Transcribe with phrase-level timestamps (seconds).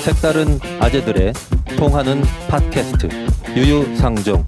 [0.00, 1.32] 색다른 아재들의
[1.76, 3.08] 통하는 팟캐스트
[3.56, 4.44] 유유상종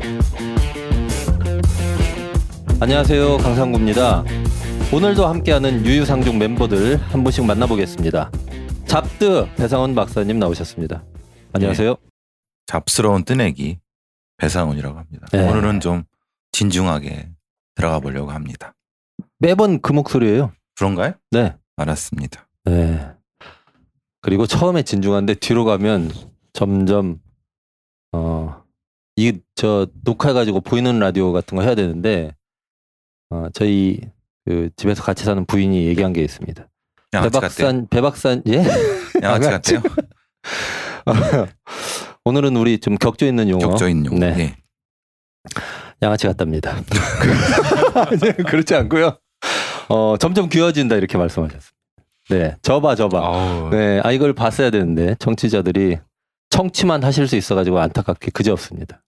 [2.80, 4.24] 안녕하세요 강상구입니다
[4.92, 8.30] 오늘도 함께하는 유유상종 멤버들 한 분씩 만나보겠습니다
[8.86, 11.04] 잡드 배상원 박사님 나오셨습니다
[11.52, 11.96] 안녕하세요
[12.66, 13.78] 잡스러운 뜨내기
[14.38, 15.26] 배상훈이라고 합니다.
[15.32, 15.48] 네.
[15.48, 16.02] 오늘은 좀
[16.50, 17.28] 진중하게
[17.74, 18.74] 들어가 보려고 합니다.
[19.38, 21.12] 매번 그 목소리예요 그런가요?
[21.30, 22.48] 네 알았습니다.
[22.64, 23.12] 네.
[24.22, 26.10] 그리고 처음에 진중한데 뒤로 가면
[26.54, 27.20] 점점
[28.12, 28.62] 어
[29.16, 32.34] 이 저 녹화해 가지고 보이는 라디오 같은 거 해야 되는데
[33.28, 34.00] 어 저희
[34.46, 36.66] 그 집에서 같이 사는 부인이 얘기한 게 있습니다.
[37.12, 38.64] 배박산 배박산 예?
[39.22, 39.74] 양아치.
[39.74, 39.82] 같대요.
[42.24, 44.18] 오늘은 우리 좀 격조 있는 용어 격조 있는 용어.
[44.18, 44.38] 네.
[44.38, 44.56] 예.
[46.02, 46.74] 양아치 같답니다.
[47.94, 49.18] 아니요, 그렇지 않고요.
[49.90, 51.71] 어 점점 귀여워진다 이렇게 말씀하셨습니다.
[52.32, 53.18] 네, 저봐 저봐.
[53.18, 55.98] 아우, 네, 아 이걸 봤어야 되는데 청취자들이
[56.50, 59.02] 청취만 하실 수 있어가지고 안타깝게 그저 없습니다.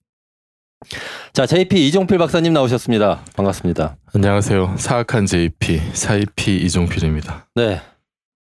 [1.33, 3.23] 자, JP 이종필 박사님 나오셨습니다.
[3.35, 3.97] 반갑습니다.
[4.15, 4.75] 안녕하세요.
[4.77, 7.47] 사악한 JP 사이피 이종필입니다.
[7.55, 7.81] 네,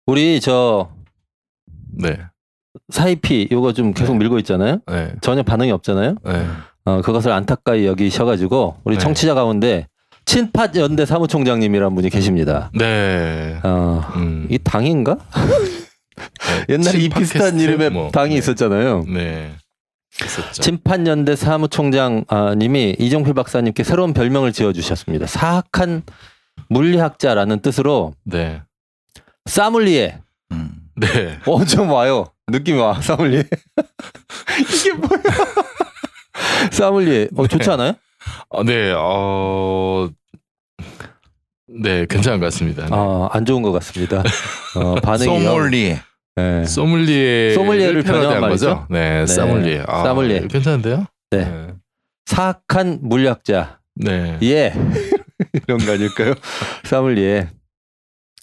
[0.06, 0.90] 우리 저
[1.92, 2.18] 네,
[2.88, 4.20] 사이피 요거 좀 계속 네.
[4.20, 4.78] 밀고 있잖아요.
[4.86, 6.16] 네, 전혀 반응이 없잖아요.
[6.24, 6.46] 네.
[6.84, 9.00] 어, 그것을 안타까이 여기셔가지고 우리 네.
[9.02, 9.86] 청취자 가운데
[10.32, 12.70] 친팟 연대 사무총장님이란 분이 계십니다.
[12.72, 13.60] 네.
[13.62, 15.18] 어, 음, 이 당인가?
[15.34, 16.64] 네.
[16.72, 17.10] 옛날에 이?
[17.10, 18.38] 비슷한 이름의 뭐, 당이 네.
[18.38, 19.04] 있었잖아요.
[19.12, 19.52] 네.
[20.24, 20.62] 있었죠.
[20.62, 25.26] 침판연대 사무총장님이 이종필 박사님께 새로운 별명을 지어주셨습니다.
[25.26, 26.02] 사악한
[26.70, 28.62] 물리학자라는 뜻으로 네,
[29.44, 30.18] 사물리에.
[30.52, 30.70] 음.
[30.96, 31.38] 네.
[31.46, 32.24] 어, 좀 와요.
[32.48, 33.44] 느낌이 와, 사물리에.
[34.60, 35.22] 이게 뭐야?
[36.70, 37.28] 사물리에.
[37.36, 37.72] 어, 좋지 네.
[37.74, 37.92] 않아요?
[38.48, 40.08] 어, 네, 어,
[41.80, 42.84] 네, 괜찮은 것 같습니다.
[42.84, 42.88] 네.
[42.92, 44.22] 어, 안 좋은 것 같습니다.
[44.76, 45.40] 어, 반응이.
[45.44, 45.98] 소몰리.
[46.36, 46.64] 네.
[46.64, 48.66] 소믈리에 소믈리에를 변형한 말이죠?
[48.68, 48.86] 거죠?
[48.90, 49.84] 네, 사믈리에.
[49.86, 50.46] 아, 사믈리에.
[50.48, 51.06] 괜찮은데요?
[51.30, 51.68] 네.
[52.26, 53.78] 사악한 물리학자.
[53.96, 54.38] 네.
[54.42, 54.72] 예.
[55.68, 56.34] 이런 거 아닐까요?
[56.84, 57.48] 사물리에.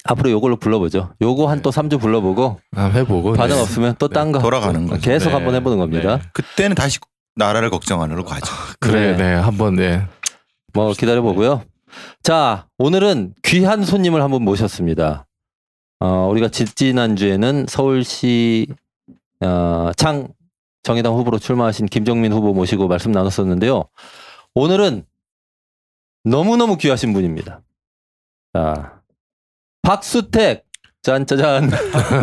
[0.04, 1.12] 앞으로 요걸로 불러보죠.
[1.20, 3.32] 요거 한 또 3주 불러보고 한번 해보고.
[3.34, 3.60] 반응 네.
[3.62, 4.38] 없으면 또 딴 거.
[4.38, 5.00] 돌아가는 거죠.
[5.00, 5.34] 계속 네.
[5.34, 6.16] 한번 해보는 겁니다.
[6.18, 6.22] 네.
[6.32, 6.98] 그때는 다시
[7.36, 8.46] 나라를 걱정하느로 가죠.
[8.78, 9.16] 그래, 네.
[9.16, 10.06] 네, 한번 네.
[10.72, 11.62] 뭐 기다려 보고요.
[12.22, 15.26] 자, 오늘은 귀한 손님을 한분 모셨습니다.
[16.00, 18.66] 어, 우리가 지- 지난주에는 서울시
[19.42, 20.28] 어, 장
[20.82, 23.84] 정의당 후보로 출마하신 김정민 후보 모시고 말씀 나눴었는데요.
[24.54, 25.04] 오늘은
[26.24, 27.60] 너무너무 귀하신 분입니다.
[28.54, 29.00] 자,
[29.82, 30.64] 박수택
[31.02, 31.70] 짠짜잔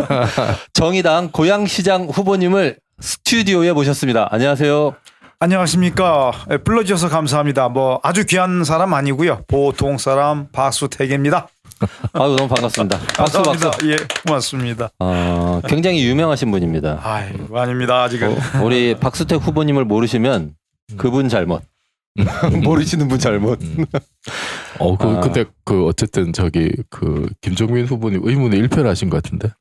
[0.73, 4.27] 정의당 고양시장 후보님을 스튜디오에 모셨습니다.
[4.31, 4.95] 안녕하세요.
[5.39, 6.31] 안녕하십니까.
[6.49, 7.69] 예, 불러주셔서 감사합니다.
[7.69, 9.43] 뭐 아주 귀한 사람 아니고요.
[9.47, 11.47] 보통 사람 박수택입니다.
[12.13, 12.97] 아유 너무 반갑습니다.
[13.15, 13.51] 박수 박수.
[13.51, 13.87] 감사합니다.
[13.87, 14.89] 예, 고맙습니다.
[14.97, 17.01] 어, 굉장히 유명하신 분입니다.
[17.03, 18.01] 아이, 아닙니다.
[18.01, 18.31] 아직은.
[18.31, 20.55] 어, 우리 박수택 후보님을 모르시면
[20.97, 21.61] 그분 잘못.
[22.63, 23.61] 모르시는 분 잘못.
[23.61, 23.85] 음.
[24.79, 25.19] 어, 그, 아.
[25.19, 29.51] 근데 그 어쨌든 저기 그 김종민 후보님 의문의 1패를 하신 것 같은데.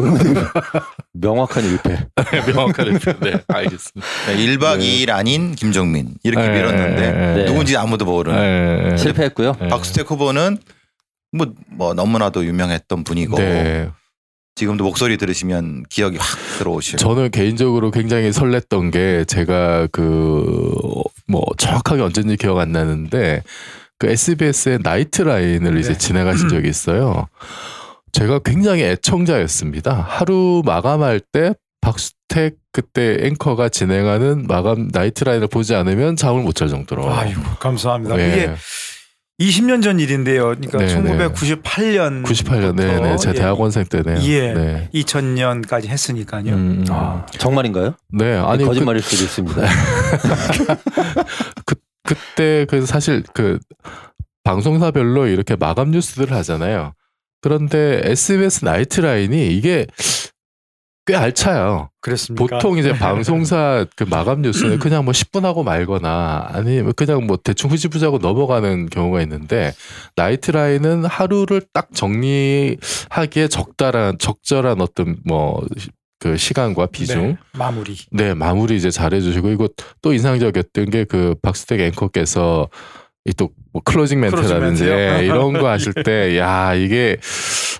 [1.14, 2.06] 명확한 일패.
[2.46, 3.20] 명확한 1패.
[3.20, 4.06] 네, 알겠습니다.
[4.26, 4.84] 1박 네.
[5.06, 7.44] 2일 아닌 김정민 이렇게 네, 밀었는데 네.
[7.46, 9.56] 누군지 아무도 모르는 네, 실패했고요.
[9.60, 9.68] 네.
[9.68, 10.58] 박수택 후보는
[11.32, 13.90] 뭐, 뭐 너무나도 유명했던 분이고 네.
[14.56, 16.26] 지금도 목소리 들으시면 기억이 확
[16.58, 16.98] 들어오실.
[16.98, 23.42] 저는 개인적으로 굉장히 설렜던 게 제가 그 뭐 정확하게 언제인지 기억 안 나는데
[23.98, 25.98] 그 SBS의 나이트 라인을 이제 네.
[25.98, 27.28] 진행하신 적이 있어요.
[28.14, 30.06] 제가 굉장히 애청자였습니다.
[30.08, 36.68] 하루 마감할 때 박수택 그때 앵커가 진행하는 마감 나이트 라인을 보지 않으면 잠을 못 잘
[36.68, 37.12] 정도로.
[37.12, 38.16] 아이고, 감사합니다.
[38.16, 38.28] 네.
[38.28, 38.54] 이게
[39.40, 40.54] 20년 전 일인데요.
[40.54, 41.28] 그러니까 네, 네.
[41.28, 43.34] 1998년 98년 네네 제 예.
[43.34, 44.20] 대학원생 때네요.
[44.22, 44.54] 예.
[44.54, 44.88] 네.
[44.94, 46.54] 2000년까지 했으니까요.
[46.54, 46.84] 음, 음.
[46.90, 47.94] 아, 정말인가요?
[48.12, 49.60] 네 아니 거짓말일 수도 있습니다.
[51.66, 51.74] 그,
[52.04, 53.58] 그때 그 사실 그
[54.44, 56.92] 방송사별로 이렇게 마감 뉴스들을 하잖아요.
[57.44, 59.86] 그런데 SBS 나이트 라인이 이게
[61.04, 61.90] 꽤 알차요.
[62.00, 62.56] 그렇습니까?
[62.56, 67.68] 보통 이제 방송사 그 마감 뉴스는 그냥 뭐 10분 하고 말거나 아니면 그냥 뭐 대충
[67.68, 69.74] 후지부지하고 넘어가는 경우가 있는데
[70.16, 75.60] 나이트 라인은 하루를 딱 정리하기에 적절한 적절한 어떤 뭐
[76.24, 77.96] 그 시간과 비중 네, 마무리.
[78.10, 79.68] 네, 마무리 이제 잘해주시고 이거
[80.00, 82.70] 또 인상적이었던 게 그 박수택 앵커께서
[83.26, 84.88] 이또뭐 closing 멘트라든지 closing?
[84.88, 87.16] 예, 이런 거 하실 때 야 이게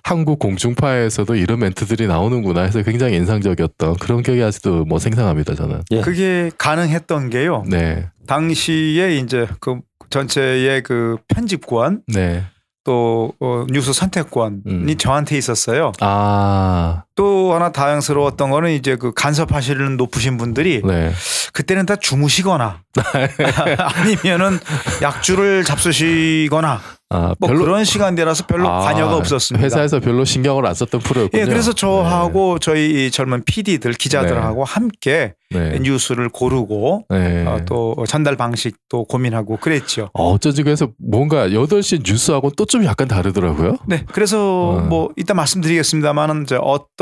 [0.02, 5.82] 한국 공중파에서도 이런 멘트들이 나오는구나 해서 굉장히 인상적이었던 그런 기억이 아직도 뭐 생생합니다 저는.
[5.92, 6.00] 예.
[6.00, 7.64] 그게 가능했던 게요.
[7.68, 9.80] 네, 당시에 이제 그
[10.10, 12.44] 전체의 그 편집권 네.
[12.84, 14.96] 또 어, 뉴스 선택권이 음.
[14.98, 15.92] 저한테 있었어요.
[16.00, 21.12] 아, 또 하나 다행스러웠던 거는 이제 그 간섭하시는 높으신 분들이 네.
[21.52, 22.80] 그때는 다 주무시거나
[23.96, 24.58] 아니면은
[25.02, 26.80] 약주를 잡수시거나
[27.10, 29.64] 아, 뭐 그런 시간대라서 별로 아, 관여가 없었습니다.
[29.64, 31.42] 회사에서 별로 신경을 안 썼던 프로였군요.
[31.42, 35.78] 예, 그래서 저하고 저희 이 젊은 PD들 기자들하고 함께 네.
[35.80, 37.44] 뉴스를 고르고 네.
[37.46, 40.10] 어, 또 전달 방식도 고민하고 그랬죠.
[40.14, 43.76] 어, 어쩐지 그래서 뭔가 8시 뉴스하고 또 좀 약간 다르더라고요.
[43.86, 44.80] 네, 그래서 어.
[44.80, 46.56] 뭐 이따 말씀드리겠습니다만은 이제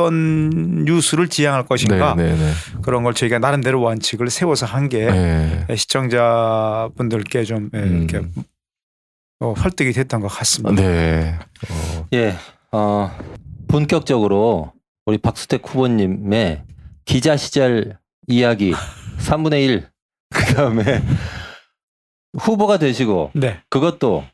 [0.04, 2.52] 어떤 뉴스를 지향할 것인가 네, 네, 네.
[2.82, 5.66] 그런 걸 저희가 나름대로 원칙을 세워서 한게 네.
[5.76, 8.08] 시청자분들께 좀 예, 음.
[8.08, 8.26] 이렇게
[9.40, 10.80] 어, 설득이 됐던 것 같습니다.
[10.82, 11.38] 네.
[11.70, 12.34] 어, 예,
[12.70, 13.10] 어,
[13.68, 14.72] 본격적으로
[15.06, 16.62] 우리 박수택 후보님의
[17.04, 17.98] 기자 시절
[18.28, 18.72] 이야기
[19.18, 19.88] 3분의 1,
[20.30, 21.02] 그 다음에
[22.38, 24.24] 후보가 되시고 네, 그것도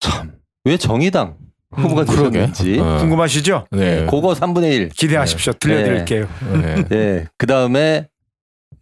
[0.00, 1.36] 참 왜 정의당
[1.76, 2.38] 후보가 음, 그러게.
[2.46, 2.98] 되셨는지 어.
[2.98, 3.66] 궁금하시죠?
[3.72, 4.06] 네.
[4.06, 4.88] 그거 3분의 1.
[4.90, 5.52] 기대하십시오.
[5.54, 6.28] 들려드릴게요.
[6.62, 6.84] 네.
[6.92, 8.08] 예, 그 다음에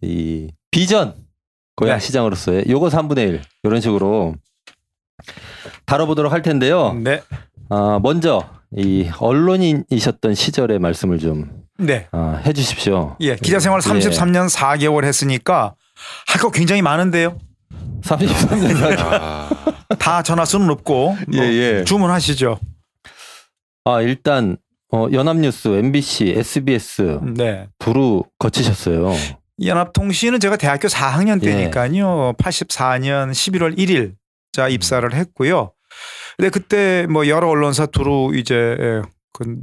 [0.01, 1.15] 이 비전
[1.77, 2.05] 고향 네.
[2.07, 4.35] 시장으로서의 요거 3분의 1 이런 식으로
[5.87, 6.93] 다뤄보도록 할 텐데요.
[6.95, 7.23] 네,
[7.71, 12.09] 아, 먼저 이 언론인이셨던 시절의 말씀을 좀 네.
[12.13, 13.17] 아, 해주십시오.
[13.21, 13.89] 예, 기자 생활 예.
[13.89, 15.75] 33년 4개월 했으니까
[16.27, 17.39] 할 거 굉장히 많은데요.
[18.03, 19.49] 33년 아,
[19.99, 21.85] 다 전화 수는 없고 예, 뭐 예.
[21.85, 22.59] 주문하시죠.
[23.85, 24.57] 아 일단
[24.93, 27.69] 어, 연합뉴스, MBC, SBS 네.
[27.79, 29.13] 두루 거치셨어요.
[29.65, 31.47] 연합통신은 제가 대학교 4학년 예.
[31.47, 32.35] 때니까요.
[32.39, 34.15] 84년 11월 1일
[34.53, 35.73] 자 입사를 했고요.
[36.37, 39.03] 근데 그때 뭐 여러 언론사 두루 이제 예,
[39.33, 39.57] 그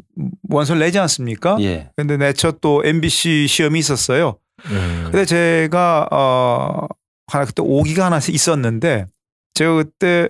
[0.50, 1.58] 원서를 내지 않습니까?
[1.62, 1.90] 예.
[1.96, 4.38] 근데 내쳐 또 MBC 시험이 있었어요.
[4.70, 5.04] 네.
[5.04, 6.88] 근데 제가 어
[7.28, 9.08] 하나 그때 오기가 하나 있었는데
[9.54, 10.30] 제가 그때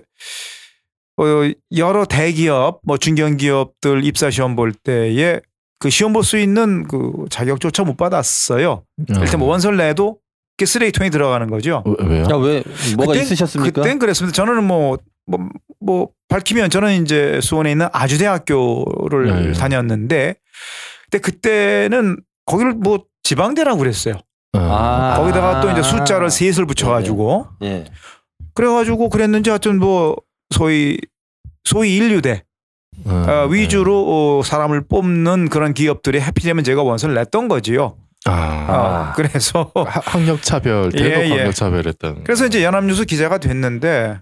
[1.76, 5.40] 여러 대기업 뭐 중견기업들 입사 시험 볼 때에
[5.78, 8.82] 그 시험 볼 수 있는 그 자격조차 못 받았어요.
[9.08, 10.18] 일단 뭐 원서를 내도
[10.56, 11.82] 그게 쓰레기통에 들어가는 거죠.
[11.86, 12.22] 어, 왜요?
[12.30, 12.62] 야, 왜
[12.96, 13.80] 뭐가 그땐- 있으셨습니까?
[13.80, 14.34] 그땐 그랬습니다.
[14.34, 15.48] 저는 뭐, 뭐,
[15.80, 19.52] 뭐 밝히면 저는 이제 수원에 있는 아주대학교를 네.
[19.52, 20.34] 다녔는데,
[21.10, 24.16] 근데 그때는 거기를 뭐 지방대라고 그랬어요.
[24.52, 25.14] 아.
[25.16, 27.84] 거기다가 또 이제 숫자를 셋을 붙여가지고 예.
[28.54, 30.16] 그래가지고 그랬는지 하여튼 뭐
[30.54, 30.98] 소위
[31.64, 32.44] 소위 인류대
[33.06, 33.54] 어, 어, 네.
[33.54, 37.96] 위주로 어, 사람을 뽑는 그런 기업들이 해피되면 제가 원서를 냈던 거지요.
[38.26, 41.30] 아, 어, 그래서 하- 학력 차별, 예, 예.
[41.38, 42.24] 학력 차별했던.
[42.24, 44.18] 그래서 이제 연합뉴스 기자가 됐는데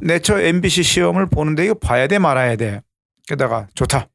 [0.00, 2.82] 내처 MBC 시험을 보는데 이거 봐야 돼 말아야 돼.
[3.26, 4.08] 게다가 좋다.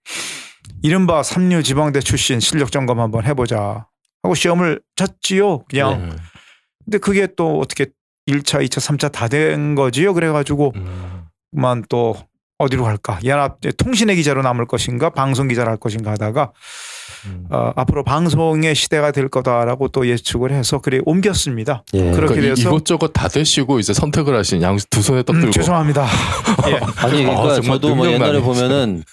[0.83, 3.87] 이른바 삼류 지방대 출신 실력 점검 한번 해보자
[4.21, 5.63] 하고 시험을 쳤지요.
[5.69, 6.15] 그냥 네.
[6.85, 7.87] 근데 그게 또 어떻게
[8.29, 10.13] 1차, 2차, 3차 다 된 거지요.
[10.13, 11.23] 그래가지고 음.
[11.53, 12.15] 그만 또
[12.59, 13.19] 어디로 갈까?
[13.25, 16.51] 연합 통신의 기자로 남을 것인가, 방송 기자를 할 것인가 하다가
[17.25, 17.45] 음.
[17.49, 21.83] 어, 앞으로 방송의 시대가 될 거다라고 또 예측을 해서 그래 옮겼습니다.
[21.93, 22.11] 예.
[22.11, 25.39] 그렇게 그러니까 이- 돼서 이것저것 다 되시고 이제 선택을 하신 양 두 손에 떡 음,
[25.41, 25.51] 들고.
[25.51, 26.05] 죄송합니다.
[26.69, 26.75] 예.
[26.97, 29.03] 아니 그러니까 아, 정말 저도 뭐 옛날에 보면은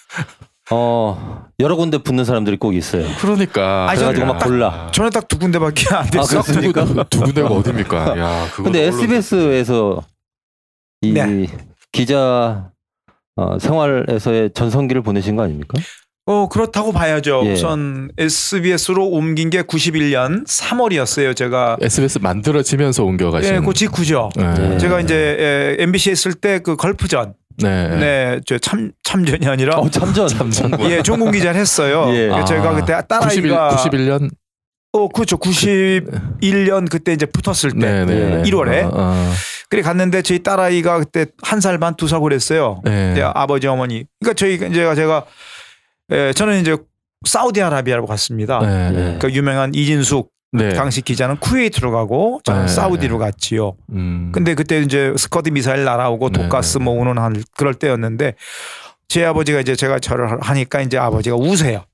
[0.69, 3.05] 어 여러 군데 붙는 사람들이 꼭 있어요.
[3.19, 3.89] 그러니까.
[3.89, 4.39] 아니, 그래가지고 막 야.
[4.45, 4.91] 골라.
[4.93, 6.41] 저는 딱 두 군데밖에 안 아, 됐어요.
[6.41, 6.85] 그렇습니까?
[6.85, 8.17] 두, 두 군데가 어딥니까?
[8.17, 10.01] 야, 근데 SBS에서
[11.01, 11.47] 이 네.
[11.91, 12.69] 기자
[13.35, 15.79] 어, 생활에서의 전성기를 보내신 거 아닙니까?
[16.27, 17.41] 어 그렇다고 봐야죠.
[17.45, 17.53] 예.
[17.53, 21.35] 우선 SBS로 옮긴 게 91년 3월이었어요.
[21.35, 23.55] 제가 SBS 만들어지면서 옮겨가신.
[23.55, 24.29] 예, 그 직후죠.
[24.35, 24.77] 네.
[24.77, 27.87] 제가 이제 에, MBC 했을 때 그 걸프전, 네.
[27.97, 30.27] 네, 저 참 참전이 아니라 어 참전.
[30.51, 30.79] 참전.
[30.91, 32.05] 예, 종군 기자를 했어요.
[32.09, 32.29] 예.
[32.47, 34.29] 제가 아, 그때 91, 딸아이가 91 년.
[34.93, 35.37] 어 그렇죠.
[35.37, 38.13] 91년 그때 이제 붙었을 때 네, 네.
[38.13, 38.35] 예.
[38.37, 38.43] 네.
[38.43, 38.83] 1월에.
[38.85, 39.31] 어, 어.
[39.71, 42.81] 그래 갔는데 저희 딸아이가 그때 한 살 반 두 살 그랬어요.
[42.83, 43.15] 네.
[43.33, 44.05] 아버지 어머니.
[44.19, 45.25] 그러니까 저희 제가 제가
[46.11, 46.75] 예, 저는 이제
[47.25, 48.59] 사우디아라비아로 갔습니다.
[48.59, 48.91] 네.
[48.91, 49.17] 네.
[49.19, 50.73] 그 유명한 이진숙 네.
[50.73, 52.67] 당시 기자는 쿠웨이트로 가고 저는 네.
[52.67, 53.77] 사우디로 갔지요.
[53.93, 54.31] 음.
[54.33, 56.83] 근데 그때 이제 스커드 미사일 날아오고 네, 독가스 네.
[56.83, 58.35] 모으는 한 그럴 때였는데
[59.07, 61.85] 제 아버지가 이제 제가 절을 하니까 이제 아버지가 우세요.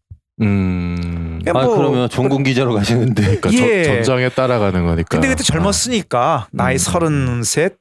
[0.41, 1.41] 음.
[1.51, 3.21] 뭐- 아 그러면 종군 기자로 가시는데.
[3.41, 3.83] 그러니까 예.
[3.83, 5.07] 전- 전장에 따라가는 거니까.
[5.09, 6.77] 근데 그때 젊었으니까 나이 음.
[6.77, 7.75] 서른셋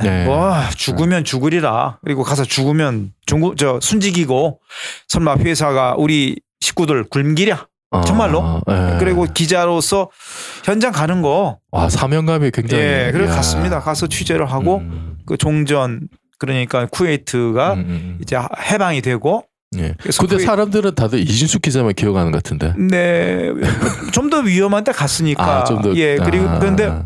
[0.00, 0.26] 네.
[0.26, 4.60] 와 죽으면 죽으리라 그리고 가서 죽으면 중국 저 순직이고
[5.08, 8.62] 설마 회사가 우리 식구들 굶기랴 어, 정말로?
[8.68, 8.96] 네.
[9.00, 10.10] 그리고 기자로서
[10.64, 12.82] 현장 가는 거와 사명감이 굉장히.
[12.82, 13.26] 예, 그래.
[13.26, 13.80] 갔습니다.
[13.80, 15.16] 가서 취재를 하고 음.
[15.26, 18.38] 그 종전 그러니까 쿠웨이트가 음, 음, 이제
[18.70, 19.42] 해방이 되고 음.
[19.76, 19.94] 예.
[19.98, 22.72] 근데 그게- 사람들은 다들 이진숙 기자만 기억하는 것 같은데.
[22.78, 23.50] 네,
[24.12, 25.44] 좀 더 위험한 데 갔으니까.
[25.60, 25.94] 아, 좀 더.
[25.96, 27.02] 예, 그리고 아, 그런데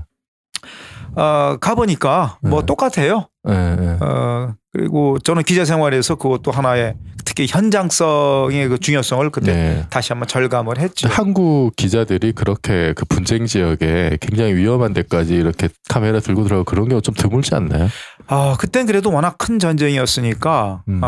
[1.15, 2.67] 어, 가보니까 뭐 네.
[2.67, 3.29] 똑같아요.
[3.49, 3.97] 예, 예.
[4.01, 9.87] 어, 그리고 저는 기자 생활에서 그것도 하나의 특히 현장성의 그 중요성을 그때 네.
[9.91, 11.09] 다시 한번 절감을 했죠.
[11.09, 17.03] 한국 기자들이 그렇게 그 분쟁 지역에 굉장히 위험한 데까지 이렇게 카메라 들고 들어가고 그런 경우
[17.03, 17.89] 좀 드물지 않나요?
[18.29, 21.01] 아 그땐 그래도 워낙 큰 전쟁이었으니까 음.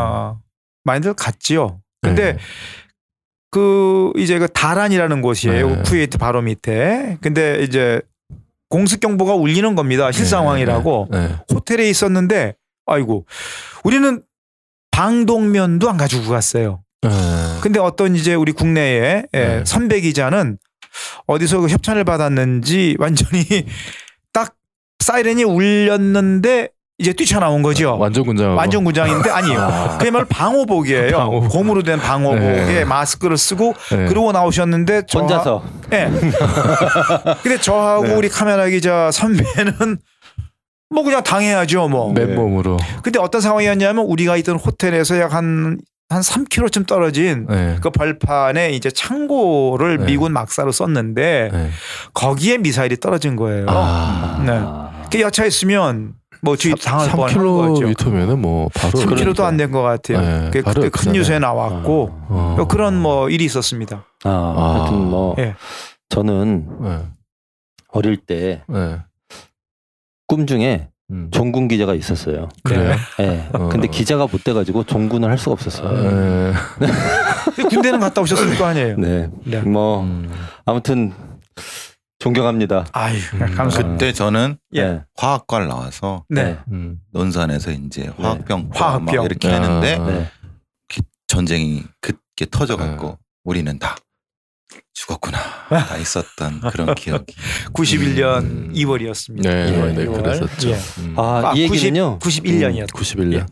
[0.85, 1.81] 아, 많이들 갔지요.
[2.01, 2.39] 근데 네.
[3.51, 5.69] 그 이제 그 다란이라는 곳이에요.
[5.69, 5.81] 네.
[5.83, 7.17] 쿠웨이트 바로 밑에.
[7.21, 8.01] 근데 이제
[8.69, 10.11] 공습 경보가 울리는 겁니다.
[10.11, 11.27] 실상황이라고 네.
[11.27, 11.35] 네.
[11.53, 13.25] 호텔에 있었는데 아이고
[13.83, 14.21] 우리는
[14.91, 16.83] 방독면도 안 가지고 갔어요.
[17.01, 17.09] 네.
[17.61, 19.63] 근데 어떤 이제 우리 국내에 예, 네.
[19.65, 20.57] 선배 기자는
[21.27, 23.43] 어디서 그 협찬을 받았는지 완전히
[24.33, 24.55] 딱
[24.99, 27.97] 사이렌이 울렸는데 이제 뛰쳐나온 거죠.
[27.99, 28.55] 완전 군장.
[28.55, 29.59] 완전 군장인데 아니에요.
[29.59, 29.97] 아.
[29.97, 31.17] 그야말로 방호복이에요.
[31.17, 31.51] 방호복.
[31.51, 32.85] 고무로 된 방호복에 네.
[32.85, 34.05] 마스크를 쓰고 네.
[34.05, 36.09] 그러고 나오셨는데 저 혼자서 예.
[37.43, 38.15] 근데 저하고 네.
[38.15, 39.97] 우리 카메라 기자 선배는
[40.89, 42.13] 뭐 그냥 당해야죠 뭐.
[42.13, 42.77] 맨몸으로.
[43.03, 47.75] 근데 어떤 상황이었냐면 우리가 있던 호텔에서 약한 한 3km쯤 떨어진 네.
[47.81, 50.05] 그 벌판에 이제 창고를 네.
[50.05, 51.69] 미군 막사로 썼는데 네.
[52.13, 53.65] 거기에 미사일이 떨어진 거예요.
[53.67, 54.41] 아.
[54.45, 54.61] 네.
[55.11, 56.13] 그 여차했으면
[56.45, 57.85] 뭐 주의 당할 뻔한 거죠.
[57.87, 60.21] 3km면은 뭐 바로 3km도 안 된 것 같아요.
[60.21, 61.11] 네, 그 바로 그때 큰.
[61.11, 62.67] 뉴스에 나왔고 어.
[62.69, 64.05] 그런 뭐 일이 있었습니다.
[64.23, 64.79] 아, 아.
[64.79, 65.55] 하여튼 뭐 예.
[66.09, 66.99] 저는 네.
[67.89, 70.45] 어릴 때꿈 네.
[70.45, 71.29] 중에 음.
[71.31, 72.49] 종군 기자가 있었어요.
[72.63, 72.95] 그래요?
[73.19, 73.47] 예.
[73.53, 73.69] 어.
[73.69, 75.91] 근데 기자가 못 돼가지고 종군을 할 수가 없었어요.
[75.91, 76.53] 네.
[77.55, 78.97] 근데 군대는 갔다 오셨을 거 아니에요.
[78.97, 79.29] 네.
[79.45, 79.59] 네.
[79.61, 80.31] 뭐 음.
[80.65, 81.13] 아무튼
[82.25, 82.87] 존경합니다.
[82.91, 83.39] 아유, 음.
[83.39, 83.83] 감사합니다.
[83.83, 84.83] 그때 저는 예.
[84.83, 85.01] 네.
[85.15, 86.57] 화학과를 나와서 네.
[86.71, 86.99] 음.
[87.11, 89.15] 논산에서 이제 화학병 화학병.
[89.15, 89.61] 막 이렇게 아.
[89.61, 90.31] 하는데 네.
[91.27, 93.15] 전쟁이 그게 터져갖고 네.
[93.43, 93.95] 우리는 다
[94.95, 95.37] 죽었구나
[95.69, 97.35] 다 있었던 그런 기억이
[97.73, 98.73] 91년 음.
[98.73, 99.43] 2월이었습니다.
[99.43, 99.93] 네, 예.
[99.93, 100.69] 네, 그랬었죠.
[100.69, 100.77] 예.
[101.01, 101.13] 음.
[101.19, 102.17] 아, 이 얘기는요.
[102.17, 102.87] 91년이었죠.
[102.91, 103.45] 91년.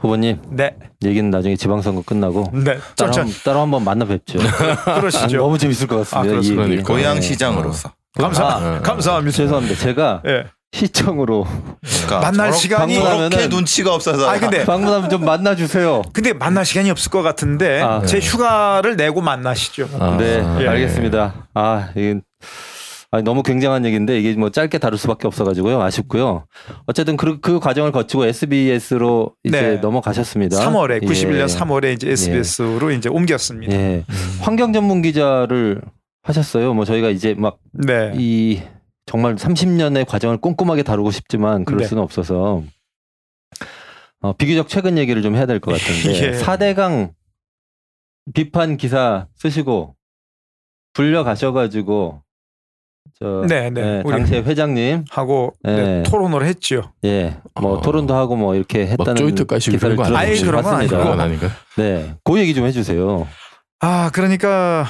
[0.00, 0.76] 후보님 네.
[1.04, 2.78] 얘기는 나중에 지방선거 끝나고 네.
[2.96, 4.38] 따로, 저, 한, 따로 한번 만나 뵙죠.
[5.00, 5.38] 그러시죠.
[5.38, 6.36] 너무 재밌을 것 같습니다.
[6.36, 6.48] 아, 이.
[6.50, 6.82] 그러니까.
[6.82, 7.20] 고향 네.
[7.20, 9.36] 시장으로서 감사, 아, 감사합니다.
[9.36, 9.78] 죄송합니다.
[9.80, 10.44] 제가 예.
[10.72, 11.46] 시청으로
[11.80, 16.02] 그러니까 만날 시간이 저렇게 눈치가 없어서 아니 근데 방문하면 좀 만나 주세요.
[16.12, 18.26] 근데 만날 시간이 없을 것 같은데 아, 제 네.
[18.26, 19.88] 휴가를 내고 만나시죠.
[19.98, 20.68] 아, 네, 예.
[20.68, 21.48] 알겠습니다.
[21.54, 22.20] 아, 이게
[23.10, 25.80] 아니, 너무 굉장한 얘기인데 이게 뭐 짧게 다룰 수밖에 없어가지고요.
[25.80, 26.46] 아쉽고요.
[26.86, 29.76] 어쨌든 그, 그 과정을 거치고 SBS로 이제 네.
[29.76, 30.58] 넘어가셨습니다.
[30.58, 31.06] 3월에 예.
[31.06, 33.74] 91년 3월에 이제 SBS로 이제 옮겼습니다.
[33.74, 34.04] 예.
[34.08, 34.38] 음.
[34.40, 35.80] 환경 전문 기자를
[36.22, 36.74] 하셨어요.
[36.74, 38.12] 뭐 저희가 이제 막 네.
[38.16, 38.60] 이
[39.06, 41.86] 정말 30년의 과정을 꼼꼼하게 다루고 싶지만 그럴 네.
[41.86, 42.62] 수는 없어서
[44.20, 46.32] 어, 비교적 최근 얘기를 좀 해야 될 것 같은데 예.
[46.32, 47.12] 4대강
[48.34, 49.94] 비판 기사 쓰시고
[50.92, 52.22] 불려 가셔가지고
[53.20, 53.80] 저 네, 네.
[53.80, 55.72] 예, 우리 당시에 회장님 하고 예.
[55.72, 56.92] 네, 토론을 했죠.
[57.04, 57.80] 예, 뭐 어.
[57.82, 60.36] 토론도 하고 뭐 이렇게 막 했다는 기사를 거 아예?
[60.36, 61.22] 그런 건 봤습니다.
[61.22, 61.46] 아니고.
[61.76, 63.26] 네, 그 얘기 좀 해주세요.
[63.80, 64.86] 아, 그러니까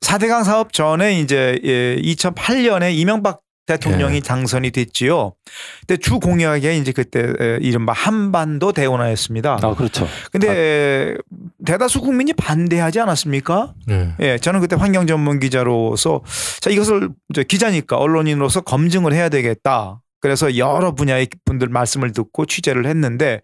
[0.00, 4.20] 4대강 사업 전에 이제 예, 2008년에 이명박 대통령이 예.
[4.20, 5.34] 당선이 됐지요.
[5.80, 9.58] 근데 주 공약에 이제 그때 에, 이른바 한반도 대운하였습니다.
[9.60, 10.08] 아 그렇죠.
[10.30, 11.16] 근데 에,
[11.64, 13.74] 대다수 국민이 반대하지 않았습니까?
[13.86, 14.14] 네.
[14.20, 16.22] 예, 저는 그때 환경 전문 기자로서
[16.60, 20.00] 자 이것을 이제 기자니까 언론인으로서 검증을 해야 되겠다.
[20.20, 23.42] 그래서 여러 분야의 분들 말씀을 듣고 취재를 했는데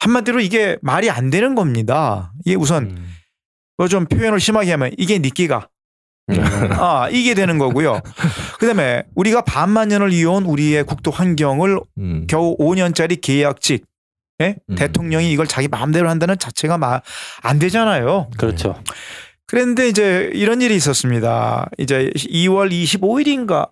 [0.00, 2.32] 한마디로 이게 말이 안 되는 겁니다.
[2.44, 3.14] 이게 우선 음.
[3.78, 5.66] 뭐좀 표현을 심하게 하면 이게 니끼가 네.
[6.78, 8.00] 아 이게 되는 거고요.
[8.58, 12.26] 그다음에 우리가 반만 년을 이어온 우리의 국토 환경을 음.
[12.28, 13.84] 겨우 5년짜리 계약직
[14.40, 14.56] 예?
[14.68, 14.74] 음.
[14.74, 17.00] 대통령이 이걸 자기 마음대로 한다는 자체가 마,
[17.42, 18.30] 안 되잖아요.
[18.36, 18.82] 그렇죠.
[19.46, 21.68] 그런데 이제 이런 일이 있었습니다.
[21.78, 23.70] 이제 2월 25일인가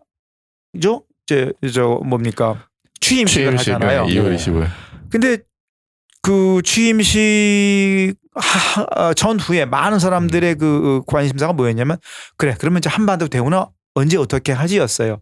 [0.83, 1.05] 죠?
[1.25, 2.67] 이제 저 뭡니까
[3.01, 4.05] 취임식을 취임식 하잖아요.
[4.05, 4.37] 2월 네.
[4.37, 4.67] 25일.
[5.11, 5.39] 근데
[6.21, 8.17] 그 취임식
[9.17, 11.99] 전후에 많은 사람들의 그 관심사가 뭐였냐면
[12.37, 15.21] 그래 그러면 이제 한반도 대우나 언제 어떻게 하지였어요.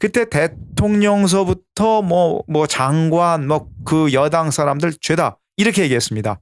[0.00, 6.40] 그때 대통령서부터 뭐 뭐 장관 뭐 그 여당 사람들 죄다 이렇게 얘기했습니다.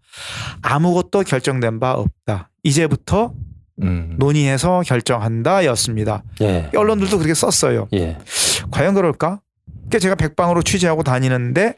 [0.62, 2.50] 아무것도 결정된 바 없다.
[2.64, 3.32] 이제부터
[3.82, 4.16] 음.
[4.18, 6.23] 논의해서 결정한다였습니다.
[6.40, 7.88] 예, 언론들도 그렇게 썼어요.
[7.94, 8.18] 예,
[8.70, 9.40] 과연 그럴까?
[9.66, 11.75] 그러니까 제가 백방으로 취재하고 다니는데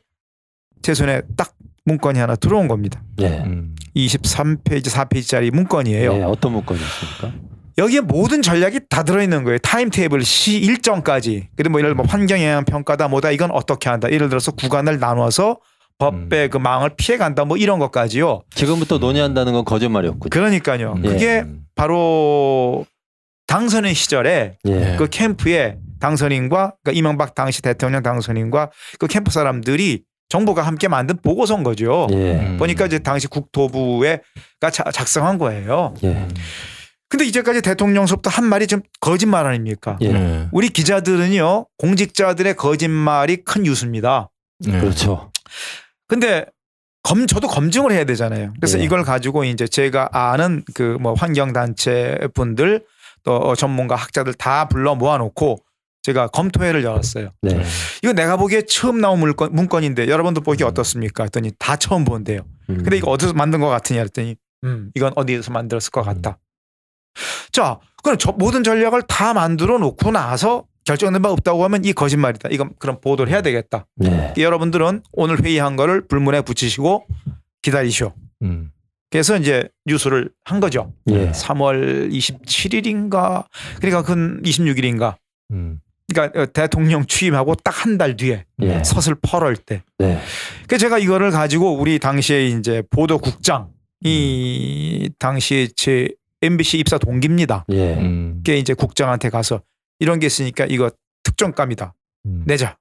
[0.80, 1.52] 제 손에 딱
[1.84, 3.02] 문건이 하나 들어온 겁니다.
[3.20, 3.40] 예.
[3.40, 3.74] 음.
[4.06, 6.12] 23페이지, 4페이지짜리 문건이에요.
[6.14, 7.32] 예, 어떤 문건이었습니까?
[7.78, 9.58] 여기에 모든 전략이 다 들어있는 거예요.
[9.58, 11.48] time table 시 일정까지.
[11.56, 14.10] 그리고 뭐 예를 들어 뭐 환경 영향 평가다 뭐다 이건 어떻게 한다.
[14.10, 15.58] 예를 들어서 구간을 나누어서
[15.98, 18.42] 법의 그 망을 피해 간다 뭐 이런 것까지요.
[18.54, 20.30] 지금부터 논의한다는 건 거짓말이었군요.
[20.30, 20.94] 그러니까요.
[20.96, 21.02] 음.
[21.02, 21.62] 그게 음.
[21.76, 22.84] 바로
[23.46, 24.96] 당선인 시절에 예, 네.
[24.96, 31.62] 그 캠프에 당선인과 그러니까 이명박 당시 대통령 당선인과 그 캠프 사람들이 정부가 함께 만든 보고서인
[31.62, 32.06] 거죠.
[32.10, 32.32] 예.
[32.34, 32.56] 음.
[32.58, 35.94] 보니까 이제 당시 국토부에가 자- 작성한 거예요.
[36.04, 36.28] 예.
[37.08, 39.96] 근데 이제까지 대통령서부터 한 말이 좀 거짓말 아닙니까?
[40.02, 40.12] 예.
[40.12, 40.48] 네.
[40.52, 44.28] 우리 기자들은요 공직자들의 거짓말이 큰 유수입니다.
[44.60, 44.78] 네.
[44.80, 45.32] 그렇죠.
[46.06, 46.44] 근데
[47.02, 48.52] 검 저도 검증을 해야 되잖아요.
[48.60, 48.82] 그래서 예.
[48.84, 52.84] 이걸 가지고 이제 제가 아는 그 뭐 환경 단체 분들
[53.24, 55.58] 또 전문가 학자들 다 불러 모아놓고
[56.08, 57.30] 제가 검토회를 열었어요.
[57.42, 57.62] 네.
[58.02, 61.24] 이거 내가 보기에 처음 나온 물건, 문건인데 여러분들 보기 어떻습니까?
[61.24, 62.46] 했더니 다 처음 본대요.
[62.70, 62.78] 음.
[62.78, 66.38] 근데 이거 어디서 만든 것 같으냐 했더니 음 이건 어디에서 만들었을 것 같다.
[67.52, 72.48] 자 그럼 저 모든 전략을 다 만들어 놓고 나서 결정된 바 없다고 하면 이 거짓말이다.
[72.52, 73.86] 이건 그럼 보도를 해야 되겠다.
[73.96, 74.32] 네.
[74.38, 77.06] 여러분들은 오늘 회의한 거를 불문에 붙이시고
[77.60, 78.14] 기다리시오.
[78.42, 78.70] 음.
[79.10, 80.94] 그래서 이제 뉴스를 한 거죠.
[81.10, 81.30] 예.
[81.32, 83.44] 3월 27일인가
[83.80, 85.16] 그러니까 그 26일인가.
[85.50, 85.80] 음.
[86.12, 88.82] 그러니까 어, 대통령 취임하고 딱 한 달 뒤에 예.
[88.84, 89.82] 서슬 8월 때.
[89.98, 90.20] 네.
[90.66, 93.68] 그래서 제가 이거를 가지고 우리 당시에 이제 보도국장
[94.00, 96.08] 이 당시 제
[96.42, 97.64] MBC 입사 동기입니다.
[97.70, 97.94] 예.
[97.94, 98.34] 음.
[98.38, 99.60] 그게 이제 국장한테 가서
[99.98, 100.90] 이런 게 있으니까 이거
[101.24, 101.94] 특정감이다.
[102.26, 102.42] 음.
[102.46, 102.76] 내자.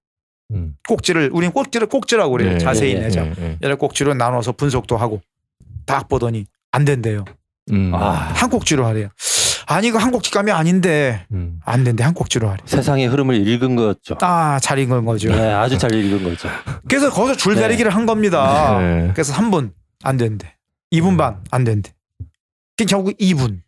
[0.51, 0.75] 음.
[0.88, 2.53] 꼭지를 우리는 꼭지를 꼭지라고 그래요.
[2.53, 3.25] 예, 자세히 예, 예, 내자.
[3.25, 3.57] 예, 예.
[3.62, 5.22] 여러 꼭지로 나눠서 분석도 하고
[5.86, 7.25] 딱 보더니 안 된대요.
[7.72, 7.91] 음.
[7.93, 9.10] 아, 한 꼭지로 하래요.
[9.69, 11.59] 아니 이거 한 꼭지감이 아닌데 음.
[11.65, 12.57] 안 된대 한 꼭지로 하래.
[12.65, 14.17] 세상의 흐름을 읽은 거죠.
[14.21, 15.29] 아, 잘 읽은 거죠.
[15.29, 16.47] 네, 아주 잘 읽은 거죠.
[16.88, 18.79] 그래서 거기서 줄다리기를 한 겁니다.
[18.79, 19.12] 네.
[19.13, 19.71] 그래서 3분
[20.03, 20.55] 안 된대.
[20.93, 21.93] 2분 반안 된대.
[22.77, 23.59] 그 결국 2분.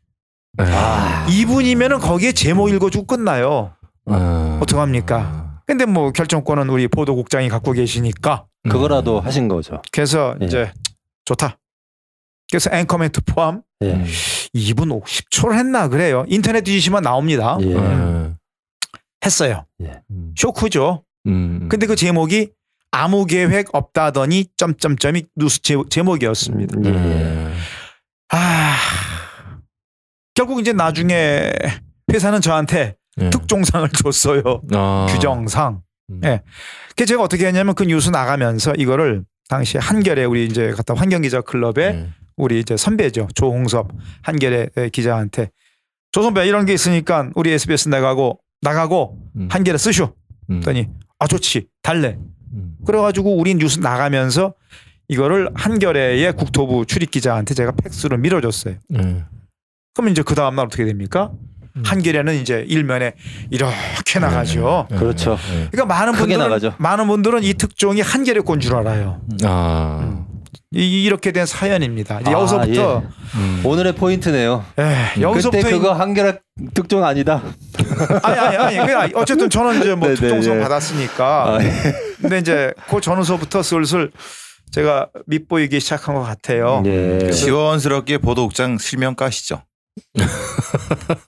[0.53, 0.65] 네.
[0.73, 3.73] 아, 2분이면은 거기에 제목 읽어주고 끝나요.
[4.05, 4.57] 아.
[4.61, 5.61] 어떡합니까?
[5.67, 8.69] 근데 뭐 결정권은 우리 보도국장이 갖고 계시니까 음.
[8.69, 9.81] 그거라도 하신 거죠.
[9.91, 10.45] 그래서 예.
[10.45, 10.71] 이제
[11.25, 11.57] 좋다.
[12.49, 13.93] 그래서 앵커멘트 포함 예.
[13.93, 14.05] 음.
[14.55, 16.25] 2분 50초를 했나 그래요.
[16.27, 17.57] 인터넷 뒤지시면 나옵니다.
[17.61, 17.73] 예.
[17.73, 18.33] 네.
[19.25, 19.65] 했어요.
[19.81, 20.33] 음.
[20.35, 21.03] 쇼크죠.
[21.27, 21.67] 음.
[21.69, 22.51] 근데 그 제목이
[22.91, 26.79] 아무 계획 없다더니 점점점이 뉴스 제, 제목이었습니다.
[26.85, 26.91] 예.
[26.91, 27.53] 네.
[28.29, 28.75] 아
[30.33, 31.51] 결국 이제 나중에
[32.11, 33.29] 회사는 저한테 네.
[33.29, 34.61] 특종상을 줬어요.
[34.73, 35.07] 아.
[35.09, 35.81] 규정상.
[36.09, 36.21] 음.
[36.23, 36.41] 예.
[36.95, 41.91] 그 제가 어떻게 했냐면 그 뉴스 나가면서 이거를 당시 한결에 우리 이제 갔다 환경기자 클럽에
[41.91, 42.09] 네.
[42.39, 43.89] 우리 이제 선배죠 조홍섭
[44.23, 45.51] 한결의 기자한테
[46.11, 49.47] 조 선배 이런 게 있으니까 우리 SBS 나가고 나가고 음.
[49.51, 50.15] 한결에 쓰쇼.
[50.49, 50.57] 음.
[50.57, 50.87] 했더니
[51.19, 52.17] 아 좋지 달래.
[52.53, 52.75] 음.
[52.85, 54.53] 그래가지고 우리 뉴스 나가면서
[55.07, 58.75] 이거를 한겨레의 국토부 출입 기자한테 제가 팩스로 밀어줬어요.
[58.89, 59.23] 네.
[59.93, 61.31] 그럼 이제 그 다음 날 어떻게 됩니까?
[61.75, 61.83] 음.
[61.85, 63.13] 한겨레는 이제 일면에
[63.51, 64.87] 이렇게 나가죠.
[64.89, 64.97] 네.
[64.97, 65.35] 그렇죠.
[65.51, 65.67] 네.
[65.71, 66.73] 그러니까 많은 분들은 나가죠.
[66.79, 69.21] 많은 분들은 이 특종이 한겨레 건줄 알아요.
[69.43, 70.25] 아.
[70.71, 72.19] 이, 이렇게 된 사연입니다.
[72.21, 73.03] 이제 아, 여기서부터
[73.35, 73.61] 음.
[73.65, 74.65] 오늘의 포인트네요.
[74.77, 76.39] 에, 여기서부터 그때 이- 그거 한결
[76.73, 77.41] 특종 아니다.
[78.23, 80.61] 아니 아니 아니 그냥 어쨌든 저는 이제 뭐 네, 네, 특종성 예.
[80.61, 81.71] 받았으니까 아, 예.
[82.21, 84.11] 근데 이제 그 전후서부터 슬슬
[84.71, 86.83] 제가 밑보이기 시작한 것 같아요.
[86.85, 87.31] 예.
[87.31, 89.63] 시원스럽게 보도국장 실명 까시죠.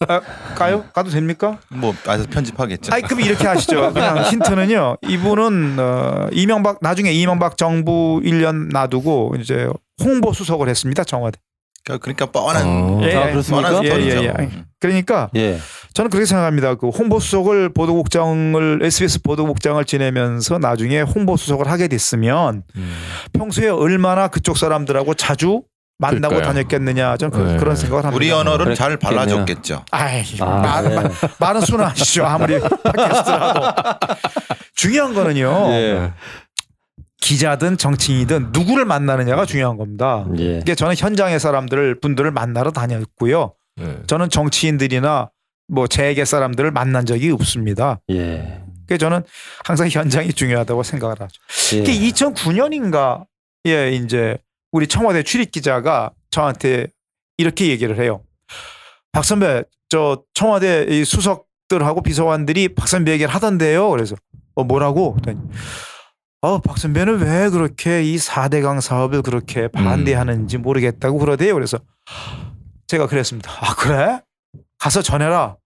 [0.07, 0.21] 아,
[0.55, 0.85] 가요?
[0.93, 1.59] 가도 됩니까?
[1.69, 2.93] 뭐 아서 편집하겠죠.
[2.93, 3.93] 아니 그럼 이렇게 하시죠.
[3.93, 4.97] 그냥 힌트는요.
[5.07, 9.67] 이분은 어, 이명박 나중에 이명박 정부 1년 놔두고 이제
[10.03, 11.03] 홍보 수석을 했습니다.
[11.03, 11.39] 청와대.
[11.83, 12.99] 그러니까 뻔한 어.
[13.03, 13.15] 예.
[13.15, 13.69] 아, 그렇습니까?
[13.69, 13.89] 뻔한 예.
[13.89, 14.49] 예, 예.
[14.79, 15.57] 그러니까 예.
[15.93, 16.75] 저는 그렇게 생각합니다.
[16.75, 22.97] 그 홍보 수석을 보도국장을 SBS 보도국장을 지내면서 나중에 홍보 수석을 하게 됐으면 음.
[23.33, 25.63] 평소에 얼마나 그쪽 사람들하고 자주
[26.01, 26.53] 만나고 그러니까요.
[26.53, 27.63] 다녔겠느냐 저는 그, 네.
[27.63, 28.15] 런 생각을 합니다.
[28.15, 29.25] 우리 언어를 잘 그랬겠네요.
[29.27, 29.85] 발라줬겠죠.
[29.91, 30.95] 아이, 아, 말, 예.
[30.95, 32.25] 말, 말은 순화하시죠.
[32.25, 33.61] 아무리 팟캐스트라도.
[34.75, 35.67] 중요한 거는요.
[35.69, 36.13] 예.
[37.21, 40.25] 기자든 정치인이든 누구를 만나느냐가 중요한 겁니다.
[40.39, 40.57] 예.
[40.57, 43.53] 이게 저는 현장의 사람들을 분들을 만나러 다녔고요.
[43.77, 43.97] 네.
[44.07, 45.29] 저는 정치인들이나
[45.67, 47.99] 뭐 재계 사람들을 만난 적이 없습니다.
[48.09, 48.63] 예.
[48.87, 49.21] 그래서 저는
[49.63, 51.39] 항상 현장이 중요하다고 생각을 하죠.
[51.75, 51.77] 예.
[51.77, 53.25] 이게 2009년인가
[53.67, 54.37] 예 이제
[54.71, 56.87] 우리 청와대 출입 기자가 저한테
[57.37, 58.23] 이렇게 얘기를 해요.
[59.11, 63.89] 박 선배 저 청와대 이 수석들하고 비서관들이 박 선배 얘기를 하던데요.
[63.89, 64.15] 그래서
[64.55, 65.13] 어 뭐라고?
[65.13, 65.39] 그랬더니
[66.41, 71.53] 어 박 선배는 왜 그렇게 이 4대강 사업을 그렇게 반대하는지 모르겠다고 그러대요.
[71.53, 71.77] 그래서
[72.87, 73.51] 제가 그랬습니다.
[73.61, 74.21] 아 그래?
[74.79, 75.57] 가서 전해라.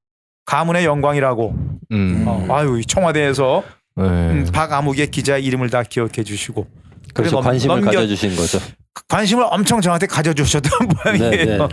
[0.46, 1.56] 가문의 영광이라고.
[1.92, 2.24] 음.
[2.28, 3.64] 어, 아유 이 청와대에서
[3.98, 4.04] 네.
[4.04, 6.68] 음, 박아무개 기자 이름을 다 기억해 주시고.
[7.14, 8.60] 그리고 관심을 넘겨- 가져주신 거죠.
[9.08, 10.72] 관심을 엄청 저한테 가져주셨던
[11.20, 11.70] 모양이에요.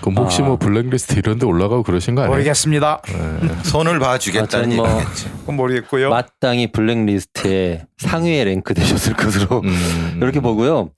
[0.00, 0.46] 그럼 혹시 아.
[0.46, 2.32] 뭐 블랙리스트 이런 데 올라가고 그러신 거 아니에요?
[2.34, 3.02] 모르겠습니다.
[3.06, 3.48] 네.
[3.64, 5.30] 손을 봐주겠다는 하여튼 뭐 얘기겠지.
[5.40, 6.10] 그건 모르겠고요.
[6.10, 10.18] 마땅히 블랙리스트에 상위에 랭크 되셨을 것으로 음.
[10.20, 10.90] 이렇게 보고요.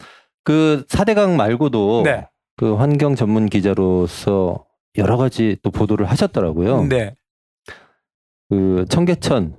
[0.44, 4.64] 그 4대강 말고도 네, 그 환경 전문 기자로서
[4.96, 6.84] 여러 가지 또 보도를 하셨더라고요.
[6.84, 7.14] 네.
[8.50, 9.56] 그 청계천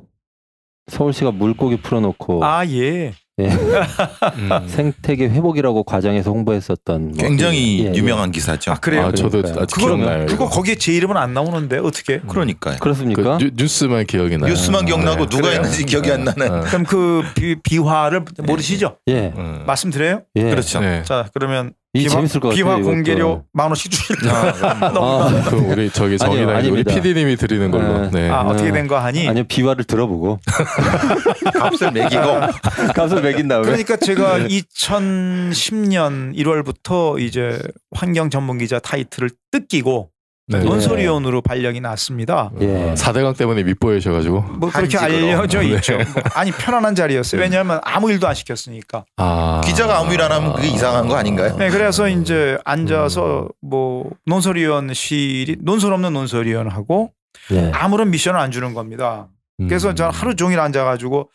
[0.87, 3.13] 서울시가 물고기 풀어놓고 아 예.
[3.39, 3.49] 예.
[3.49, 4.49] 음.
[4.67, 7.93] 생태계 회복이라고 과장해서 홍보했었던 뭐, 굉장히 예, 예.
[7.95, 8.71] 유명한 기사죠.
[8.71, 9.07] 아 그래요.
[9.07, 10.25] 아, 저도 그거 기억나요.
[10.25, 10.47] 그거.
[10.47, 12.19] 거기에 제 이름은 안 나오는데 어떻게?
[12.21, 12.77] 그러니까요.
[12.79, 13.37] 그렇습니까?
[13.37, 14.49] 그 뉴, 스만 기억이 나요.
[14.49, 15.29] 뉴스만 기억나고 네.
[15.29, 15.55] 누가 그래요?
[15.55, 16.49] 했는지 기억이 안 나는.
[16.49, 16.61] 어.
[16.61, 18.97] 그럼 그 비, 비화를 모르시죠?
[19.07, 19.33] 예.
[19.35, 19.63] 어.
[19.67, 20.21] 말씀드려요?
[20.37, 20.43] 예.
[20.43, 20.79] 그렇죠.
[20.79, 21.03] 네.
[21.03, 22.63] 자 그러면 이 비화, 재밌을 것 같아요.
[22.65, 22.89] 비화 이것도.
[22.91, 26.83] 공개료 만 원씩 주실 아, 그 우리 저기 아니요, 정의당 우리.
[26.83, 28.09] PD님이 드리는 걸로.
[28.09, 28.09] 네.
[28.11, 28.29] 네.
[28.29, 29.27] 아 어떻게 된 거 하니?
[29.27, 30.39] 아니요 비화를 들어보고
[31.53, 32.21] 값을 매기고
[32.93, 37.59] 값을 매긴 다음에 그러니까 제가 2010년 1월부터 이제
[37.95, 40.09] 환경 전문 기자 타이틀을 뜯기고
[40.47, 40.59] 네.
[40.59, 42.51] 논설위원으로 발령이 났습니다.
[42.61, 42.93] 예.
[42.95, 44.41] 4대강 때문에 밑보이셔가지고.
[44.59, 44.95] 뭐 그렇게.
[44.97, 45.69] 알려져 네.
[45.73, 45.97] 있죠.
[45.97, 46.05] 뭐
[46.35, 47.41] 아니 편안한 자리였어요.
[47.41, 49.05] 왜냐하면 아무 일도 안 시켰으니까.
[49.17, 49.61] 아.
[49.65, 51.55] 기자가 아무 일 안 하면 그게 이상한 거 아닌가요?
[51.57, 57.11] 네, 그래서 이제 앉아서 뭐 논설위원실이 논설 없는 논설위원하고
[57.51, 57.71] 예.
[57.73, 59.27] 아무런 미션을 안 주는 겁니다.
[59.59, 59.67] 음.
[59.67, 61.29] 그래서 저는 하루 종일 앉아가지고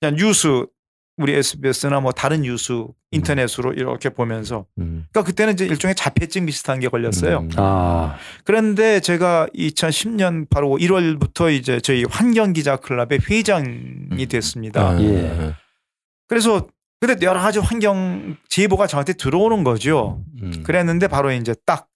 [0.00, 0.64] 그냥 뉴스
[1.16, 5.06] 우리 SBS나 뭐 다른 뉴스 인터넷으로 이렇게 보면서 음.
[5.12, 7.38] 그러니까 그때는 이제 일종의 자폐증 비슷한 게 걸렸어요.
[7.38, 7.50] 음.
[7.56, 14.88] 아 그런데 제가 2010년 바로 1월부터 이제 저희 환경 기자 클럽의 회장이 됐습니다.
[14.88, 15.54] 아, 예.
[16.26, 16.66] 그래서
[17.00, 20.24] 근데 여러 가지 환경 제보가 저한테 들어오는 거죠.
[20.42, 20.62] 음.
[20.64, 21.88] 그랬는데 바로 이제 딱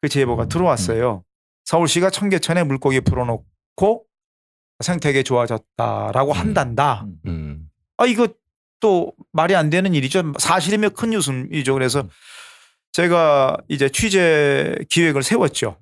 [0.00, 1.24] 그 제보가 들어왔어요.
[1.64, 4.04] 서울시가 청계천에 물고기 풀어놓고
[4.82, 7.06] 생태계 좋아졌다라고 한단다.
[7.26, 7.68] 음.
[7.98, 8.28] 아 이거
[8.80, 10.32] 또 말이 안 되는 일이죠.
[10.38, 11.74] 사실이면 큰 뉴스이죠.
[11.74, 12.08] 그래서
[12.92, 15.76] 제가 이제 취재 기획을 세웠죠.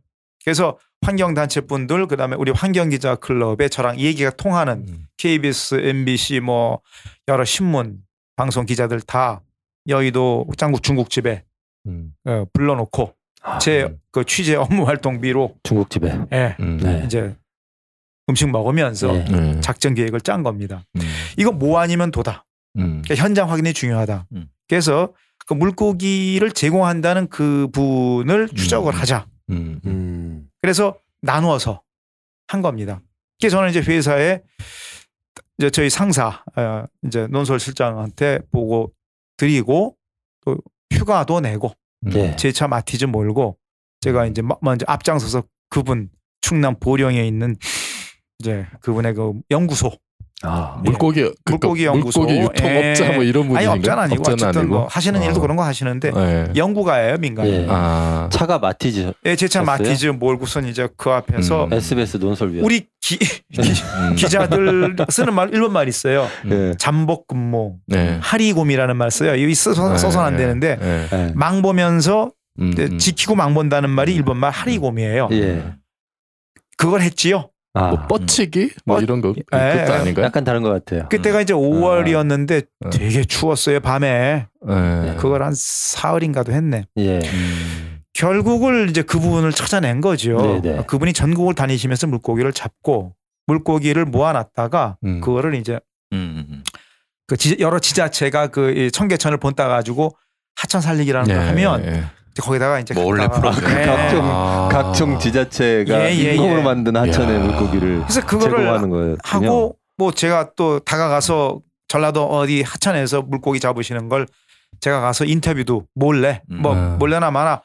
[0.45, 5.07] 그래서 환경단체 분들 그다음에 우리 환경기자 클럽에 저랑 얘기가 통하는 음.
[5.17, 6.81] KBS, MBC 뭐
[7.29, 7.99] 여러 신문
[8.37, 9.43] 방송 기자들 다
[9.87, 11.45] 여의도 짱구 중국집에
[11.87, 12.13] 음.
[12.25, 13.15] 어, 불러놓고
[13.61, 16.79] 제그 취재 업무 활동비로 중국집에 예, 음.
[16.79, 17.03] 네.
[17.05, 17.35] 이제
[18.29, 19.25] 음식 먹으면서 네.
[19.25, 19.61] 네.
[19.61, 20.85] 작전 계획을 짠 겁니다.
[20.97, 21.01] 음.
[21.37, 22.45] 이거 뭐 아니면 도다.
[22.77, 23.03] 음.
[23.03, 24.27] 그러니까 현장 확인이 중요하다.
[24.33, 24.49] 음.
[24.69, 25.15] 그래서
[25.47, 28.99] 그 물고기를 제공한다는 그 분을 추적을 음.
[29.01, 29.27] 하자.
[29.51, 29.81] 음.
[29.87, 30.49] 음.
[30.61, 31.83] 그래서 나누어서
[32.49, 33.01] 한 겁니다.
[33.41, 34.41] 그래서 저는 이제 회사에
[35.59, 38.93] 이제 저희 상사 어, 이제 논설 실장한테 보고
[39.37, 39.97] 드리고
[40.45, 40.57] 또
[40.93, 41.73] 휴가도 내고
[42.07, 42.13] 음.
[42.15, 42.37] 예.
[42.37, 43.57] 제차 마티즈 몰고
[44.01, 47.57] 제가 이제 마- 먼저 앞장서서 그분 충남 보령에 있는
[48.39, 49.91] 이제 그분의 그 연구소
[50.45, 52.21] 아 물고기 그러니까 물고기 연구소.
[52.21, 53.15] 물고기 유통업자 예.
[53.17, 53.59] 뭐 이런 분인가?
[53.59, 54.75] 아니 업자는 아니고 업자는 어쨌든 아니고?
[54.75, 55.41] 뭐 하시는 일도 어.
[55.41, 56.53] 그런 거 하시는데 네.
[56.55, 57.49] 연구가예요 민간.
[57.49, 57.67] 예.
[57.69, 58.29] 아.
[58.31, 59.65] 차가 마티즈 예, 제차 됐어요?
[59.65, 61.73] 마티즈 몰고선 이제 그 앞에서 음.
[61.73, 63.19] SBS 논설위원 우리 기,
[63.59, 64.15] 음.
[64.15, 66.29] 기자들 쓰는 말 일본 말 있어요.
[66.51, 66.75] 예.
[66.79, 68.19] 잠복 근무, 네.
[68.23, 69.35] 하리곰이라는 말 써요.
[69.35, 69.99] 이거 써서, 네.
[69.99, 71.09] 써서는 안 되는데 네.
[71.13, 71.33] 예.
[71.35, 72.99] 망 보면서 음, 음.
[72.99, 75.29] 지키고 망 본다는 말이 일본 말 하리곰이에요.
[75.33, 75.65] 예.
[76.77, 77.51] 그걸 했지요.
[77.79, 79.97] 아 뭐 뻗치기 뭐 뻗- 이런 거 예, 그것도 예.
[79.99, 80.27] 아닌가요?
[80.27, 81.09] 약간 다른 것 같아요.
[81.09, 82.91] 그때가 이제 5월이었는데 아.
[82.91, 84.47] 되게 추웠어요 밤에.
[84.67, 85.17] 네.
[85.19, 86.87] 그걸 한 사흘인가도 했네.
[86.99, 87.19] 예.
[87.19, 87.99] 음.
[88.15, 90.61] 결국을 이제 그 부분을 찾아낸 거죠.
[90.61, 90.85] 네네.
[90.87, 93.15] 그분이 전국을 다니시면서 물고기를 잡고
[93.47, 95.21] 물고기를 모아놨다가 음.
[95.21, 95.79] 그거를 이제
[96.13, 96.65] 음, 음.
[97.27, 100.17] 그 지- 여러 지자체가 그이 청계천을 본따 가지고
[100.57, 102.05] 하천 살리기라는 걸 예, 하면 예.
[102.41, 103.75] 거기다가 이제 뭐 갖다가- 프로그램.
[103.77, 103.87] 네.
[103.87, 104.69] 각종 아.
[104.71, 106.63] 각종 지자체가 예, 예, 인공으로 예.
[106.65, 107.39] 만든 하천의 야.
[107.41, 109.17] 물고기를 그래서 그거를 제공하는 거예요.
[109.25, 114.27] 하고 뭐 제가 또 다가가서 전라도 어디 하천에서 물고기 잡으시는 걸
[114.81, 116.63] 제가 가서 인터뷰도 몰래 음.
[116.63, 116.97] 뭐 아.
[116.99, 117.63] 몰래나 마나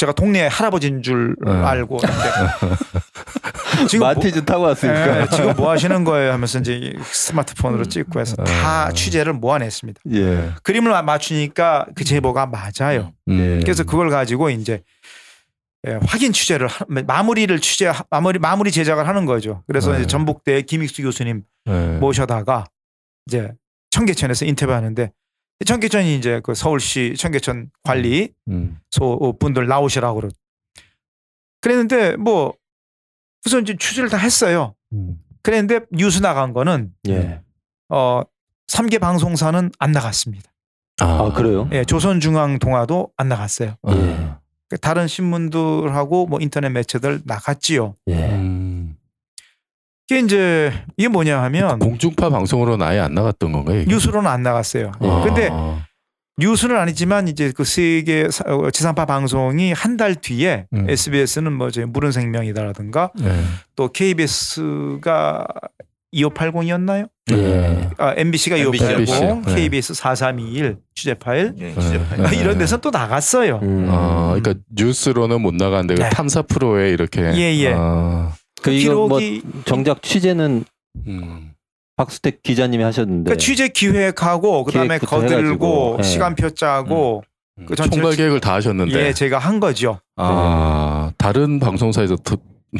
[0.00, 1.68] 제가 동네 할아버지인 줄 아.
[1.68, 1.98] 알고
[3.86, 5.20] 지금 뭐, 마티즈 타고 왔으니까.
[5.20, 8.92] 예, 지금 뭐 하시는 거예요 하면서 이제 스마트폰으로 찍고 해서 다 아.
[8.92, 10.00] 취재를 모아냈습니다.
[10.12, 10.52] 예.
[10.62, 13.12] 그림을 맞추니까 그 제보가 맞아요.
[13.28, 13.60] 음.
[13.62, 14.82] 그래서 그걸 가지고 이제
[15.86, 19.64] 예, 확인 취재를 하- 마무리를 취재 마무리 마무리 제작을 하는 거죠.
[19.66, 19.98] 그래서 네.
[19.98, 21.98] 이제 전북대 김익수 교수님 네.
[21.98, 22.64] 모셔다가
[23.26, 23.52] 이제
[23.90, 25.10] 청계천에서 인터뷰하는데
[25.64, 28.78] 청계천이 이제 그 서울시 청계천 관리 음.
[28.90, 30.28] 소 분들 나오시라고 그러.
[31.60, 32.54] 그랬는데 뭐
[33.44, 34.74] 우선 이제 취재를 다 했어요.
[34.92, 35.22] 음.
[35.42, 37.40] 그랬는데 뉴스 나간 거는 예.
[37.88, 38.22] 어
[38.68, 40.50] 3개 방송사는 안 나갔습니다.
[41.00, 41.68] 아 그래요?
[41.72, 43.76] 예, 조선중앙동화도 안 나갔어요.
[43.82, 43.92] 아.
[43.94, 44.34] 예.
[44.68, 47.96] 그 다른 신문들하고 뭐 인터넷 매체들 나갔지요.
[48.08, 48.14] 예.
[50.10, 50.16] 음.
[50.16, 53.80] 이게 이제 이게 뭐냐 하면 공중파 방송으로는 아예 안 나갔던 건가요?
[53.80, 53.90] 이게?
[53.90, 54.92] 뉴스로는 안 나갔어요.
[55.00, 55.22] 아.
[55.24, 55.50] 근데
[56.38, 60.88] 뉴스는 아니지만 이제 그 세계 사- 어, 지상파 방송이 한 달 뒤에 음.
[60.88, 63.40] SBS는 뭐 저희 물은 생명이다라든가 네.
[63.76, 65.46] 또 KBS가
[66.14, 67.08] 2580이었나요?
[67.32, 67.88] 예.
[67.98, 69.54] 아, MBC가 MBC, 2580, 네.
[69.54, 71.80] KBS 4321 취재 파일 예, 네.
[71.80, 72.36] 진짜 네.
[72.36, 73.60] 이런 데서 또 나갔어요.
[73.62, 73.86] 음.
[73.90, 76.08] 아, 그러니까 뉴스로는 못 나갔는데 그 네.
[76.10, 77.74] 탐사 프로에 이렇게 예, 예.
[77.76, 80.64] 아, 그 이거 뭐 기록이 정작 취재는
[81.06, 81.52] 음.
[81.96, 86.02] 박수택 기자님이 하셨는데 그러니까 취재 기획하고 그다음에 거들고 해가지고, 예.
[86.02, 87.22] 시간표 짜고
[87.66, 90.00] 그 전체- 총괄 계획을 다 하셨는데 예 제가 한 거죠.
[90.16, 92.36] 아 다른 방송사에서 더,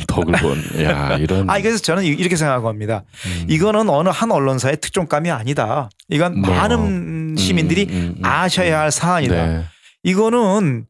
[0.08, 0.58] 덕을 본.
[0.84, 1.50] 야 이런.
[1.50, 3.04] 아 그래서 저는 이- 이렇게 생각합니다.
[3.26, 3.46] 음.
[3.50, 5.90] 이거는 어느 한 언론사의 특종감이 아니다.
[6.08, 9.46] 이건 뭐, 많은 시민들이 음, 음, 음, 아셔야 할 사안이다.
[9.46, 9.64] 네.
[10.02, 10.86] 이거는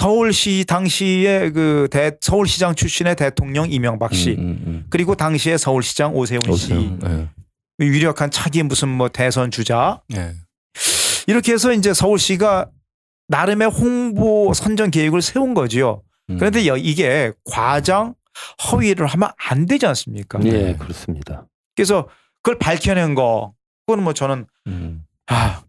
[0.00, 4.86] 서울시 당시에 그 대, 서울시장 출신의 대통령 이명박 씨 음, 음, 음.
[4.88, 6.98] 그리고 당시의 서울시장 오세훈 씨 오세훈.
[7.00, 7.28] 네.
[7.80, 10.32] 유력한 차기 무슨 뭐 대선 주자 네.
[11.26, 12.70] 이렇게 해서 이제 서울시가
[13.28, 16.00] 나름의 홍보 선전 계획을 세운 거지요.
[16.30, 16.38] 음.
[16.38, 18.14] 그런데 여- 이게 과장
[18.72, 20.38] 허위를 하면 안 되지 않습니까?
[20.46, 21.46] 예 그렇습니다.
[21.76, 22.08] 그래서
[22.42, 23.52] 그걸 밝혀낸 거
[23.86, 25.04] 그거는 뭐 저는 음.
[25.26, 25.62] 아,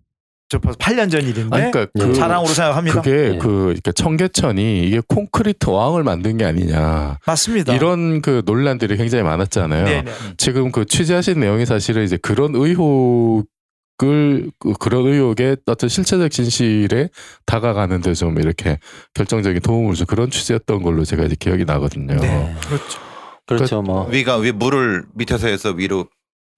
[0.52, 3.02] 저 벌써 8년 전 일인데 아니, 그러니까 그, 자랑으로 생각합니다.
[3.02, 3.38] 그게 예.
[3.38, 7.74] 그 청계천이 이게 콘크리트 어항을 만든 게 아니냐 맞습니다.
[7.74, 9.86] 이런 그 논란들이 굉장히 많았잖아요.
[9.86, 10.12] 네네.
[10.36, 13.46] 지금 그 취재하신 내용이 사실은 이제 그런 의혹
[14.04, 17.10] 을 그- 그런 의혹의 어떤 실체적 진실에
[17.46, 18.80] 다가가는데 좀 이렇게
[19.14, 22.16] 결정적인 도움을 준 그런 취재였던 걸로 제가 이제 기억이 나거든요.
[22.20, 23.00] 네, 그렇죠.
[23.46, 26.08] 그렇죠 뭐 위가 위 물을 밑에서 해서 위로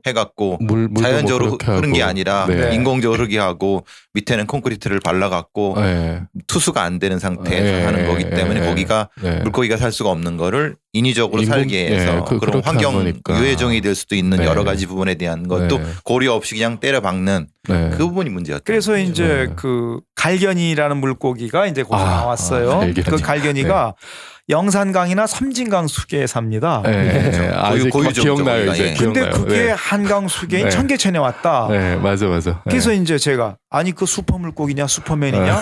[0.06, 2.10] 해갖고 물 물도 자연적으로 뭐 흐른 게 하고.
[2.10, 2.76] 아니라 네.
[2.76, 6.22] 인공적으로 흐르게 하고 밑에는 콘크리트를 발라갖고 네.
[6.48, 7.84] 투수가 안 되는 상태에서 네.
[7.86, 8.66] 하는 거기 때문에 네.
[8.68, 9.40] 거기가 네.
[9.40, 13.14] 물고기가 살 수가 없는 거를 인위적으로 인공- 살게 해서 예, 그- 한 환경.
[13.30, 14.46] 유해종이 될 수도 있는 네.
[14.46, 15.86] 여러 가지 부분에 대한 것도 네.
[16.04, 17.90] 고려 없이 그냥 때려 박는 네.
[17.92, 18.64] 그 부분이 문제였죠.
[18.66, 19.54] 그래서 이제 네.
[19.56, 22.72] 그 갈견이라는 물고기가 이제 거기서 아, 나왔어요.
[22.74, 23.06] 아, 갈견이.
[23.06, 23.96] 그 갈견이가
[24.50, 26.82] 영산강이나 삼진강 수계에 삽니다.
[26.84, 27.32] 네.
[27.32, 27.44] 그렇죠.
[27.60, 28.72] 아직 고유- 막 고유종이죠, 기억나요.
[28.72, 28.90] 이제.
[28.90, 28.94] 예.
[28.94, 29.32] 근데 기억나요.
[29.44, 29.72] 그게 네.
[29.72, 30.70] 한강 수계인 네.
[30.70, 31.68] 청계천에 왔다.
[31.70, 32.62] 네, 맞아 맞아.
[32.70, 35.62] 그래서 이제 제가 아니 그 슈퍼 물고기냐 슈퍼맨이냐 네.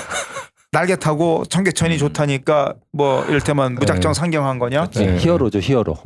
[0.72, 4.20] 날개 타고 청계천이 좋다니까 뭐 이를테면 무작정 네.
[4.20, 4.88] 상경한 거냐?
[4.96, 5.18] 네.
[5.20, 5.98] 히어로죠 히어로.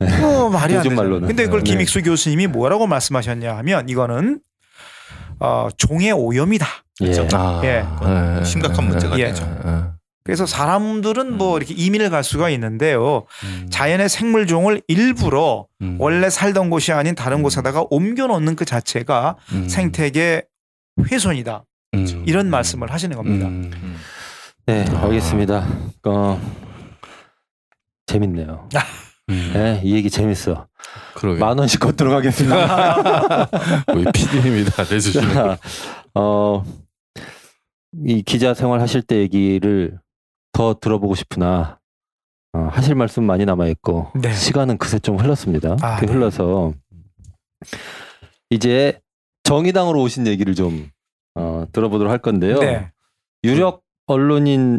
[0.00, 0.18] 네.
[0.20, 0.94] 뭐 말이 안.
[0.94, 1.26] 말로는.
[1.28, 1.72] 근데 그걸 네.
[1.72, 4.40] 김익수 교수님이 뭐라고 말씀하셨냐 하면 이거는
[5.40, 6.66] 어, 종의 오염이다.
[7.02, 7.12] 예.
[7.34, 7.84] 아, 예.
[8.38, 8.44] 네.
[8.44, 9.26] 심각한 문제가 예.
[9.26, 9.44] 되죠.
[10.26, 10.32] 네.
[10.32, 13.26] 그래서 사람들은 뭐 이렇게 이민을 갈 수가 있는데요.
[13.44, 13.68] 음.
[13.70, 15.96] 자연의 생물종을 일부러 음.
[16.00, 19.68] 원래 살던 곳이 아닌 다른 곳에다가 옮겨 놓는 그 자체가 음.
[19.68, 20.42] 생태계
[21.10, 21.64] 훼손이다.
[21.94, 22.24] 음.
[22.26, 23.46] 이런 말씀을 하시는 겁니다.
[23.46, 23.70] 음.
[24.66, 25.64] 네 알겠습니다.
[26.06, 26.40] 어,
[28.06, 28.68] 재밌네요.
[29.28, 29.50] 음.
[29.54, 30.66] 네, 이 얘기 재밌어.
[31.14, 31.40] 그러게.
[31.40, 33.48] 만 원씩 걷도록 하겠습니다.
[33.94, 35.34] 우리 PD님이 다 내주시는.
[35.34, 35.58] 자,
[36.14, 36.64] 어,
[38.04, 39.98] 이 기자 생활 하실 때 얘기를
[40.56, 41.78] 더 들어보고 싶으나
[42.54, 44.32] 어, 하실 말씀 많이 남아 있고 네.
[44.32, 45.76] 시간은 그새 좀 흘렀습니다.
[45.82, 46.12] 아, 그 네.
[46.14, 46.72] 흘러서
[48.48, 48.98] 이제
[49.44, 50.88] 정의당으로 오신 얘기를 좀
[51.34, 52.58] 어, 들어보도록 할 건데요.
[52.58, 52.90] 네.
[53.44, 54.78] 유력 언론인이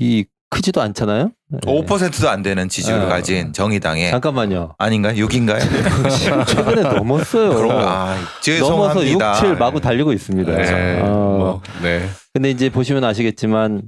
[0.00, 1.30] 이 크지도 않잖아요.
[1.48, 1.58] 네.
[1.60, 3.08] 5%도 안 되는 지지율을 어.
[3.08, 4.74] 가진 정의당에 잠깐만요.
[4.78, 5.14] 아닌가요?
[5.26, 5.60] 6인가요?
[6.48, 7.52] 최근에 넘었어요.
[7.70, 8.16] 아,
[8.60, 9.34] 넘어서 6, 죄송합니다.
[9.34, 10.56] 7 마구 달리고 있습니다.
[10.56, 11.00] 네.
[11.02, 12.08] 어, 뭐, 네.
[12.34, 13.82] 근데 이제 보시면 아시겠지만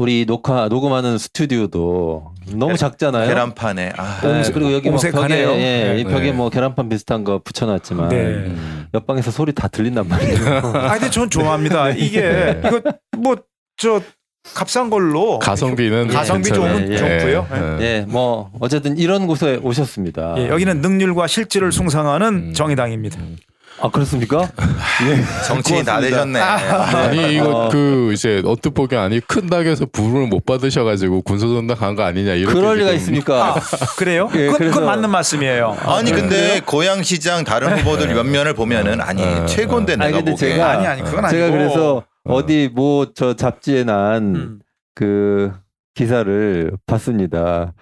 [0.00, 3.28] 우리 녹화 녹음하는 스튜디오도 너무 계- 작잖아요.
[3.28, 5.50] 계란판에 아, 네, 그리고 여기 뭐 벽에 옹색하네요.
[5.50, 6.32] 예, 이 벽에 네.
[6.32, 8.16] 뭐 계란판 비슷한 거 붙여놨지만 네.
[8.16, 8.86] 음.
[8.94, 10.56] 옆방에서 소리 다 들린단 말이에요.
[10.74, 11.90] 아 근데 전 좋아합니다.
[11.90, 12.80] 이게 이거
[13.18, 14.00] 뭐저
[14.54, 16.78] 값싼 걸로 가성비는 가성비 괜찮아요.
[16.78, 17.46] 좋은 예, 좋고요.
[17.50, 17.84] 네.
[17.84, 20.34] 예, 뭐 어쨌든 이런 곳에 오셨습니다.
[20.38, 22.52] 예, 여기는 능률과 실질을 숭상하는 음.
[22.54, 23.18] 정의당입니다.
[23.82, 24.48] 아 그렇습니까?
[25.46, 26.38] 정치인 다 되셨네.
[26.38, 27.68] 아니 이거 어.
[27.70, 32.54] 그 이제 어떻게 보기 아니 큰 닭에서 부름을 못 받으셔가지고 군소전당 간 거 아니냐 이렇게
[32.54, 33.54] 그럴 리가 있습니까?
[33.98, 34.28] 그래요?
[34.34, 35.76] 예, 그건, 그래서- 그건 맞는 말씀이에요.
[35.80, 40.62] 아니 근데 고양시장 다른 후보들 몇 면을 보면은 아니 어, 최고인데 아니, 내가 보기에 제가-
[40.62, 41.30] 아니 아니 그건 아니고.
[41.40, 42.34] 제가 그래서 어.
[42.34, 44.58] 어디 뭐 저 잡지에 난 음.
[44.94, 45.52] 그
[45.94, 47.72] 기사를 봤습니다.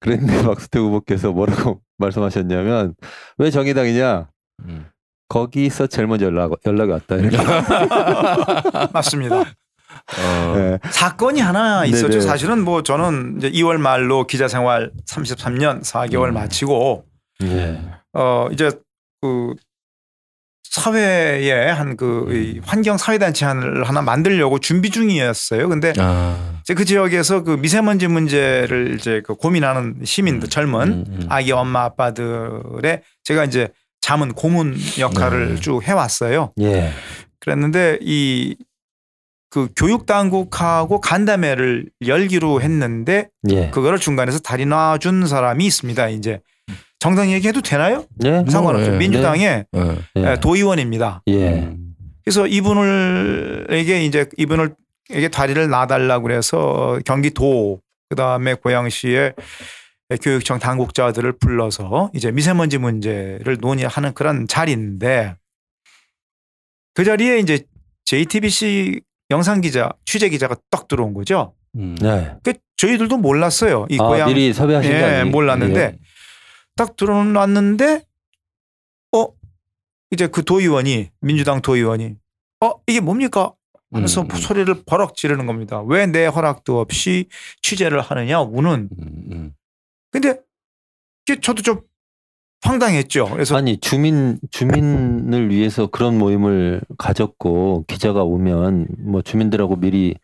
[0.00, 2.94] 그랬는데 박수태 후보께서 뭐라고 말씀하셨냐면
[3.38, 4.26] 왜 정의당이냐?
[4.66, 4.86] 음.
[5.28, 7.16] 거기서 제일 먼저 연락 연락이 왔다.
[7.16, 7.36] 이렇게.
[8.92, 9.36] 맞습니다.
[9.40, 10.78] 어, 네.
[10.90, 12.08] 사건이 하나 있었죠.
[12.08, 12.20] 네네.
[12.20, 16.34] 사실은 뭐 저는 이제 2월 말로 기자 생활 33년 4개월 음.
[16.34, 17.04] 마치고
[17.42, 17.80] 예.
[18.12, 18.70] 어 이제
[19.20, 19.54] 그
[20.70, 25.68] 사회에 한 그 환경 사회 단체를 하나 만들려고 준비 중이었어요.
[25.68, 31.26] 근데 아, 이제 그 지역에서 그 미세먼지 문제를 이제 그 고민하는 시민들 젊은 음, 음.
[31.30, 33.68] 아기 엄마 아빠들의 제가 이제
[34.06, 35.60] 자문 고문 역할을 네.
[35.60, 36.52] 쭉 해왔어요.
[36.60, 36.92] 예.
[37.40, 38.54] 그랬는데 이
[39.56, 43.70] 그 교육 당국하고 간담회를 열기로 했는데 예.
[43.70, 46.08] 그거를 중간에서 다리 놔준 사람이 있습니다.
[46.10, 46.40] 이제
[46.98, 48.04] 정당 얘기해도 되나요?
[48.26, 48.44] 예.
[48.48, 48.90] 상관없죠.
[48.92, 48.98] 네.
[48.98, 50.36] 민주당의 어, 예.
[50.40, 51.22] 도의원입니다.
[51.28, 51.52] 예.
[51.62, 51.94] 음.
[52.22, 54.74] 그래서 이분을에게 이제 이분을
[55.08, 59.32] 에게 다리를 놔달라고 그래서 경기도 그다음에 고양시에
[60.22, 65.34] 교육청 당국자들을 불러서 이제 미세먼지 문제를 논의하는 그런 자리인데
[66.94, 67.64] 그 자리에 이제
[68.04, 71.54] JTBC 영상 기자 취재 기자가 딱 들어온 거죠.
[71.74, 71.96] 음.
[72.00, 72.32] 네.
[72.44, 73.86] 그 저희들도 몰랐어요.
[73.90, 75.18] 이 아, 고향 미리 섭외하신다니.
[75.18, 75.98] 예, 몰랐는데 예.
[76.76, 78.02] 딱 들어놨는데
[79.16, 79.26] 어
[80.12, 82.14] 이제 그 도의원이 민주당 도의원이
[82.60, 83.52] 어 이게 뭡니까
[83.92, 84.36] 하면서 음, 음.
[84.36, 85.82] 소리를 버럭 지르는 겁니다.
[85.82, 87.26] 왜 내 허락도 없이
[87.62, 88.88] 취재를 하느냐 우는.
[88.98, 89.52] 음, 음.
[90.20, 90.40] 근데
[91.42, 91.80] 저도 좀
[92.62, 93.28] 황당했죠.
[93.30, 100.14] 그래서 아니 주민 주민을 위해서 그런 모임을 가졌고 기자가 오면 뭐 주민들하고 미리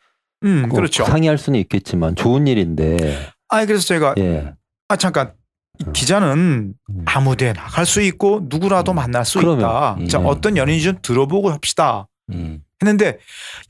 [0.42, 1.04] 음꼭 그렇죠.
[1.04, 4.52] 상의할 수는 있겠지만 좋은 일인데 아니 그래서 제가 예
[4.88, 5.32] 아 잠깐
[5.78, 7.02] 이 기자는 음.
[7.06, 8.96] 아무데나 갈 수 있고 누구라도 음.
[8.96, 9.94] 만날 수 그러면, 있다.
[10.00, 10.08] 음.
[10.08, 12.08] 자 어떤 연인인지 좀 들어보고 합시다.
[12.30, 12.62] 음.
[12.82, 13.18] 했는데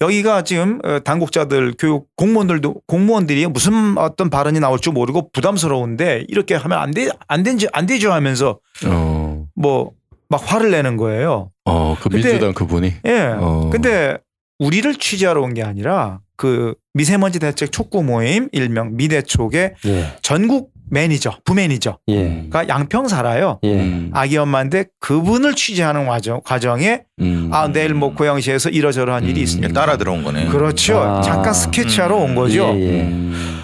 [0.00, 6.54] 여기가 지금 어, 당국자들 교육 공무원들도 공무원들이 무슨 어떤 발언이 나올 줄 모르고 부담스러운데 이렇게
[6.54, 9.44] 하면 안 돼 안 되지 안 되죠 하면서 어.
[9.54, 11.50] 뭐막 화를 내는 거예요.
[11.64, 12.92] 어, 그 근데- 민주당 그분이.
[13.06, 13.20] 예.
[13.38, 13.70] 어.
[13.70, 14.16] 근데
[14.58, 20.06] 우리를 취재하러 온 게 아니라 그 미세먼지 대책 촉구 모임 일명 미대촉의 예.
[20.22, 22.44] 전국 매니저 부매니저가 예.
[22.68, 23.58] 양평 살아요.
[23.64, 23.80] 예.
[23.80, 24.10] 음.
[24.12, 27.48] 아기 엄마인데 그분을 취재하는 과정, 과정에 음.
[27.50, 29.42] 아 내일 뭐 고양시에서 이러저러한 일이 음.
[29.42, 29.72] 있습니다.
[29.72, 30.46] 따라 들어온 거네.
[30.48, 30.98] 그렇죠.
[30.98, 31.22] 아.
[31.22, 32.34] 잠깐 스케치하러 온 음.
[32.34, 32.70] 거죠.
[32.74, 33.00] 예, 예.
[33.04, 33.60] 음.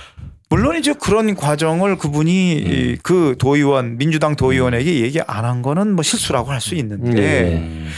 [0.49, 2.71] 물론 이제 그런 과정을 그분이 음.
[2.97, 7.57] 이그 도의원 민주당 도의원에게 얘기 안 한 거는 뭐 실수라고 할 수 있는데 예.
[7.59, 7.91] 음.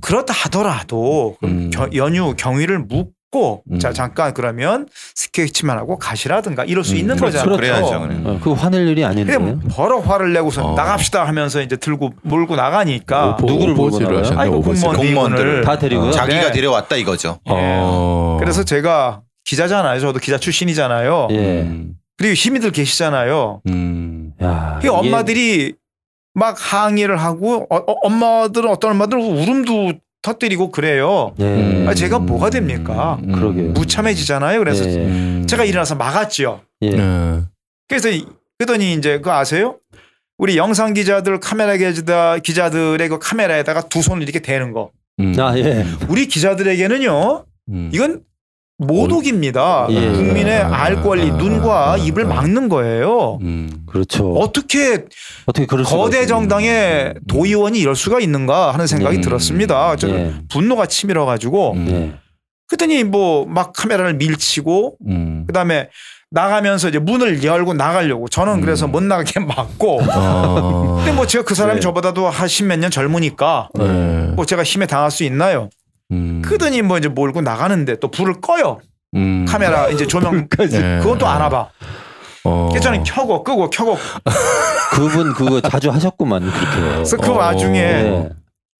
[0.00, 1.70] 그렇다 하더라도 음.
[1.74, 3.78] 겨- 연유 경위를 묻 고 음.
[3.78, 6.98] 자 잠깐 그러면 스케치만 하고 가시라든가 이럴 수 음.
[6.98, 7.38] 있는 그렇죠.
[7.38, 7.56] 거잖아요.
[7.56, 8.00] 그래야죠.
[8.00, 8.20] 그래.
[8.24, 9.38] 어, 그거 화낼 일이 아닌데.
[9.38, 10.74] 근데 버럭 화를 내고서 어.
[10.74, 14.18] 나갑시다 하면서 이제 들고 몰고 나가니까 오보- 누구를 나가요?
[14.18, 14.82] 하셨네, 아이고, 오보지.
[14.82, 15.06] 공무원.
[15.06, 16.08] 공무원들을 다 데리고요?
[16.08, 16.52] 어, 자기가 네.
[16.52, 17.38] 데려왔다 이거죠.
[17.48, 18.36] 어.
[18.38, 19.98] 그래서 제가 기자잖아요.
[20.00, 21.28] 저도 기자 출신이잖아요.
[21.30, 21.36] 예.
[21.62, 21.94] 음.
[22.18, 23.62] 그리고 시민들 계시잖아요.
[23.68, 24.32] 음.
[24.42, 25.72] 야, 그 엄마들이
[26.34, 31.34] 막 항의를 하고 어, 어, 엄마들은 어떤 엄마들은 울음도 터뜨리고 그래요.
[31.40, 31.44] 예.
[31.44, 31.86] 음.
[31.88, 33.18] 아, 제가 뭐가 됩니까?
[33.24, 33.32] 음.
[33.32, 33.70] 그러게요.
[33.72, 34.58] 무참해지잖아요.
[34.60, 34.94] 그래서 예.
[34.96, 35.46] 음.
[35.48, 36.62] 제가 일어나서 막았죠.
[36.82, 36.90] 예.
[36.90, 37.40] 네.
[37.88, 38.24] 그래서 이-
[38.58, 39.78] 그러더니 이제 그거 아세요?
[40.38, 44.90] 우리 영상 기자들 카메라 기자 기자들의 그 카메라에다가 두 손을 이렇게 대는 거.
[45.20, 45.34] 음.
[45.38, 45.84] 아, 예.
[46.08, 47.44] 우리 기자들에게는요.
[47.70, 47.90] 음.
[47.92, 48.22] 이건
[48.78, 49.86] 모독입니다.
[49.90, 50.10] 예.
[50.12, 52.28] 국민의 알 권리 아, 눈과 아, 입을 아.
[52.28, 53.38] 막는 거예요.
[53.42, 53.70] 음.
[53.86, 54.32] 그렇죠.
[54.34, 55.04] 어떻게
[55.46, 56.26] 어떻게 거대?
[56.26, 59.22] 정당의 도의원이 이럴 수가 있는가 하는 생각이 음.
[59.22, 59.96] 들었습니다.
[59.96, 60.34] 저는 예.
[60.48, 61.86] 분노가 치밀어 가지고 음.
[61.90, 62.18] 예.
[62.68, 65.44] 그랬더니 뭐 막 카메라를 밀치고 음.
[65.46, 65.88] 그다음에
[66.30, 68.60] 나가면서 이제 문을 열고 나가려고 저는 음.
[68.62, 70.96] 그래서 못 나가게 막고 어.
[70.96, 71.80] 근데 뭐 제가 그 사람이 네.
[71.80, 73.84] 저보다도 한 십 몇 년 젊으니까 네.
[74.34, 75.68] 뭐 제가 힘에 당할 수 있나요?
[76.12, 76.42] 음.
[76.44, 78.80] 그러더니 뭐 이제 몰고 나가는데 또 불을 꺼요.
[79.14, 79.44] 음.
[79.46, 80.98] 카메라 이제 조명 네.
[81.02, 81.68] 그건 또 안 와봐.
[82.44, 82.68] 어.
[82.70, 83.96] 그래서 저는 켜고 끄고 켜고
[84.92, 86.80] 그분 그거 자주 하셨구만 그렇게.
[86.94, 87.34] 그래서 그 어.
[87.36, 88.28] 와중에 예.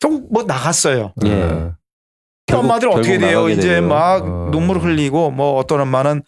[0.01, 1.13] 결국 뭐 나갔어요.
[1.25, 1.29] 예.
[1.29, 1.71] 네.
[2.47, 3.49] 결국- 엄마들 어떻게 돼요?
[3.49, 3.89] 이제 되고요.
[3.89, 4.49] 막 어.
[4.51, 6.23] 눈물 흘리고 뭐 어떤 엄마는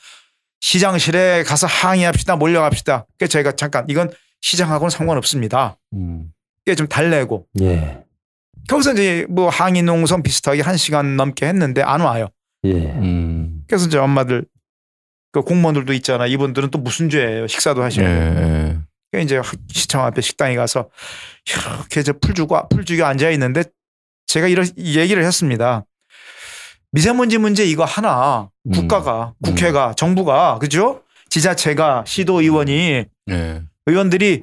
[0.60, 3.06] 시장실에 가서 항의합시다 몰려갑시다.
[3.18, 5.76] 그래서 저희가 잠깐 이건 시장하고는 상관없습니다.
[5.94, 6.30] 음.
[6.64, 8.03] 그게 좀 달래고 예.
[8.68, 12.28] 거기서 이제 뭐 항의 농성 비슷하게 한 시간 넘게 했는데 안 와요.
[12.64, 12.72] 예.
[12.72, 13.62] 음.
[13.68, 14.46] 그래서 이제 엄마들
[15.32, 16.26] 그 공무원들도 있잖아.
[16.26, 17.46] 이분들은 또 무슨 죄예요?
[17.46, 17.84] 식사도 예.
[17.84, 18.04] 하시고.
[18.04, 18.78] 예.
[19.10, 20.88] 그러니까 이제 시청 앞에 식당에 가서
[21.48, 23.64] 이렇게 이제 풀 주고 풀 주고 앉아 있는데
[24.26, 25.84] 제가 이런 얘기를 했습니다.
[26.92, 28.72] 미세먼지 문제 이거 하나 음.
[28.72, 31.02] 국가가 국회가 정부가 그죠?
[31.30, 33.62] 지자체가 시도 의원이 예.
[33.86, 34.42] 의원들이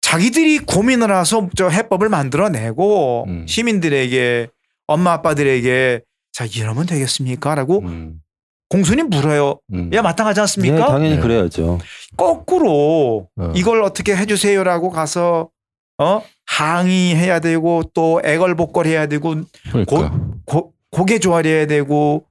[0.00, 3.46] 자기들이 고민을 해서 저 해법을 만들어내고 음.
[3.46, 4.48] 시민들에게
[4.86, 8.20] 엄마 아빠들에게 자 이러면 되겠습니까?라고 음.
[8.68, 9.60] 공손히 물어요.
[9.72, 9.90] 음.
[9.92, 10.86] 야 마땅하지 예, 않습니까?
[10.86, 11.20] 당연히 네.
[11.20, 11.78] 그래야죠.
[12.16, 13.52] 거꾸로 어.
[13.54, 15.50] 이걸 어떻게 해주세요라고 가서
[15.98, 19.34] 어 항의해야 되고 또 애걸복걸해야 되고
[19.70, 20.18] 그러니까.
[20.46, 22.26] 고, 고개 조아려야 되고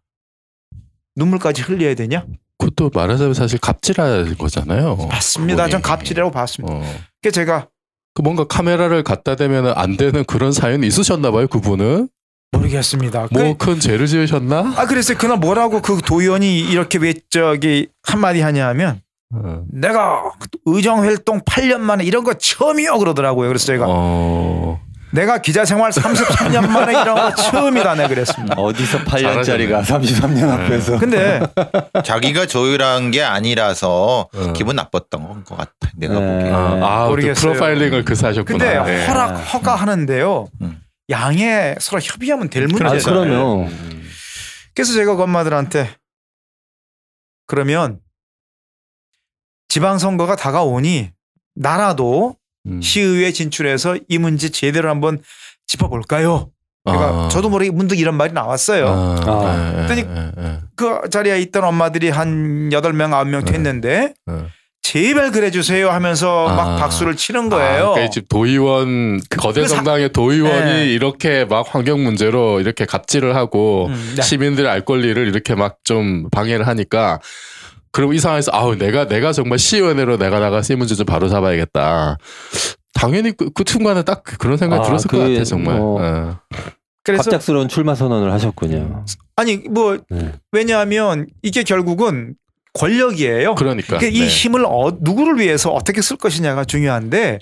[1.15, 2.25] 눈물까지 흘려야 되냐?
[2.59, 4.95] 그것도 말하자면 사실 갑질할 거잖아요.
[5.09, 5.67] 맞습니다.
[5.69, 5.83] 전 그분이.
[5.83, 6.75] 갑질이라고 봤습니다.
[6.75, 6.83] 어.
[7.21, 7.67] 그래서 제가
[8.13, 12.09] 그 뭔가 카메라를 갖다 대면 안 되는 그런 사연이 있으셨나 봐요, 그분은.
[12.51, 13.27] 모르겠습니다.
[13.31, 14.73] 뭐 그, 큰 죄를 지으셨나?
[14.75, 19.01] 아 그래서 그날 뭐라고 그 도의원이 이렇게 왜 저기 한마디 하냐면
[19.33, 19.63] 어.
[19.71, 20.23] 내가
[20.65, 23.47] 의정 활동 8년 만에 이런 거 처음이요 그러더라고요.
[23.47, 24.81] 그래서 제가 어.
[25.11, 28.55] 내가 기자 생활 33년 만에 이런 거 처음이다 내 그랬습니다.
[28.55, 29.67] 어디서 잘하셨네.
[29.67, 30.99] 33년 앞에서.
[30.99, 31.41] 근데
[32.05, 34.53] 자기가 조율한 게 아니라서 어.
[34.53, 35.71] 기분 나빴던 것 같아.
[35.95, 36.37] 내가 네.
[36.37, 36.53] 보기에.
[36.53, 37.53] 아, 아 모르겠어요.
[37.53, 38.57] 프로파일링을 그 사셨구나.
[38.57, 39.07] 근데 네.
[39.07, 40.47] 허락 허가하는데요.
[40.61, 40.81] 음.
[41.09, 43.09] 양에 서로 협의하면 될 아, 문제죠.
[43.09, 43.63] 그럼요.
[43.63, 44.09] 음.
[44.75, 45.89] 그래서 제가 그 엄마들한테
[47.47, 47.99] 그러면
[49.69, 51.11] 지방선거가 다가오니
[51.55, 52.35] 나라도
[52.67, 52.81] 음.
[52.81, 55.19] 시의회 진출해서 이 문제 제대로 한번
[55.67, 56.49] 짚어볼까요?
[56.85, 57.27] 그러니까 아.
[57.29, 58.87] 저도 모르게 문득 이런 말이 나왔어요.
[58.87, 59.69] 아, 아.
[59.69, 63.51] 예, 그랬더니 예, 예, 그 자리에 있던 엄마들이 한 8명, 9명 네.
[63.51, 64.33] 됐는데 예.
[64.81, 66.55] 제발 그래 주세요 하면서 아.
[66.55, 67.89] 막 박수를 치는 거예요.
[67.89, 70.85] 아, 그러니까 집 도의원 거대 그 사- 정당의 도의원이 네.
[70.87, 74.21] 이렇게 막 환경 문제로 이렇게 갑질을 하고 음, 네.
[74.21, 77.19] 시민들의 알 권리를 이렇게 막 좀 방해를 하니까
[77.91, 82.17] 그럼 이 상황에서 아우 내가 내가 정말 시의원으로 내가 나가서 이 문제 좀 바로 잡아야겠다.
[82.93, 85.77] 당연히 그, 그 순간에 딱 그런 생각이 아, 들었을 그, 것 같아 정말.
[85.79, 85.97] 어.
[86.01, 86.57] 예.
[87.03, 89.05] 그래서 갑작스러운 출마 선언을 하셨군요.
[89.35, 90.33] 아니 뭐 네.
[90.51, 92.35] 왜냐하면 이게 결국은
[92.73, 93.55] 권력이에요.
[93.55, 94.27] 그러니까 그러니까 이 네.
[94.27, 97.39] 힘을 어, 누구를 위해서 어떻게 쓸 것이냐가 중요한데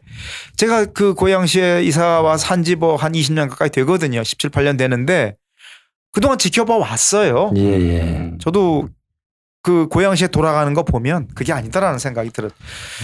[0.55, 4.23] 제가 그 고양시에 이사와 산지 뭐한 20년 가까이 되거든요.
[4.23, 5.35] 17, 8년 되는데
[6.11, 7.51] 그동안 지켜봐 왔어요.
[7.57, 8.01] 예, 예.
[8.01, 8.87] 음, 저도
[9.68, 12.51] 그 고양시에 돌아가는 거 보면 그게 아니다라는 생각이 들어요.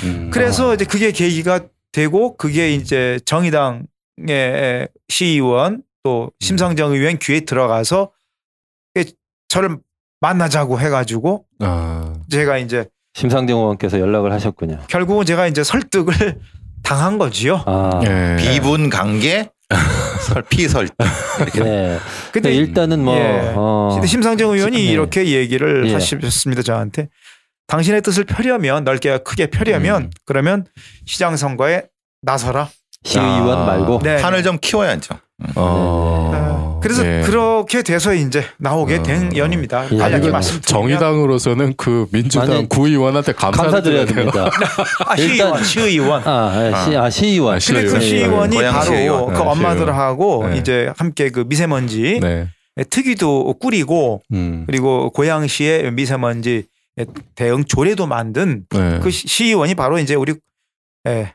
[0.05, 0.29] 음.
[0.31, 1.59] 그래서 이제 그게 계기가
[1.91, 8.11] 되고 그게 이제 정의당의 시의원 또 심상정 의원 귀에 들어가서
[9.49, 9.77] 저를
[10.21, 14.79] 만나자고 해가지고 아, 제가 이제 심상정 의원께서 연락을 하셨군요.
[14.87, 16.39] 결국은 제가 이제 설득을
[16.81, 17.61] 당한 거지요.
[17.65, 18.37] 아, 예.
[18.39, 19.49] 비분 관계
[20.23, 20.89] 설 피설
[21.55, 21.99] 네.
[22.31, 23.53] 근데 네, 일단은 뭐 예.
[23.55, 24.83] 어, 근데 심상정 의원이 네.
[24.83, 25.93] 이렇게 얘기를 예.
[25.93, 27.09] 하셨습니다 저한테
[27.67, 30.09] 당신의 뜻을 펴려면 넓게 크게 펴려면 음.
[30.25, 30.65] 그러면
[31.05, 31.83] 시장 선거에
[32.21, 32.69] 나서라.
[33.03, 33.65] 시의원 아.
[33.65, 34.21] 말고 네.
[34.21, 35.15] 판을 좀 키워야죠.
[35.55, 37.21] 어, 그래서 예.
[37.25, 39.03] 그렇게 돼서 이제 나오게 어.
[39.03, 39.85] 된 연입니다.
[39.91, 39.97] 예.
[39.97, 44.05] 간략히 이건 말씀드리면 정의당으로서는 그 민주당 구의원한테 감사드려야.
[44.05, 44.49] 됩니다.
[45.05, 46.21] 아, 시의원, 시의원.
[46.25, 47.55] 아, 예, 시, 아 시의원.
[47.55, 48.51] 아, 근데 그 시의원.
[48.51, 49.33] 시의원이 바로 시의원.
[49.33, 50.57] 그 네, 엄마들하고 네.
[50.59, 52.47] 이제 함께 그 미세먼지 네.
[52.89, 54.63] 특위도 꾸리고 음.
[54.65, 56.65] 그리고 고양시의 미세먼지
[57.35, 58.99] 대응 조례도 만든 네.
[59.01, 60.35] 그 시- 시의원이 바로 이제 우리
[61.07, 61.33] 예,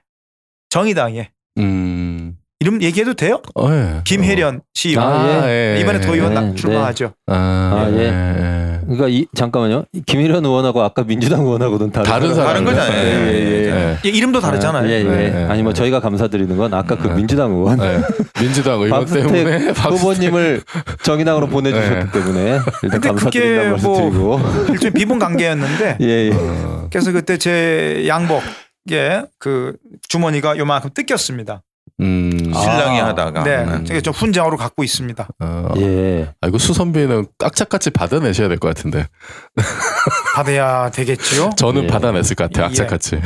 [0.71, 2.35] 정의당의 음.
[2.61, 3.41] 이름 얘기해도 돼요?
[3.55, 4.01] 어, 예.
[4.03, 5.79] 김혜련 시의원 아, 예.
[5.81, 7.13] 이번에 도의원 네, 나- 출마하죠.
[7.29, 7.99] 아, 아, 예.
[7.99, 8.03] 예.
[8.09, 8.81] 예.
[8.83, 9.85] 그러니까 이 잠깐만요.
[10.07, 12.99] 김일현 의원하고 아까 민주당 의원하고는 다른 다른 다른 거잖아요.
[12.99, 13.67] 예, 예, 예.
[13.71, 13.97] 예.
[14.05, 14.89] 예, 이름도 다르잖아요.
[14.89, 15.05] 예, 예.
[15.05, 15.79] 네, 네, 아니 뭐 네.
[15.79, 17.15] 저희가 감사드리는 건 아까 그 네.
[17.15, 18.01] 민주당 의원 예.
[18.41, 20.63] 민주당 의원 때문에 후보님을
[21.05, 22.11] 정의당으로 보내주셨기 네.
[22.11, 23.31] 때문에 일단 말씀
[23.83, 24.41] 뭐- 드리고
[24.71, 26.31] 일종의 비분 관계였는데 예, 예.
[26.35, 28.41] 어, 그래서 그때 제 양복에
[29.39, 29.77] 그
[30.09, 31.63] 주머니가 요만큼 뜯겼습니다.
[32.01, 32.31] 음.
[32.31, 33.85] 신랑이 아, 하다가 네, 음.
[33.85, 35.29] 제가 좀 훈장으로 갖고 있습니다.
[35.41, 35.69] 어.
[35.79, 36.33] 예.
[36.41, 39.07] 아, 이거 수선비는 깍짝같이 받아내셔야 될 것 같은데.
[40.37, 41.51] 받아야 되겠지요.
[41.57, 41.87] 저는 예.
[41.89, 42.65] 받아냈을 것 같아요.
[42.65, 42.69] 예.
[42.69, 43.21] 악착같이.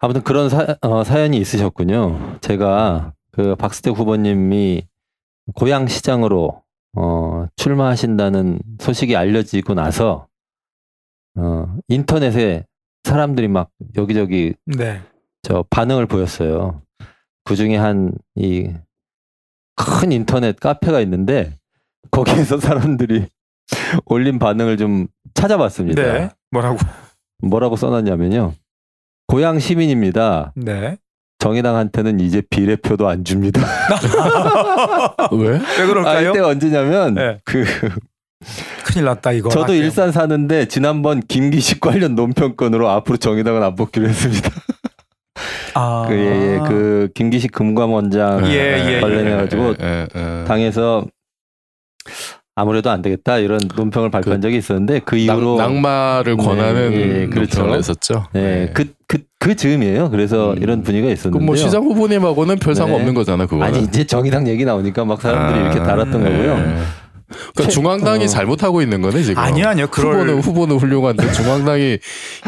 [0.00, 2.38] 아무튼 그런 사, 어, 사연이 있으셨군요.
[2.40, 4.86] 제가 그 박스택 후보님이
[5.54, 6.62] 고양 시장으로
[6.96, 10.26] 어, 출마하신다는 소식이 알려지고 나서
[11.36, 12.66] 어, 인터넷에
[13.04, 15.00] 사람들이 막 여기저기 네.
[15.42, 16.82] 저 반응을 보였어요.
[17.44, 18.70] 그 중에 한 이
[19.74, 21.56] 큰 인터넷 카페가 있는데
[22.10, 23.26] 거기에서 사람들이
[24.04, 26.02] 올린 반응을 좀 찾아봤습니다.
[26.02, 26.30] 네.
[26.50, 26.76] 뭐라고?
[27.42, 28.52] 뭐라고 써놨냐면요.
[29.26, 30.52] 고향 시민입니다.
[30.56, 30.98] 네.
[31.38, 33.62] 정의당한테는 이제 비례표도 안 줍니다.
[35.32, 35.48] 왜?
[35.48, 36.30] 왜 아, 그럴까요?
[36.30, 37.40] 이때 언제냐면 네.
[37.44, 37.64] 그
[38.84, 39.48] 큰일 났다 이거.
[39.48, 39.74] 저도 맞죠?
[39.74, 44.50] 일산 사는데 지난번 김기식 관련 논평 건으로 앞으로 정의당은 안 뽑기로 했습니다.
[45.74, 46.06] 아.
[46.08, 49.00] 그, 예, 예, 그 김기식 금감원장 예, 예, 예.
[49.00, 50.44] 관련해 가지고 예, 예.
[50.46, 51.06] 당에서
[52.54, 57.26] 아무래도 안 되겠다 이런 논평을 발표한 적이 있었는데 그 이후로 낙, 낙마를 네, 권하는 예,
[57.26, 57.60] 그렇죠.
[57.60, 58.26] 논평을 냈었죠.
[58.32, 58.70] 네, 예.
[58.74, 60.10] 그, 그, 그 즈음이에요.
[60.10, 60.58] 그래서 음.
[60.62, 61.32] 이런 분위기가 있었는데요.
[61.32, 63.00] 그럼 뭐 시장 후보님하고는 별 상관 네.
[63.00, 63.66] 없는 거잖아, 그거는.
[63.66, 66.30] 아니 이제 정의당 얘기 나오니까 막 사람들이 아, 이렇게 달았던 예.
[66.30, 67.01] 거고요.
[67.32, 68.28] 그러니까 최- 중앙당이 어.
[68.28, 69.42] 잘못하고 있는 거네 지금.
[69.42, 69.86] 아니요, 아니요.
[69.90, 71.98] 그럴 후보는 후보는 훌륭한데 중앙당이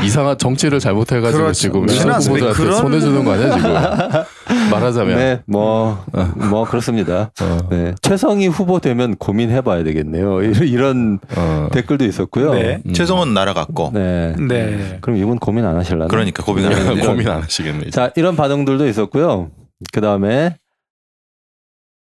[0.05, 1.53] 이상한 정치를 잘못해가지고 그렇죠.
[1.61, 1.81] 지금.
[1.89, 3.73] 후보들한테 그런- 손해 주는 거 아니야 지금?
[4.71, 5.17] 말하자면.
[5.17, 6.05] 네, 뭐,
[6.51, 7.31] 뭐 그렇습니다.
[7.41, 10.43] 어, 네, 최성희 후보 되면 고민해봐야 되겠네요.
[10.63, 11.69] 이런- 어.
[11.73, 12.55] 댓글도 있었고요.
[12.55, 12.81] 네.
[12.87, 12.93] 음.
[12.93, 14.35] 최성은 날아갔고 네.
[14.39, 14.99] 네.
[15.01, 16.09] 그럼 이분 고민 안 하실라나?
[16.09, 17.91] 그러니까 고민 안 네, 고민 안 하시겠네.
[17.91, 19.51] 자, 이런 반응들도 있었고요.
[19.93, 20.57] 그 다음에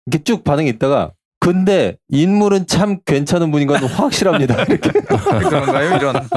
[0.07, 1.11] 이렇게 쭉 반응이 있다가
[1.49, 4.65] 근데 인물은 참 괜찮은 분인 건 확실합니다.
[4.69, 4.91] 이렇게.
[4.91, 5.97] 그런가요?
[5.97, 6.29] 이런.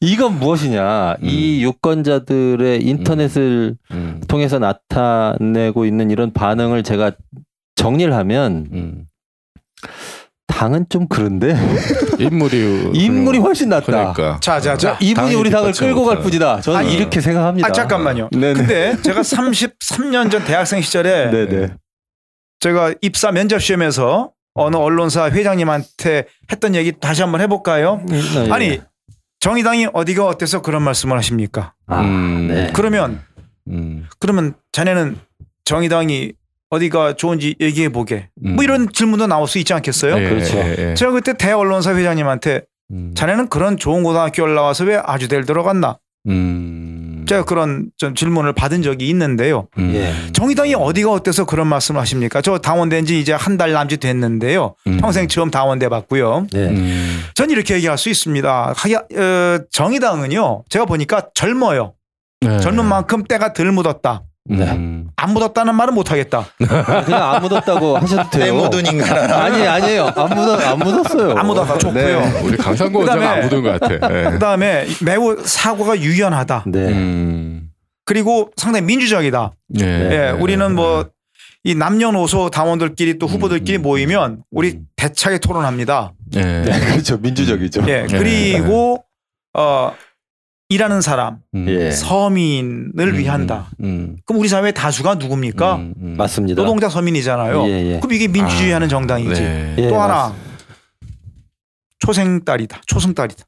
[0.00, 1.16] 이건 무엇이냐?
[1.20, 7.10] 이 유권자들의 인터넷을 음, 통해서 나타내고 있는 이런 반응을 제가
[7.74, 9.04] 정리를 하면 음.
[10.46, 11.56] 당은 좀 그런데
[12.20, 13.84] 인물이 인물이 훨씬 낫다.
[14.12, 14.38] 그러니까.
[14.40, 14.96] 자, 자, 자.
[15.00, 16.20] 이분이 우리 당을 끌고 갈.
[16.20, 16.60] 뿐이다.
[16.60, 17.66] 저는 아니, 이렇게 생각합니다.
[17.66, 18.28] 아, 잠깐만요.
[18.30, 18.54] 네네.
[18.54, 21.74] 근데 제가 33년 전 대학생 시절에 네네.
[22.60, 28.02] 제가 입사 면접 시험에서 어느 언론사 회장님한테 했던 얘기 다시 한번 해볼까요?
[28.06, 28.50] 네.
[28.52, 28.80] 아니
[29.40, 31.72] 정의당이 어디가 어때서 그런 말씀을 하십니까?
[31.86, 32.48] 아, 음.
[32.48, 32.70] 네.
[32.74, 33.22] 그러면
[33.68, 34.06] 음.
[34.18, 35.18] 그러면 자네는
[35.64, 36.32] 정의당이
[36.68, 38.28] 어디가 좋은지 얘기해 보게.
[38.44, 38.54] 음.
[38.54, 40.18] 뭐 이런 질문도 나올 수 있지 않겠어요?
[40.22, 40.58] 예, 그렇죠.
[40.58, 40.94] 예, 예.
[40.94, 43.12] 제가 그때 대언론사 회장님한테 음.
[43.16, 45.98] 자네는 그런 좋은 고등학교를 나와서 왜 아주대를 들어갔나?
[47.30, 47.32] 음.
[47.32, 49.68] 제가 그런 좀 질문을 받은 적이 있는데요.
[49.78, 49.92] 음.
[49.94, 50.12] 예.
[50.32, 52.42] 정의당이 어디가 어때서 그런 말씀을 하십니까?
[52.42, 54.74] 저 당원된 지 이제 한 달 남짓 됐는데요.
[54.86, 54.96] 음.
[54.98, 56.46] 평생 처음 당원돼 봤고요.
[56.52, 56.68] 네.
[56.68, 57.20] 음.
[57.34, 58.70] 전 이렇게 얘기할 수 있습니다.
[58.72, 60.64] 어, 정의당은요.
[60.70, 61.92] 제가 보니까 젊어요.
[62.40, 62.58] 네.
[62.60, 64.22] 젊은 만큼 때가 덜 묻었다.
[64.50, 65.08] 음.
[65.16, 66.46] 안 묻었다는 말은 못 하겠다.
[66.68, 68.44] 아, 그냥 안 묻었다고 하셔도 돼요.
[68.44, 69.36] 때 묻은 인간아.
[69.44, 70.12] 아니 아니에요.
[70.16, 71.34] 안 묻었 안 묻었어요.
[71.36, 72.20] 안 묻어서 좋고요.
[72.20, 72.40] 네.
[72.42, 73.94] 우리 강상구 원장 안 묻은 것 같아.
[73.94, 74.30] 예.
[74.30, 76.64] 그다음에 매우 사고가 유연하다.
[76.68, 76.78] 네.
[76.88, 77.70] 음.
[78.04, 79.52] 그리고 상당히 민주적이다.
[79.80, 79.84] 예.
[79.84, 81.10] 예, 우리는 뭐
[81.62, 84.86] 이 남녀노소 당원들끼리 또 후보들끼리 음, 음, 모이면 우리 음.
[84.96, 86.14] 대차게 토론합니다.
[86.36, 86.40] 예.
[86.40, 87.18] 네, 그렇죠.
[87.18, 87.82] 민주적이죠.
[87.86, 88.16] 예, 예.
[88.18, 89.04] 그리고
[89.52, 89.92] 어
[90.70, 91.66] 일하는 사람 음.
[91.68, 91.90] 예.
[91.90, 93.66] 서민을 위한다.
[93.80, 94.16] 음.
[94.24, 95.76] 그럼 우리 사회 다수가 누굽니까?
[95.76, 95.94] 음.
[96.00, 96.14] 음.
[96.16, 96.62] 맞습니다.
[96.62, 97.66] 노동자 서민이잖아요.
[97.66, 97.98] 예, 예.
[97.98, 99.40] 그럼 이게 민주주의하는 아, 정당이지.
[99.40, 99.74] 네.
[99.78, 100.50] 예, 또 하나 맞습니다.
[101.98, 102.80] 초생 딸이다.
[102.86, 103.44] 초승달이다.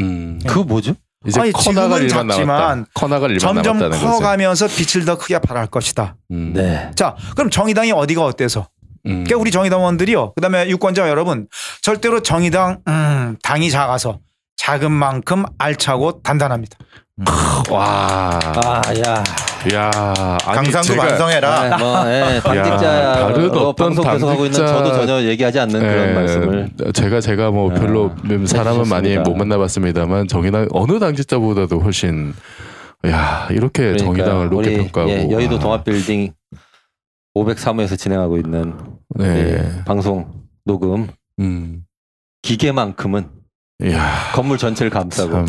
[0.00, 0.38] 음.
[0.46, 0.94] 그거 뭐죠?
[1.26, 2.86] 이제 아니, 커나갈 지금은 일만 작지만.
[2.94, 3.90] 커나갈 일만 점점.
[3.90, 6.16] 커가면서 빛을 더 크게 발할 것이다.
[6.30, 6.52] 음.
[6.54, 6.90] 네.
[6.94, 8.68] 자, 그럼 정의당이 어디가 어때서?
[9.06, 9.24] 음.
[9.24, 10.34] 그러니까 우리 정의당원들이요.
[10.34, 11.48] 그다음에 유권자 여러분
[11.80, 14.18] 절대로 정의당 음, 당이 작아서
[14.56, 16.78] 작은 만큼 알차고 단단합니다.
[17.70, 18.38] 와.
[18.42, 19.24] 아, 야.
[19.74, 19.90] 야.
[20.40, 21.62] 강상구 제가- 반성해라.
[21.68, 26.12] 네, 뭐, 예, 당직자 어, 어떤 방송 계속하고 있는 저도 전혀 얘기하지 않는 그런 예,
[26.14, 26.70] 말씀을.
[26.92, 28.12] 제가 제가 뭐 아, 별로
[28.46, 29.16] 사람은 많이.
[29.18, 32.34] 못 만나봤습니다만 정의당 어느 당직자보다도 훨씬
[33.06, 35.60] 야 이렇게 그러니까 정의당을 높게 우리, 평가하고 예, 여의도 와.
[35.60, 36.32] 동합빌딩
[37.34, 38.74] 503호에서 진행하고 있는
[39.16, 39.26] 네.
[39.78, 40.30] 예, 방송
[40.64, 41.08] 녹음
[41.40, 41.82] 음.
[42.42, 43.28] 기계만큼은
[43.84, 44.32] 야.
[44.34, 45.46] 건물 전체를 감싸고 참.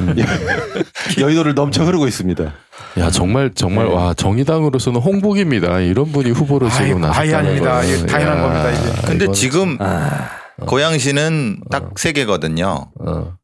[0.00, 0.14] 음.
[1.18, 2.52] 여의도를 넘쳐 흐르고 있습니다.
[2.98, 3.94] 야 정말 정말 네.
[3.94, 5.80] 와 정의당으로서는 홍복입니다.
[5.80, 7.80] 이런 분이 후보로 지금 나섰다는 아닙니다.
[7.80, 7.88] 거는.
[7.88, 9.06] 이게 당연한 야, 겁니다, 이게.
[9.06, 10.28] 근데 이건- 지금 아,
[10.66, 12.90] 고양시는 딱세 개거든요.
[13.00, 13.34] 어.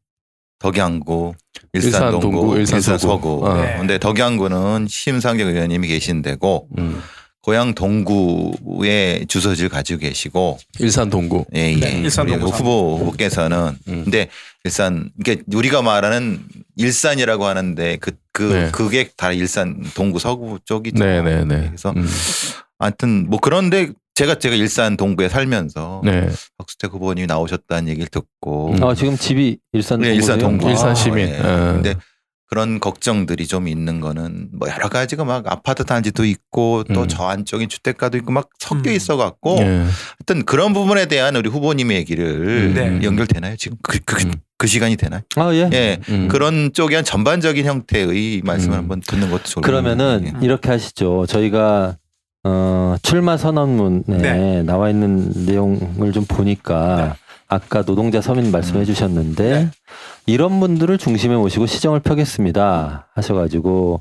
[0.59, 1.35] 덕양구,
[1.75, 2.99] 일산 일산 동구, 동구, 일산 일산.
[3.11, 3.55] 어.
[3.55, 3.77] 네.
[3.79, 7.01] 근데 덕양구는 심상정 의원님이 계신 데고 음.
[7.47, 11.45] 고양 동구에 주소지를 가지고 계시고 일산 동구.
[11.55, 11.77] 예, 예.
[11.77, 14.03] 네, 일산 동구 후보 후보께서는 음.
[14.03, 14.29] 근데
[14.65, 16.41] 일산 이게 우리가 말하는
[16.75, 18.71] 일산이라고 하는데 그그 네.
[18.73, 20.99] 그게 다 일산 동구 서구 쪽이죠.
[21.05, 21.67] 네 네 네.
[21.69, 22.05] 그래서 음.
[22.81, 26.29] 아무튼 뭐 그런데 제가 제가 일산 동구에 살면서 네.
[26.59, 28.83] 박수택 후보님이 나오셨다는 얘기를 듣고 음.
[28.83, 30.41] 어, 지금 집이 일산 네, 일산?
[30.41, 30.69] 동구.
[30.69, 31.29] 일산 아, 시민.
[31.29, 31.39] 예.
[31.39, 31.75] 어.
[31.75, 31.95] 근데
[32.49, 37.09] 그런 걱정들이 좀 있는 거는 뭐 여러 가지가 막 아파트 단지도 있고 또 음.
[37.09, 38.95] 저 안쪽에 주택가도 있고 막 섞여 음.
[38.95, 39.65] 있어 갖고 예.
[39.65, 43.01] 하여튼 그런 부분에 대한 우리 후보님의 얘기를 네.
[43.03, 44.33] 연결되나요 지금 그, 그, 음.
[44.59, 45.23] 그 시간이 되나요?
[45.35, 45.69] 아, 예.
[45.73, 45.99] 예.
[46.09, 46.29] 음.
[46.29, 48.79] 그런 쪽에 한 전반적인 형태의 말씀을 음.
[48.79, 50.45] 한번 듣는 것도 좋을 것 그러면은 같아요.
[50.45, 51.27] 이렇게 하시죠.
[51.27, 51.97] 저희가
[52.45, 54.63] 어, 출마 선언문에 네.
[54.63, 57.17] 나와 있는 내용을 좀 보니까
[57.49, 58.85] 아까 노동자 서민 말씀해 음.
[58.85, 59.71] 주셨는데 네.
[60.27, 63.99] 이런 분들을 중심에 모시고 시정을 펴겠습니다 하셔가지고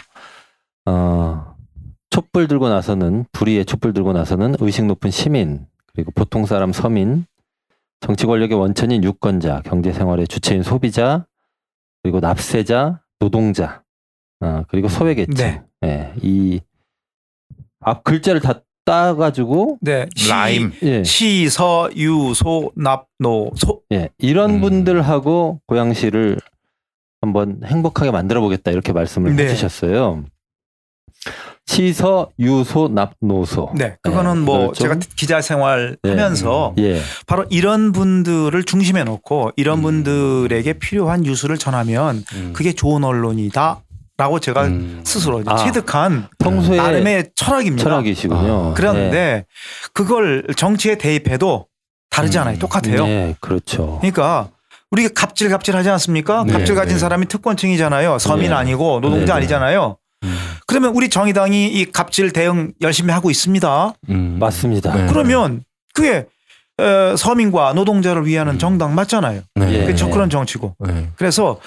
[0.86, 1.56] 어,
[2.10, 7.26] 촛불 들고 나서는 불의의 촛불 들고 나서는 의식 높은 시민 그리고 보통 사람 서민
[8.02, 11.26] 정치 권력의 원천인 유권자 경제 생활의 주체인 소비자
[12.04, 13.84] 그리고 납세자 노동자
[14.42, 15.64] 어, 그리고 소외계층 네.
[15.84, 16.60] 예, 이
[17.86, 20.08] 앞 글자를 다 따가지고 네.
[20.16, 23.82] 시, 라임 예, 시, 서, 유, 소, 납, 노, 소.
[23.92, 24.62] 예, 이런 음.
[24.62, 26.38] 분들하고 고양시를
[27.22, 29.46] 한번 행복하게 만들어 보겠다 이렇게 말씀을 네.
[29.46, 30.24] 해주셨어요.
[31.66, 33.72] 시서 유소 납노소.
[33.76, 33.98] 네.
[34.04, 36.12] 그거는 뭐 그걸 좀- 제가 기자 생활 네.
[36.12, 39.82] 하면서 예, 바로 이런 분들을 중심에 놓고 이런 음.
[39.82, 42.54] 분들에게 필요한 뉴스를 전하면 음.
[42.54, 43.82] 그게 좋은 언론이다.
[44.18, 45.02] 라고 제가 음.
[45.04, 45.58] 스스로 아.
[45.58, 47.84] 체득한 평소에 나름의 철학입니다.
[47.84, 48.70] 철학이시군요.
[48.70, 49.46] 아, 그런데
[49.94, 51.68] 그걸 정치에 대입해도
[52.10, 52.56] 다르잖아요.
[52.56, 52.60] 음.
[52.60, 53.06] 똑같아요.
[53.06, 53.98] 네, 그렇죠.
[54.00, 54.50] 그러니까
[54.92, 56.46] 우리가 갑질 갑질 하지 않습니까?
[56.46, 57.00] 네, 갑질 가진 네.
[57.00, 58.20] 사람이 특권층이잖아요.
[58.20, 58.56] 서민 네.
[58.56, 59.32] 아니고 노동자 네, 네.
[59.34, 59.98] 아니잖아요.
[60.24, 60.38] 음.
[60.66, 63.94] 그러면 우리 정의당이 이 갑질 대응 열심히 하고 있습니다.
[64.10, 64.38] 음.
[64.40, 64.96] 맞습니다.
[64.96, 65.08] 네.
[65.08, 65.64] 그러면
[65.94, 66.26] 그게
[66.78, 68.60] 어, 서민과 노동자를 위하는 음.
[68.60, 69.42] 정당 맞잖아요.
[69.56, 69.74] 네.
[69.74, 69.86] 예.
[69.86, 70.76] 그게 그런 정치고.
[70.88, 71.10] 네.
[71.18, 71.60] 그래서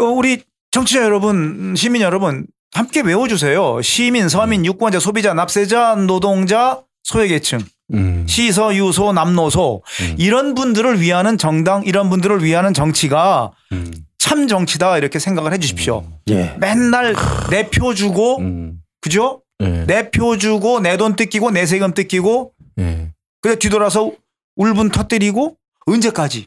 [0.00, 3.80] 어, 우리 정치자 여러분, 시민 여러분 함께 외워주세요.
[3.82, 7.60] 시민, 서민, 유권자, 소비자, 납세자, 노동자, 소외계층,
[7.94, 8.26] 음.
[8.28, 10.14] 시서, 유소, 남노소 음.
[10.18, 13.90] 이런 분들을 위하는 정당, 이런 분들을 위하는 정치가 음.
[14.18, 16.04] 참 정치다 이렇게 생각을 해 주십시오.
[16.28, 16.54] 예.
[16.58, 17.14] 맨날
[17.50, 18.80] 내 표 주고 음.
[19.00, 19.42] 그죠?
[19.58, 19.86] 네.
[19.86, 23.12] 내표 주고 내 돈 뜯기고 내 세금 뜯기고 네.
[23.40, 24.12] 그래 뒤돌아서
[24.56, 25.56] 울분 터뜨리고
[25.86, 26.46] 언제까지?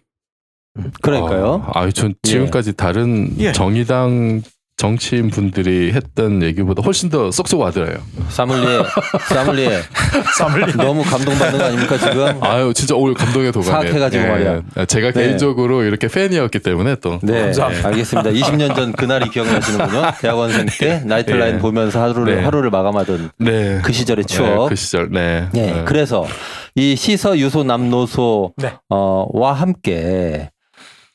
[1.02, 1.66] 그러니까요.
[1.74, 3.52] 아, 아유, 전 지금까지 다른 예.
[3.52, 4.42] 정의당
[4.78, 7.98] 정치인 분들이 했던 얘기보다 훨씬 더 쏙쏙 와닿아요.
[8.30, 8.82] 사물리에
[9.30, 9.80] 사물리에
[10.40, 12.44] 쌈을 너무 감동받는 거 아닙니까 지금?
[12.44, 13.70] 아유, 진짜 오늘 감동의 도가니.
[13.70, 14.62] 사악해가지고 말이야.
[14.88, 15.22] 제가 네.
[15.22, 17.20] 개인적으로 이렇게 팬이었기 때문에 또.
[17.22, 17.88] 네, 감사합니다.
[17.90, 18.30] 알겠습니다.
[18.32, 20.02] 20년 전 그날이 기억나시는군요.
[20.20, 21.62] 대학원생 때 나이트라인 네.
[21.62, 22.42] 보면서 하루를 네.
[22.44, 23.82] 하루를 마감하던 네.
[23.84, 24.70] 그 시절의 네, 추억.
[24.70, 25.12] 그 시절.
[25.12, 25.48] 네.
[25.52, 25.84] 네, 네.
[25.86, 26.26] 그래서
[26.74, 28.74] 이 시서 유소 남노소 네.
[28.90, 30.50] 어와 함께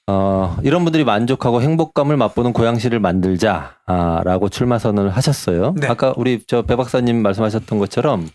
[0.09, 5.75] 어 이런 분들이 만족하고 행복감을 맛보는 고양시를 만들자라고 출마 선언을 하셨어요.
[5.77, 5.89] 네.
[5.89, 8.29] 아까 우리 저 배 박사님 말씀하셨던 것처럼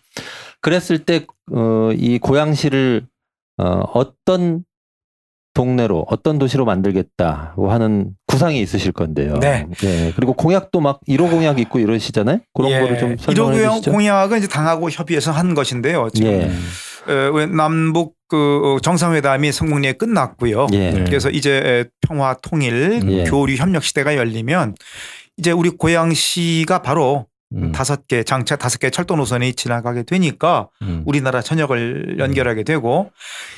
[0.62, 3.08] 그랬을 때어이 고양시를
[3.58, 3.64] 어
[3.94, 4.64] 어떤
[5.54, 9.38] 동네로 어떤 도시로 만들겠다고 하는 구상이 있으실 건데요.
[9.40, 9.68] 네.
[10.16, 12.40] 그리고 공약도 막 1호 공약 있고 이러시잖아요.
[12.54, 13.92] 그런 거를 좀 설명해 1호 주시죠.
[13.92, 13.94] 예.
[13.94, 16.10] 공약은 이제 당하고 협의해서 한 것인데요.
[16.14, 16.52] 지금 예.
[17.12, 20.68] 어, 왜 남북 그 어, 정상회담이 성공리에 끝났고요.
[20.72, 20.92] 예.
[20.92, 21.04] 네.
[21.04, 23.24] 그래서 이제 평화 통일 예.
[23.26, 24.76] 교류 협력 시대가 열리면
[25.36, 27.74] 이제 우리 고양시가 바로 음.
[27.74, 31.04] 다섯 개 장차 다섯 개 철도 노선이 지나가게 되니까 음.
[31.06, 33.12] 우리나라 전역을 연결하게 되고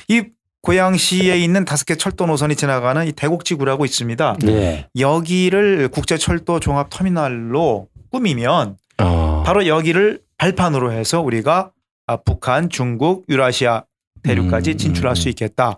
[0.08, 0.24] 이
[0.62, 4.38] 고양시에 있는 다섯 개 철도 노선이 지나가는 이 대곡지구라고 있습니다.
[4.48, 4.88] 예.
[4.98, 9.42] 여기를 국제 철도 종합 터미널로 꾸미면 아.
[9.46, 11.70] 바로 여기를 발판으로 해서 우리가
[12.08, 13.84] 아, 북한, 중국, 유라시아
[14.24, 15.14] 대륙까지 음, 진출할 음.
[15.14, 15.76] 수 있겠다.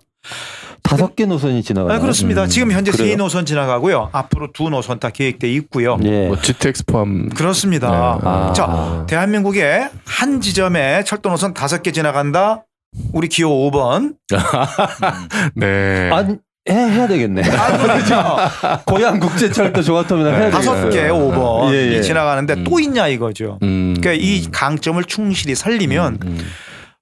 [0.83, 1.97] 다섯 개 노선이 지나가요.
[1.97, 2.45] 아, 그렇습니다.
[2.45, 3.17] 음, 지금 현재 세?
[3.17, 4.11] 노선 지나가고요.
[4.13, 5.99] 앞으로 두 노선 다 계획돼 있고요.
[6.05, 6.29] 예.
[6.29, 7.29] 뭐 GTX 포함.
[7.29, 7.89] 그렇습니다.
[8.23, 8.53] 아.
[8.55, 12.65] 자, 대한민국에 한 지점에 철도 노선 다섯 개 지나간다.
[13.13, 14.15] 우리 기호 5번.
[15.55, 16.11] 네.
[16.13, 16.39] 안
[16.69, 17.43] 해, 해야 되겠네.
[18.87, 20.51] 고양 국제철도 종합터미널 해야.
[20.51, 22.01] 다섯 개 5번이 예, 예.
[22.03, 22.65] 지나가는데 음.
[22.65, 23.59] 또 있냐 이거죠.
[23.63, 23.95] 음.
[23.99, 26.39] 그러니까 이 강점을 충실히 살리면 음.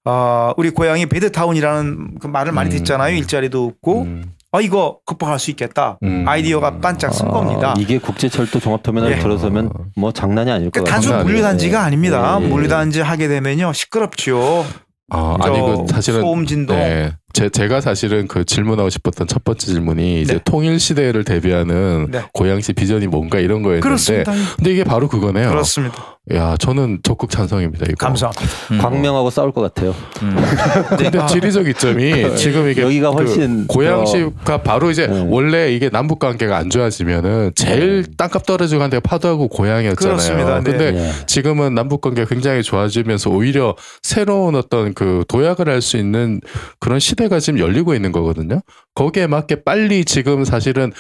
[0.05, 2.77] 어, 우리 고향이 베드타운이라는 그 말을 많이 음.
[2.79, 3.15] 듣잖아요.
[3.17, 4.33] 일자리도 없고 음.
[4.53, 5.99] 어 이거 극복할 수 있겠다.
[6.05, 6.25] 음.
[6.29, 7.75] 아이디어가 반짝 쓴 아, 겁니다.
[7.79, 9.19] 이게 국제철도 종합터미널 예.
[9.19, 11.11] 들어서면 뭐 장난이 아닐 것 그러니까 같아요.
[11.11, 11.87] 단순 물류단지가 아니에요.
[11.87, 12.39] 아닙니다.
[12.41, 12.49] 예, 예.
[12.49, 14.65] 물류단지 하게 되면요 시끄럽죠.
[15.11, 16.77] 아, 아니 그저 사실은 소음 진동.
[16.77, 17.13] 네.
[17.35, 20.41] 제, 제가 사실은 그 질문하고 싶었던 첫 번째 질문이 이제 네.
[20.45, 22.22] 통일 시대를 대비하는 네.
[22.32, 24.32] 고양시 비전이 뭔가 이런 거였는데 그렇습니다.
[24.57, 25.51] 근데 이게 바로 그거네요.
[25.51, 26.18] 그렇습니다.
[26.32, 27.85] 야, 저는 적극 찬성입니다.
[27.87, 28.07] 이거.
[28.07, 28.47] 감사합니다.
[28.70, 28.78] 음.
[28.78, 29.95] 광명하고 싸울 것 같아요.
[30.22, 30.37] 음.
[30.97, 31.26] 근데 아.
[31.26, 35.26] 지리적 이점이 지금 이게 여기가 그 훨씬 고양시가 바로 이제 네.
[35.28, 40.16] 원래 이게 남북 관계가 안 좋아지면은 제일 땅값 떨어지고 한 데가 파도하고 고향이었잖아요.
[40.16, 40.61] 그렇습니다.
[40.61, 40.70] 네.
[40.70, 41.26] 근데 예.
[41.26, 46.41] 지금은 남북 관계가 굉장히 좋아지면서 오히려 새로운 어떤 그 도약을 할 수 있는
[46.78, 48.61] 그런 시대 가 지금 열리고 있는 거거든요.
[48.95, 50.93] 거기에 맞게 빨리 지금 사실은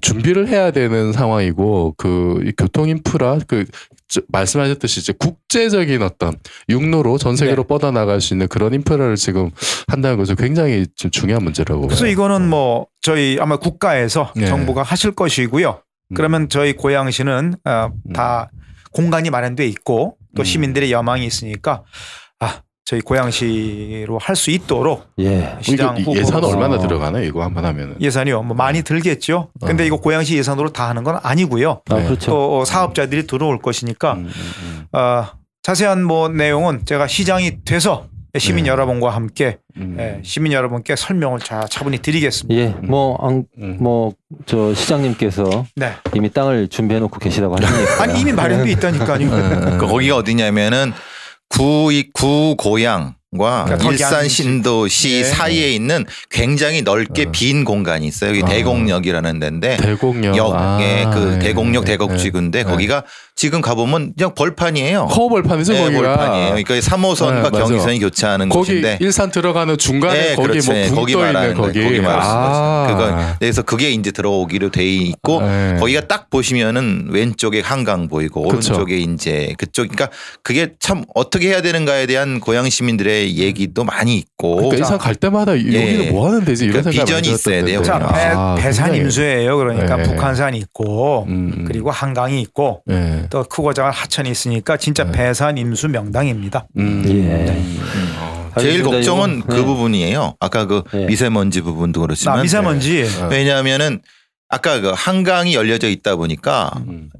[0.00, 3.64] 준비를 해야 되는 상황이고 그이 교통 인프라 그
[4.06, 6.34] 저- 말씀하셨듯이 이제 국제적인 어떤
[6.68, 7.66] 육로로 전 세계로 네.
[7.66, 9.50] 뻗어 나갈 수 있는 그런 인프라를 지금
[9.88, 12.12] 한다는 것은 굉장히 좀 중요한 문제라고 그래서 봐요.
[12.12, 14.46] 이거는 뭐 저희 아마 국가에서 네.
[14.46, 15.82] 정부가 하실 것이고요.
[16.10, 16.14] 음.
[16.14, 18.50] 그러면 저희 고양시는 어, 다
[18.92, 20.44] 공간이 마련돼 있고 또 음.
[20.44, 21.82] 시민들의 여망이 있으니까 아
[22.88, 25.58] 저희 고양시로 할 수 있도록 예.
[25.60, 26.46] 시장 후보 예산 어.
[26.48, 27.22] 얼마나 들어가나요?
[27.24, 27.96] 이거 한번 하면은.
[28.00, 28.42] 예산이요.
[28.44, 29.50] 뭐 많이 들겠죠.
[29.60, 29.86] 근데 어.
[29.86, 31.82] 이거 고양시 예산으로 다 하는 건 아니고요.
[31.90, 32.04] 아, 네.
[32.06, 32.30] 그렇죠.
[32.30, 34.98] 또 사업자들이 들어올 것이니까 음, 음, 음.
[34.98, 35.26] 어,
[35.62, 38.06] 자세한 뭐 내용은 제가 시장이 돼서
[38.38, 38.70] 시민 네.
[38.70, 39.96] 여러분과 함께 음.
[39.98, 42.60] 예, 시민 여러분께 설명을 자, 차분히 드리겠습니다.
[42.62, 42.68] 예.
[42.86, 43.18] 뭐,
[43.58, 43.76] 음.
[43.80, 44.12] 뭐,
[44.46, 45.92] 저 시장님께서 네.
[46.14, 48.02] 이미 땅을 준비해 놓고 계시다고 하시니까.
[48.02, 49.28] 아니 이미 마련돼 있다니까요.
[49.78, 50.92] 그 거기가 어디냐면은
[51.48, 54.26] 구이 구고양 과 그러니까 거기 일산.
[54.26, 55.24] 신도시 네.
[55.24, 57.30] 사이에 있는 굉장히 넓게 어.
[57.30, 58.30] 빈 공간이 있어요.
[58.30, 58.46] 여기 어.
[58.46, 60.34] 대곡역이라는 데인데 대곡역.
[60.34, 62.70] 역에 아, 그 네, 대곡역 네, 대곡지구인데 네.
[62.70, 63.04] 거기가
[63.38, 65.06] 지금 가보면 그냥 벌판이에요.
[65.06, 66.00] 커 벌판이죠 네, 거기가.
[66.16, 66.48] 벌판이에요.
[66.64, 67.58] 그러니까 3호선과 네.
[67.60, 70.58] 경의선이 교차하는 거기 곳인데 일산 들어가는 중간에 네, 거기.
[70.58, 71.84] 네, 뭐 거기 붕떠 말하는 거기.
[71.84, 72.86] 거기 말하는 아.
[72.88, 72.96] 거죠.
[72.96, 75.76] 그거 그래서 그게 이제 들어오기로 돼 있고 네.
[75.78, 78.72] 거기가 딱 보시면은 왼쪽에 한강 보이고 그쵸.
[78.74, 80.08] 오른쪽에 이제 그쪽 그러니까
[80.42, 85.54] 그게 참 어떻게 해야 되는가에 대한 고양 시민들의 얘기도 많이 있고 그러니까 일산 갈 때마다
[85.54, 85.80] 이- 예.
[85.96, 88.00] 여기는 뭐 하는 데지 이런 그러니까 생각 비전이 있어야 돼요, 자.
[88.00, 89.56] 배, 아, 배산 굉장히- 임수예요.
[89.58, 90.02] 그러니까 네.
[90.02, 91.64] 북한산이 있고 음, 음.
[91.68, 93.27] 그리고 한강이 있고 네.
[93.30, 95.12] 또 크고 작은 하천이 있으니까 진짜 네.
[95.12, 96.66] 배산 임수 명당입니다.
[96.78, 97.02] 음.
[97.06, 97.10] 예.
[97.52, 98.50] 음.
[98.58, 98.82] 제일.
[98.82, 99.64] 걱정은 이거, 그 네.
[99.64, 100.34] 부분이에요.
[100.40, 101.06] 아까 그 네.
[101.06, 103.28] 미세먼지 부분도 그렇지만 나 미세먼지 네.
[103.30, 104.00] 왜냐하면은
[104.48, 107.10] 아까 그 한강이 열려져 있다 보니까 음.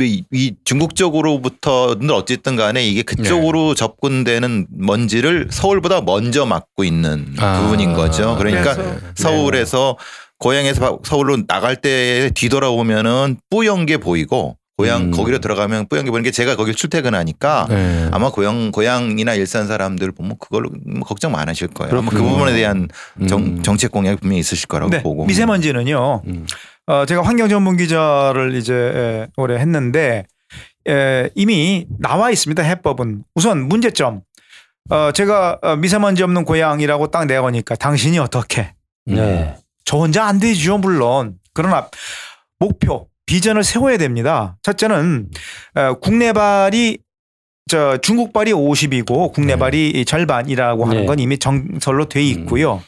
[0.00, 7.60] 이, 이 중국 쪽으로부터는 어쨌든 간에 이게 그쪽으로 접근되는 먼지를 서울보다 먼저 막고 있는 아.
[7.60, 8.36] 부분인 거죠.
[8.38, 9.98] 그러니까 그래서- 서울에서
[10.38, 15.10] 고향에서 바- 서울로 나갈 때 뒤돌아오면은 뿌연 게 보이고 고향 음.
[15.10, 18.08] 거기로 들어가면 뿌연기 보는 게 제가 거기 출퇴근하니까 네.
[18.10, 21.92] 아마 고향 고향이나 일산 사람들 보면 그걸로 뭐 걱정 많으실 거예요.
[21.92, 22.32] 아마 그 그렇군요.
[22.32, 22.88] 부분에 대한
[23.28, 23.62] 정, 음.
[23.62, 25.26] 정책 공약이 분명히 있으실 거라고 네, 보고.
[25.26, 26.22] 미세먼지는요.
[26.26, 26.46] 음.
[26.86, 30.26] 어, 제가 환경 전문 기자를 이제 에, 올해 했는데
[30.88, 32.62] 에, 이미 나와 있습니다.
[32.62, 34.22] 해법은 우선 문제점.
[34.90, 38.72] 어, 제가 어, 미세먼지 없는 고향이라고 딱 내거니까 당신이 어떻게?
[39.04, 39.54] 네.
[39.84, 41.34] 저 혼자 안 되죠 물론.
[41.54, 41.88] 그러나
[42.58, 44.58] 목표 비전을 세워야 됩니다.
[44.60, 45.30] 첫째는
[45.74, 46.98] 어, 국내발이
[47.66, 51.06] 저 중국발이 50이고 국내발이 절반이라고 하는 네.
[51.06, 52.82] 건 이미 정설로 돼 있고요.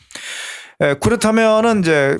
[0.82, 2.18] 에, 그렇다면은 이제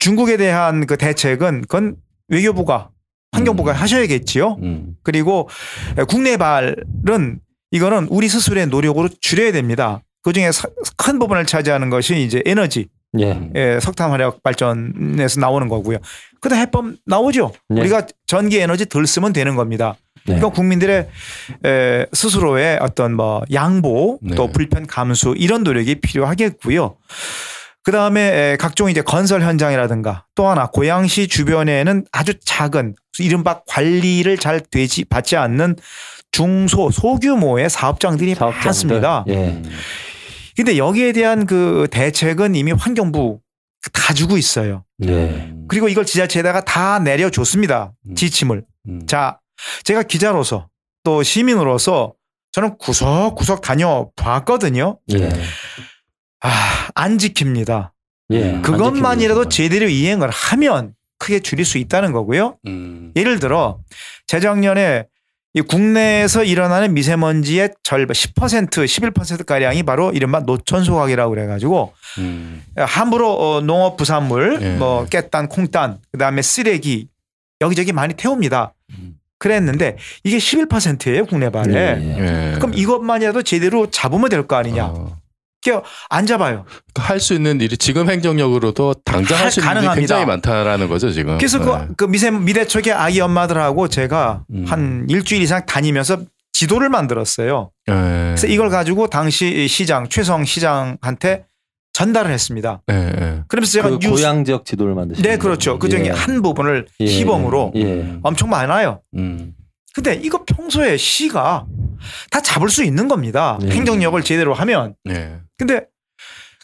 [0.00, 1.94] 중국에 대한 그 대책은 그건
[2.26, 2.90] 외교부가
[3.30, 3.76] 환경부가 음.
[3.76, 4.56] 하셔야겠지요.
[4.60, 4.96] 음.
[5.04, 5.48] 그리고
[6.08, 7.38] 국내발은
[7.70, 10.02] 이거는 우리 스스로의 노력으로 줄여야 됩니다.
[10.22, 10.50] 그 중에
[10.96, 12.88] 큰 부분을 차지하는 것이 이제 에너지,
[13.20, 13.50] 예.
[13.54, 15.98] 예, 석탄 화력 발전에서 나오는 거고요.
[16.40, 17.52] 그다음 해법 나오죠.
[17.68, 17.80] 네.
[17.80, 19.96] 우리가 전기 에너지 덜 쓰면 되는 겁니다.
[20.26, 20.36] 네.
[20.36, 21.08] 그러니까 국민들의
[21.64, 24.34] 에, 스스로의 어떤 뭐 양보 네.
[24.34, 26.96] 또 불편 감수 이런 노력이 필요하겠고요.
[27.82, 34.60] 그 다음에 각종 이제 건설 현장이라든가 또 하나 고양시 주변에는 아주 작은 이른바 관리를 잘
[34.60, 35.76] 되지 받지 않는
[36.32, 38.64] 중소 소규모의 사업장들이 사업장들.
[38.66, 39.24] 많습니다.
[39.28, 39.60] 예.
[40.56, 43.40] 근데 여기에 대한 그 대책은 이미 환경부
[43.92, 44.84] 다 주고 있어요.
[44.98, 45.52] 네.
[45.68, 47.92] 그리고 이걸 지자체에다가 다 내려줬습니다.
[48.08, 48.14] 음.
[48.14, 48.64] 지침을.
[48.88, 49.06] 음.
[49.06, 49.40] 자,
[49.82, 50.68] 제가 기자로서
[51.02, 52.14] 또 시민으로서
[52.52, 54.98] 저는 구석구석 다녀봤거든요.
[55.12, 55.28] 예.
[56.40, 57.90] 아, 안 지킵니다.
[58.30, 58.60] 예.
[58.62, 59.50] 그것만이라도 안.
[59.50, 62.58] 제대로 이행을 하면 크게 줄일 수 있다는 거고요.
[62.66, 63.12] 음.
[63.16, 63.80] 예를 들어
[64.26, 65.06] 재작년에
[65.56, 72.64] 이 국내에서 일어나는 미세먼지의 절반 10% 11%가량이 바로 이른바 노천 소각이라고 그래가지고 음.
[72.76, 74.70] 함부로 어, 농업 부산물 예.
[74.76, 77.06] 뭐 깻단 콩단 그다음에 쓰레기
[77.60, 78.74] 여기저기 많이 태웁니다.
[78.98, 79.14] 음.
[79.38, 81.72] 그랬는데 이게 11%예요 국내 발에.
[81.72, 82.52] 예.
[82.54, 82.58] 예.
[82.58, 84.86] 그럼 이것만이라도 제대로 잡으면 될 거 아니냐?
[84.86, 85.16] 어.
[85.64, 86.64] 그안 잡아요.
[86.96, 89.94] 할 수 있는 일이 지금 행정력으로도 당장 할 수 있는 일이 가능합니다.
[90.00, 91.38] 굉장히 많다라는 거죠 지금.
[91.38, 91.64] 그래서 네.
[91.64, 94.64] 그, 그 미세 미대척의 아기 엄마들하고 제가 음.
[94.66, 96.18] 한 일주일 이상 다니면서
[96.52, 97.70] 지도를 만들었어요.
[97.88, 97.92] 예.
[97.92, 101.46] 그래서 이걸 가지고 당시 시장 최성 시장한테
[101.92, 102.82] 전달을 했습니다.
[102.90, 103.42] 예, 예.
[103.48, 105.78] 그러면서 제가 그 뉴스 고향 지역 지도를 만드시 네 그렇죠.
[105.78, 106.10] 그 중에 예.
[106.10, 107.06] 한 부분을 예.
[107.06, 108.18] 시범으로 예.
[108.22, 109.00] 엄청 많아요.
[109.16, 109.52] 음.
[109.94, 111.66] 근데 이거 평소에 시가
[112.32, 113.58] 다 잡을 수 있는 겁니다.
[113.60, 113.70] 네.
[113.70, 114.94] 행정력을 제대로 하면.
[115.08, 115.38] 예.
[115.66, 115.86] 근데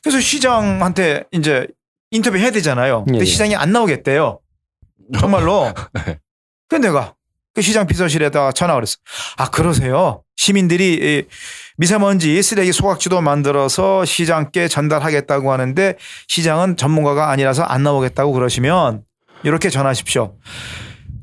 [0.03, 1.67] 그래서 시장한테 이제
[2.11, 3.05] 인터뷰 해야 되잖아요.
[3.05, 3.25] 근데 예, 예.
[3.25, 4.41] 시장이 안 나오겠대요.
[5.19, 5.73] 정말로.
[5.95, 6.19] 네.
[6.69, 7.15] 근데 내가
[7.55, 8.97] 그 시장 비서실에다가 전화를 했어.
[9.39, 10.23] 아, 그러세요.
[10.37, 11.29] 시민들이 이
[11.79, 15.97] 미세먼지 쓰레기 소각지도 만들어서 시장께 전달하겠다고 하는데
[16.29, 19.03] 시장은 전문가가 아니라서 안 나오겠다고 그러시면
[19.43, 20.37] 이렇게 전하십시오.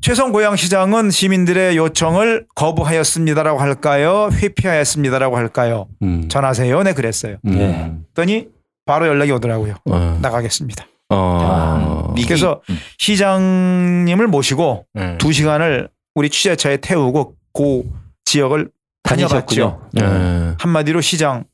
[0.00, 4.28] 최성 고양시장은 시민들의 요청을 거부하였습니다라고 할까요?
[4.32, 5.88] 회피하였습니다라고 할까요?
[6.02, 6.28] 음.
[6.28, 6.82] 전하세요.
[6.82, 7.36] 네, 그랬어요.
[7.46, 7.52] 음.
[7.54, 7.92] 예.
[8.14, 8.48] 그랬더니
[8.86, 9.74] 바로 연락이 오더라고요.
[9.90, 10.18] 어.
[10.22, 10.86] 나가겠습니다.
[11.10, 12.14] 어.
[12.16, 12.78] 이- 그래서 음.
[12.98, 15.16] 시장님을 모시고 예.
[15.18, 17.82] 두 시간을 우리 취재차에 태우고 그
[18.24, 18.70] 지역을.
[19.02, 19.80] 다니셨군요.
[20.00, 20.54] 예.
[20.58, 21.44] 한마디로 시장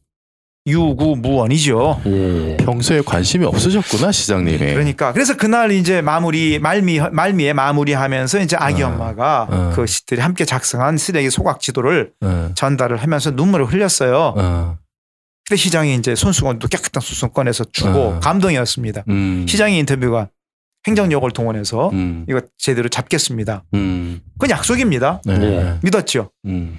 [0.67, 2.01] 유구무원이죠.
[2.07, 2.57] 예.
[2.59, 4.59] 평소에 관심이 없으셨구나 시장님이.
[4.59, 8.89] 그러니까 그래서 그날 이제 마무리 말미 말미에 마무리하면서 이제 아기 어.
[8.89, 9.73] 엄마가 어.
[9.75, 12.55] 그 시들이 함께 작성한 쓰레기 소각 지도를 예.
[12.55, 14.35] 전달을 하면서 눈물을 흘렸어요.
[14.37, 14.79] 어.
[15.47, 18.21] 근데 시장이 이제 손수건도 깨끗한 손수건 꺼내서 주고 어.
[18.21, 19.05] 감동이었습니다.
[19.09, 19.45] 음.
[19.47, 20.29] 시장의 인터뷰가
[20.87, 22.25] 행정력을 동원해서 음.
[22.29, 23.65] 이거 제대로 잡겠습니다.
[23.75, 24.23] 음.
[24.35, 25.21] 그건 약속입니다.
[25.27, 25.35] 네.
[25.43, 25.79] 예.
[25.83, 26.31] 믿었죠.
[26.47, 26.79] 음.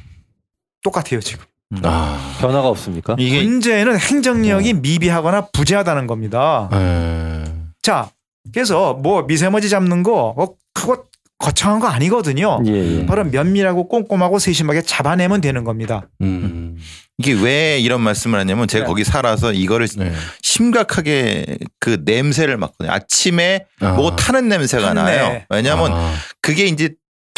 [0.84, 1.46] 똑같아요 지금.
[1.84, 2.38] 아.
[2.40, 3.16] 변화가 없습니까?
[3.18, 6.70] 이게 문제는 행정력이 미비하거나 부재하다는 겁니다.
[6.74, 7.44] 예.
[7.82, 8.10] 자,
[8.54, 11.04] 그래서 뭐 미세먼지 잡는 거 어, 그거
[11.38, 12.62] 거창한 거 아니거든요.
[12.66, 13.00] 예.
[13.00, 13.06] 예.
[13.06, 16.08] 바로 면밀하고 꼼꼼하고 세심하게 잡아내면 되는 겁니다.
[16.22, 16.78] 음.
[17.18, 18.88] 이게 왜 이런 말씀을 하냐면 제가 네.
[18.88, 20.12] 거기 살아서 이거를 네.
[20.42, 22.92] 심각하게 그 냄새를 맡거든요.
[22.92, 23.94] 아침에 아.
[23.94, 25.30] 뭐 타는 냄새가 타는 나요.
[25.30, 25.46] 내.
[25.50, 26.14] 왜냐하면 아.
[26.42, 26.94] 그게 이제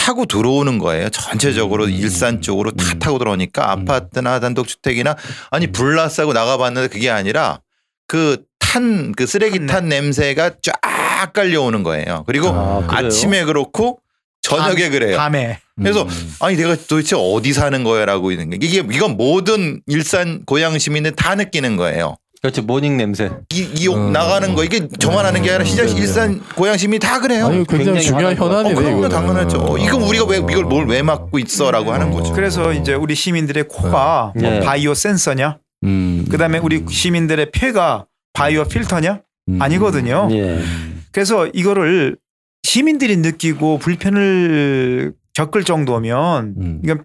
[0.08, 1.10] 타고 들어오는 거예요.
[1.10, 1.90] 전체적으로 음.
[1.92, 3.00] 일산 쪽으로 다 음.
[3.00, 3.82] 타고 들어오니까 음.
[3.82, 5.18] 아파트나 단독주택이나
[5.52, 7.60] 아니 불나싸고 나가봤는데 그게 아니라
[8.08, 12.24] 그 탄 그 쓰레기 탄탄 냄새가 쫙 깔려오는 거예요.
[12.28, 12.86] 그리고 아?
[12.90, 14.00] 아침에 그렇고
[14.42, 15.18] 저녁에 밤- 그래요.
[15.18, 16.34] 밤에 그래서 음.
[16.42, 21.36] 아니 내가 도대체 어디 사는 거야라고 있는 게 이게 이건 모든 일산 고양 시민들 다
[21.36, 22.18] 느끼는 거예요.
[22.42, 22.62] 그렇죠.
[22.62, 23.32] morning 냄새.
[23.54, 23.98] 이, 이 어.
[24.12, 26.00] 나가는 거 이게 저만 하는 게 아니라 시장 네, 네.
[26.02, 27.48] 일산 고양 시민이 다 그래요.
[27.48, 28.46] 아니 굉장히 굉장히 중요한 거.
[28.46, 29.10] 어, 현안이네 그럼요, 이거는.
[29.10, 29.78] 당연하죠.
[29.80, 32.32] 이건 우리가 왜 이걸 뭘 왜 막고 있어라고 하는 거죠.
[32.34, 34.60] 그래서 이제 우리 시민들의 코가 뭐 네.
[34.62, 35.58] 바이오 센서냐?
[35.84, 36.26] 음.
[36.30, 39.22] 그다음에 우리 시민들의 폐가 바이오 필터냐?
[39.50, 39.62] 음.
[39.62, 40.28] 아니거든요.
[40.32, 40.62] 예.
[41.12, 42.18] 그래서 이거를
[42.64, 46.82] 시민들이 느끼고 불편을 겪을 정도면 음.
[46.84, 47.04] 이건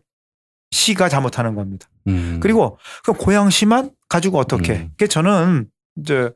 [0.70, 1.89] 시가 잘못하는 겁니다.
[2.09, 2.39] 음.
[2.43, 4.72] 그리고 그 고양시만 가지고 어떻게?
[4.74, 4.90] 음.
[4.98, 5.66] 그 저는
[6.00, 6.30] 이제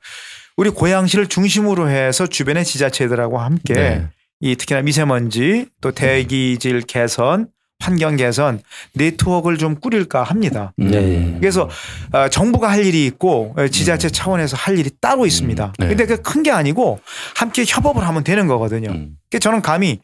[0.56, 4.08] 우리 고양시를 중심으로 해서 주변의 지자체들하고 함께 네.
[4.40, 7.48] 이 특히나 미세먼지 또 대기질 개선,
[7.78, 8.60] 환경 개선
[8.94, 10.72] 네트워크를 좀 꾸릴까 합니다.
[10.80, 10.90] 음.
[10.90, 10.96] 네,
[11.34, 11.38] 예.
[11.40, 11.68] 그래서
[12.12, 15.66] 어, 정부가 할 일이 있고 어, 지자체 차원에서 할 일이 따로 있습니다.
[15.66, 15.72] 음.
[15.78, 15.88] 네.
[15.88, 17.00] 근데 그 큰 게 아니고
[17.36, 18.90] 함께 협업을 하면 되는 거거든요.
[18.90, 19.16] 음.
[19.30, 20.00] 그래서 저는 감히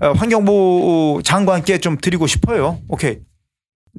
[0.00, 2.78] 어, 환경부 장관께 좀 드리고 싶어요.
[2.88, 3.18] 오케이.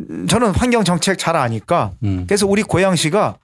[0.09, 2.25] 음, 저는 환경 정책 잘 아니까 음.
[2.27, 3.37] 그래서 우리 고양시가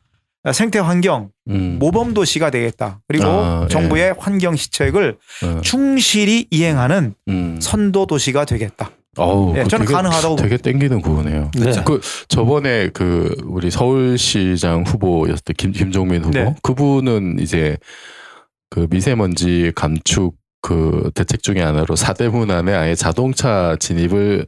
[0.54, 1.78] 생태 환경 음.
[1.80, 3.02] 모범 도시가 되겠다.
[3.08, 3.68] 그리고 아, 예.
[3.68, 5.62] 정부의 환경 시책을 어.
[5.62, 7.58] 충실히 이행하는 음.
[7.60, 8.92] 선도 도시가 되겠다.
[9.18, 11.52] 어우, 예, 저는 되게, 가능하다고 되게 땡기는 구호네요.
[11.56, 11.72] 네.
[11.86, 16.54] 그 저번에 그 우리 서울시장 후보였을 때 김, 김종민 후보 네.
[16.62, 17.78] 그분은 이제
[18.70, 24.46] 그 미세먼지 감축 그 대책 중에 하나로 사대문 안에 아예 자동차 진입을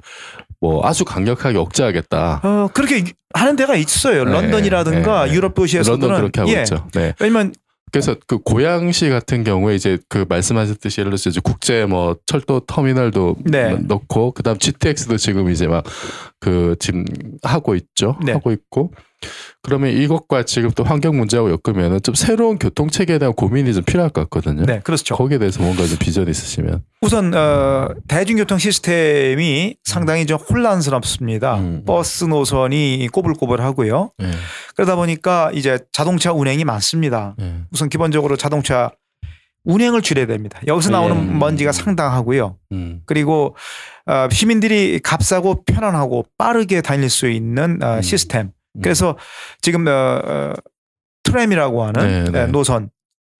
[0.59, 2.41] 뭐 아주 강력하게 억제하겠다.
[2.43, 3.03] 어, 그렇게
[3.33, 4.23] 하는 데가 있어요.
[4.23, 5.35] 네, 런던이라든가 네, 네.
[5.35, 6.61] 유럽 도시에서는 런던 그렇게 하고 예.
[6.61, 6.87] 있죠.
[6.93, 7.13] 네.
[7.19, 7.53] 왜냐면
[7.89, 13.35] 그래서 그 고양시 같은 경우에 이제 그 말씀하셨듯이 예를 들어서 이제 국제 뭐 철도 터미널도
[13.45, 13.77] 네.
[13.79, 15.83] 넣고 그다음 GTX도 지금 이제 막
[16.39, 17.05] 그 지금
[17.43, 18.17] 하고 있죠.
[18.23, 18.33] 네.
[18.33, 18.91] 하고 있고
[19.61, 24.11] 그러면 이것과 지금 또 환경 문제하고 엮으면은 좀 새로운 교통 체계에 대한 고민이 좀 필요할
[24.11, 24.65] 것 같거든요.
[24.65, 25.15] 네, 그렇죠.
[25.15, 26.83] 거기에 대해서 뭔가 좀 비전 있으시면.
[27.01, 31.57] 우선 어, 대중교통 시스템이 상당히 좀 혼란스럽습니다.
[31.57, 31.83] 음.
[31.85, 34.11] 버스 노선이 꼬불꼬불하고요.
[34.19, 34.31] 네.
[34.75, 37.35] 그러다 보니까 이제 자동차 운행이 많습니다.
[37.37, 37.61] 네.
[37.71, 38.91] 우선 기본적으로 자동차
[39.65, 40.59] 운행을 줄여야 됩니다.
[40.65, 41.39] 여기서 나오는 음.
[41.39, 42.57] 먼지가 상당하고요.
[42.71, 43.01] 음.
[43.05, 43.55] 그리고
[44.05, 48.01] 어, 시민들이 값싸고 편안하고 빠르게 다닐 수 있는 어, 음.
[48.01, 48.51] 시스템.
[48.81, 49.17] 그래서
[49.61, 50.53] 지금 어, 어,
[51.23, 52.39] 트램이라고 하는 네, 네.
[52.43, 52.89] 에, 노선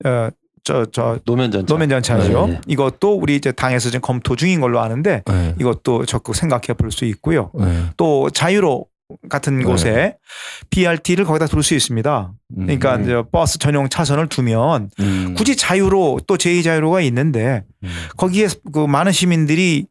[0.05, 0.29] 어,
[0.63, 1.73] 저, 저 노면 전차.
[1.73, 2.47] 노면 전차죠.
[2.47, 2.61] 네, 네.
[2.67, 5.55] 이것도 우리 이제 당에서 지금 검토 중인 걸로 아는데 네.
[5.59, 7.51] 이것도 적극 생각해 볼 수 있고요.
[7.57, 7.85] 네.
[7.95, 8.85] 또 자유로
[9.29, 9.63] 같은 네.
[9.63, 10.17] 곳에
[10.69, 12.33] BRT를 거기다 둘 수 있습니다.
[12.53, 13.03] 그러니까 음.
[13.03, 15.33] 이제 버스 전용 차선을 두면 음.
[15.37, 17.89] 굳이 자유로 또 제2 자유로가 있는데 음.
[18.17, 19.85] 거기에 그 많은 시민들이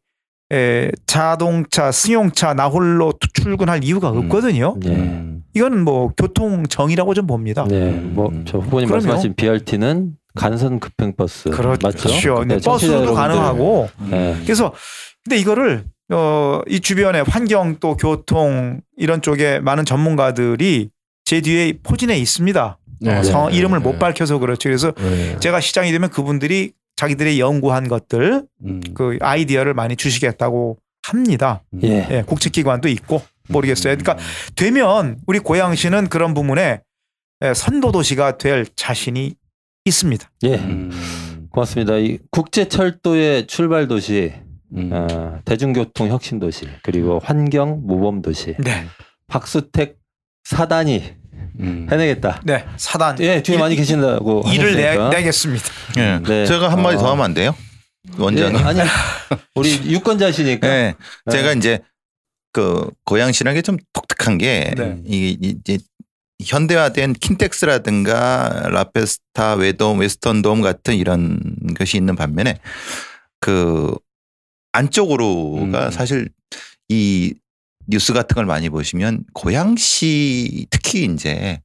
[0.52, 4.18] 에, 자동차, 승용차 나홀로 출근할 이유가 음.
[4.18, 4.76] 없거든요.
[4.80, 5.35] 네.
[5.56, 5.58] 음.
[5.58, 7.66] 이거는 뭐 교통 정의라고 좀 봅니다.
[7.68, 8.12] 네, 음.
[8.14, 8.92] 뭐저 후보님 그럼요.
[8.92, 11.86] 말씀하신 BRT는 간선 급행버스 그렇죠.
[11.86, 12.34] 맞죠?
[12.36, 13.14] 근데 네, 청취자 버스로도 여러분들.
[13.14, 14.36] 가능하고 네.
[14.42, 14.72] 그래서
[15.24, 20.90] 근데 이거를 어, 이 주변에 환경 또 교통 이런 쪽에 많은 전문가들이
[21.24, 22.78] 제 뒤에 포진해 있습니다.
[23.00, 23.16] 네.
[23.16, 23.56] 어, 성, 네.
[23.56, 23.84] 이름을 네.
[23.84, 24.68] 못 밝혀서 그렇죠.
[24.68, 25.36] 그래서 네.
[25.40, 28.80] 제가 시장이 되면 그분들이 자기들의 연구한 것들 음.
[28.94, 31.62] 그 아이디어를 많이 주시겠다고 합니다.
[31.82, 32.06] 예.
[32.10, 33.96] 예, 국책기관도 있고 모르겠어요.
[33.96, 34.16] 그러니까
[34.54, 36.80] 되면 우리 고양시는 그런 부분에
[37.44, 39.34] 예, 선도 도시가 될 자신이
[39.84, 40.30] 있습니다.
[40.44, 40.54] 예.
[40.56, 41.48] 음.
[41.50, 41.96] 고맙습니다.
[41.96, 44.32] 이 국제 철도의 출발 도시,
[44.76, 44.90] 음.
[44.92, 48.54] 어, 대중교통 혁신 도시, 그리고 환경 모범 도시.
[48.58, 48.86] 네,
[49.26, 49.96] 박수택
[50.44, 51.14] 사단이
[51.60, 51.86] 음.
[51.90, 52.40] 해내겠다.
[52.44, 55.16] 네 사단 예, 뒤에 일- 많이 계신다고 일을 내, 하셨으니까.
[55.16, 55.64] 내겠습니다.
[55.98, 56.18] 예.
[56.26, 56.46] 네.
[56.46, 57.10] 제가 한 마디 더 어.
[57.12, 57.54] 하면 안 돼요?
[58.18, 58.60] 원장님.
[58.60, 58.80] 예, 아니
[59.54, 60.66] 우리 유권자시니까.
[60.66, 60.94] 네.
[61.30, 61.80] 제가 이제
[62.56, 64.98] 그 고양시라는 게좀 독특한 게 네.
[65.04, 65.76] 이제
[66.42, 71.38] 현대화된 킨텍스라든가 라페스타, 웨돔, 웨스턴 돔 같은 이런
[71.76, 72.58] 것이 있는 반면에
[73.40, 73.94] 그
[74.72, 75.90] 안쪽으로가 음.
[75.90, 76.30] 사실
[76.88, 77.34] 이
[77.86, 81.60] 뉴스 같은 걸 많이 보시면 고양시 특히 이제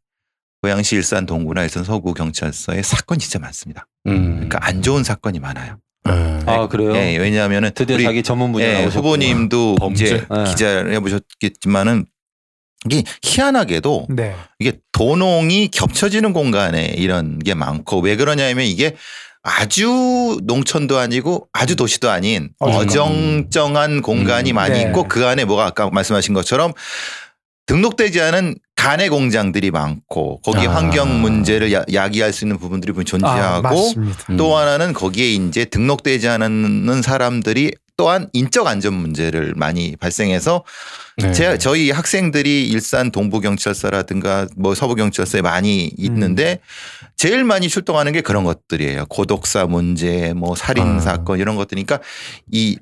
[0.62, 3.88] 고양시 일산 동구나 일산 서구 경찰서에 사건이 진짜 많습니다.
[4.08, 4.34] 음.
[4.36, 5.80] 그러니까 안 좋은 사건이 많아요.
[6.04, 6.39] 네.
[6.45, 6.95] 아 그래요?
[6.95, 8.86] 예, 왜냐하면은 드디어 우리 자기 전문 분야 예.
[8.86, 10.06] 후보님도 범죄.
[10.06, 10.43] 이제 네.
[10.45, 12.06] 기자를 해보셨겠지만은
[12.86, 18.95] 이게 희한하게도 네, 이게 도농이 겹쳐지는 공간에 이런 게 많고 왜 그러냐면 이게
[19.43, 23.02] 아주 농촌도 아니고 아주 도시도 아닌 어정쩡.
[23.52, 24.56] 어정쩡한 공간이 음.
[24.56, 24.88] 많이 네.
[24.88, 26.74] 있고 그 안에 뭐가 아까 말씀하신 것처럼
[27.68, 30.76] 등록되지 않은 간의 공장들이 많고 거기 아.
[30.76, 34.26] 환경 문제를 야, 야기할 수 있는 부분들이 분명히 아, 존재하고 맞습니다.
[34.32, 34.38] 음.
[34.38, 40.64] 또 하나는 거기에 이제 등록되지 않는 사람들이 또한 인적 안전 문제를 많이 발생해서
[41.18, 41.32] 네.
[41.32, 46.60] 제 저희 학생들이 일산 동부경찰서라든가 뭐 서부경찰서에 많이 있는데
[47.16, 49.06] 제일 많이 출동하는 게 그런 것들이에요.
[49.10, 51.00] 고독사 문제, 뭐 살인 아.
[51.00, 52.00] 사건 이런 것들이니까
[52.52, 52.80] 이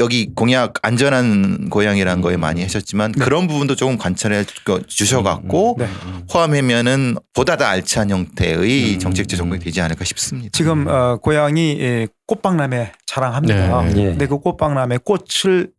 [0.00, 3.24] 여기 공약 안전한 고향이라는 거에 많이 하셨지만 네.
[3.24, 4.44] 그런 부분도 조금 관찰해
[4.88, 5.86] 주셔갖고 네.
[6.32, 8.98] 포함하면은 보다 더 알찬 형태의 음.
[8.98, 10.50] 정책적 접근이 되지 않을까 싶습니다.
[10.52, 13.82] 지금 어, 고향이 예, 꽃박람회 자랑합니다.
[13.84, 13.90] 네.
[13.96, 14.04] 예.
[14.10, 15.70] 근데 그 꽃박람회 꽃을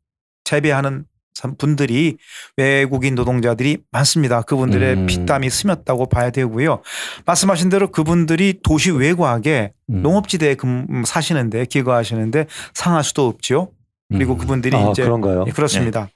[0.45, 1.03] 재배하는
[1.33, 2.15] 사- 분들이
[2.55, 4.43] 외국인 노동자들이 많습니다.
[4.43, 5.05] 그분들의 음.
[5.07, 6.81] 피땀이 스몄다고 봐야 되고요.
[7.25, 10.01] 말씀하신 대로 그분들이 도시 외곽에 음.
[10.01, 13.71] 농업지대에 금, 사시는데 기거하시는데 상할 수도 없죠.
[14.11, 14.37] 그리고 음.
[14.37, 15.45] 그분들이 아, 이제 그런가요?
[15.47, 16.09] 예, 그렇습니다.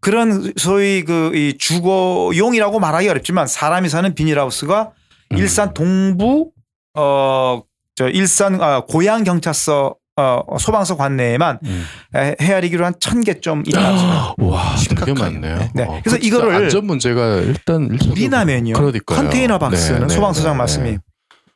[0.00, 4.90] 그런 소위 그 이 주거용이라고 말하기 어렵지만 사람이 사는 비닐하우스가
[5.32, 5.36] 음.
[5.38, 6.50] 일산 동부
[6.96, 7.62] 어
[7.96, 11.84] 저 일산 아, 고양 경찰서 어, 소방서 관내에만 음.
[12.14, 14.34] 에, 헤아리기로 한 천 개 좀 있다.
[14.38, 14.74] 와,
[15.04, 15.12] 되게.
[15.12, 15.68] 많네요.
[15.74, 15.82] 네.
[15.84, 18.72] 어, 그래서 그 진짜 이거를 안전 문제가 일단 불이 나면요.
[18.74, 19.16] 그러니까요.
[19.16, 20.98] 컨테이너 박스는 네, 네, 소방서장 네, 말씀이 네.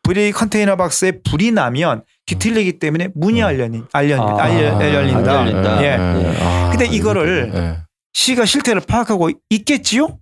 [0.02, 3.46] 불이 컨테이너 박스에 불이 나면 뒤틀리기 때문에 문이 음.
[3.46, 5.34] 알려니 알려 아, 알려 안 열린다.
[5.36, 5.82] 열린다.
[5.82, 5.86] 예.
[5.86, 6.36] 예.
[6.40, 7.76] 아, 근데 이거를 예.
[8.14, 10.18] 시가 실태를 파악하고 있겠지요?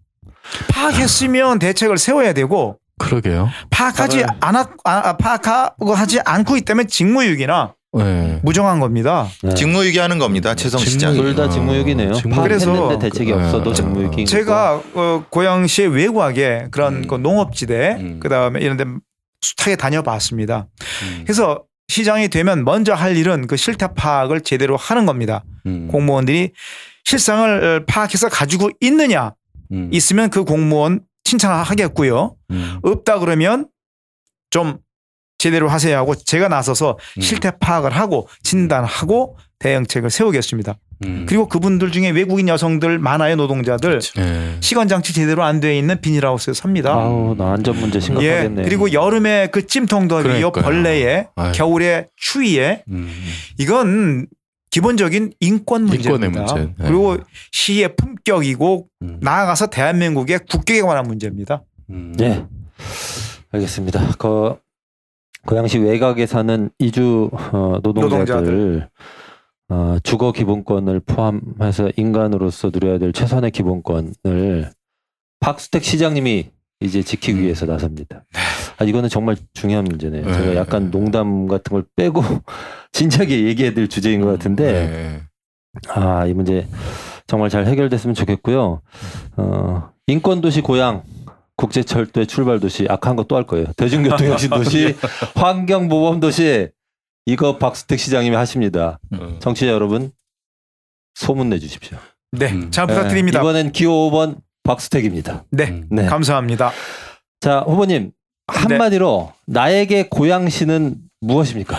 [0.70, 3.48] 파악했으면 대책을 세워야 되고 그러게요.
[3.70, 4.26] 파악하지 네.
[4.40, 8.40] 않았 아, 파악하고 하지 않고 있다면 직무유기나 네.
[8.42, 9.28] 무정한 겁니다.
[9.42, 9.54] 네.
[9.54, 10.54] 직무유기하는 겁니다.
[10.54, 11.12] 최성 시장.
[11.12, 11.34] 직무유기.
[11.36, 12.12] 둘다 어, 직무유기네요.
[12.14, 13.36] 직무- 그래서- 대책이 네.
[13.36, 13.74] 없어도 네.
[13.74, 14.24] 직무유기.
[14.24, 17.06] 제가 어, 고양시의 외곽에 그런 음.
[17.06, 18.20] 그 농업지대 음.
[18.20, 18.84] 그다음에 이런 데
[19.42, 20.66] 숱하게 다녀봤습니다.
[21.02, 21.20] 음.
[21.24, 25.44] 그래서 시장이 되면 먼저 할 일은 그 실태 파악을 제대로 하는 겁니다.
[25.66, 25.88] 음.
[25.88, 26.52] 공무원들이
[27.04, 29.34] 실상을 파악해서 가지고 있느냐
[29.72, 29.90] 음.
[29.92, 32.36] 있으면 그 공무원 칭찬하겠고요.
[32.50, 32.78] 음.
[32.82, 33.68] 없다 그러면
[34.50, 34.78] 좀
[35.38, 37.20] 제대로 하세요 하고 제가 나서서 음.
[37.20, 40.76] 실태 파악을 하고 진단하고 대응책을 세우겠습니다.
[41.04, 41.26] 음.
[41.28, 44.56] 그리고 그분들 중에 외국인 여성들 많아요 노동자들 예.
[44.60, 46.92] 시건 장치 제대로 안 돼 있는 비닐하우스에 삽니다.
[46.94, 48.62] 아우 나 안전 문제 예 심각하겠네.
[48.62, 50.64] 그리고 여름에 그 찜통 더위요 그러니까요.
[50.64, 51.52] 벌레에 아유.
[51.54, 53.08] 겨울에 추위에 음.
[53.58, 54.26] 이건
[54.70, 56.40] 기본적인 인권 문제입니다.
[56.42, 56.54] 문제.
[56.54, 56.74] 네.
[56.88, 57.18] 그리고
[57.52, 59.18] 시의 품격이고 음.
[59.20, 61.62] 나아가서 대한민국의 국격에 관한 문제입니다.
[61.90, 62.14] 음.
[62.20, 62.44] 예.
[63.52, 64.14] 알겠습니다.
[64.18, 64.54] 그
[65.46, 68.88] 고양시 외곽에 사는 이주 어, 노동자들, 노동자들.
[69.72, 74.70] 어, 주거 기본권을 포함해서 인간으로서 누려야 될 최선의 기본권을
[75.40, 76.50] 박수택 시장님이
[76.80, 77.44] 이제 지키기 음.
[77.44, 78.24] 위해서 나섭니다.
[78.76, 80.26] 아, 이거는 정말 중요한 문제네요.
[80.26, 80.32] 네.
[80.34, 82.22] 제가 약간 농담 같은 걸 빼고
[82.92, 85.22] 진지하게 얘기해야 될 주제인 것 같은데 네.
[85.88, 86.66] 아, 이 문제
[87.26, 88.82] 정말 잘 해결됐으면 좋겠고요.
[89.38, 91.02] 어, 인권도시 고향,
[91.56, 93.66] 국제철도의 출발도시, 악한 거 또 할 거예요.
[93.78, 94.96] 대중교통혁신도시,
[95.36, 96.68] 환경보범도시,
[97.26, 98.98] 이거 박수택 시장님이 하십니다.
[99.12, 99.38] 어.
[99.40, 100.12] 청취자 여러분,
[101.14, 101.98] 소문 내주십시오.
[102.32, 102.70] 네, 음.
[102.70, 103.38] 잘 부탁드립니다.
[103.40, 105.44] 네, 이번엔 기호 5번 박수택입니다.
[105.50, 105.86] 네, 음.
[105.90, 106.06] 네.
[106.06, 106.72] 감사합니다.
[107.40, 108.12] 자, 후보님,
[108.48, 111.78] 한마디로 나에게 고향시는 무엇입니까?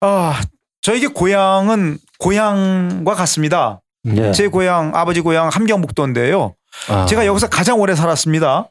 [0.00, 0.40] 아,
[0.82, 3.80] 저에게 고향은 고향과 같습니다.
[4.16, 4.32] 예.
[4.32, 6.54] 제 고향, 아버지 고향 함경북도인데요.
[6.88, 7.06] 아.
[7.06, 8.68] 제가 여기서 가장 오래 살았습니다.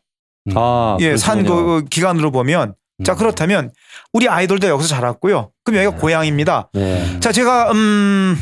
[0.48, 0.54] 음.
[0.58, 1.66] 아, 예, 산 그렇군요.
[1.66, 2.76] 그 기간으로 보면.
[3.04, 3.18] 자, 음.
[3.18, 3.72] 그렇다면
[4.14, 5.52] 우리 아이들도 여기서 자랐고요.
[5.64, 6.70] 그럼 여기가 고향입니다.
[6.74, 7.20] 네.
[7.20, 8.40] 자, 제가 음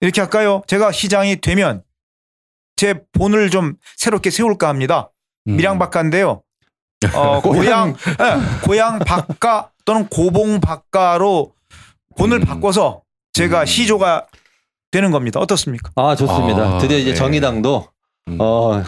[0.00, 0.62] 이렇게 할까요?
[0.66, 1.82] 제가 시장이 되면
[2.76, 5.10] 제 본을 좀 새롭게 세울까 합니다.
[5.48, 5.56] 음.
[5.56, 6.42] 밀양박가인데요.
[7.14, 11.52] 어, 고향 예, 고향 박가 또는 고봉 박가로
[12.16, 12.44] 본을 음.
[12.44, 13.66] 바꿔서 제가 음.
[13.66, 14.26] 시조가
[14.90, 15.40] 되는 겁니다.
[15.40, 15.90] 어떻습니까?
[15.96, 16.62] 아, 좋습니다.
[16.62, 17.16] 아, 드디어 이제 네.
[17.16, 17.88] 정의당도
[18.28, 18.38] 음.
[18.40, 18.82] 어,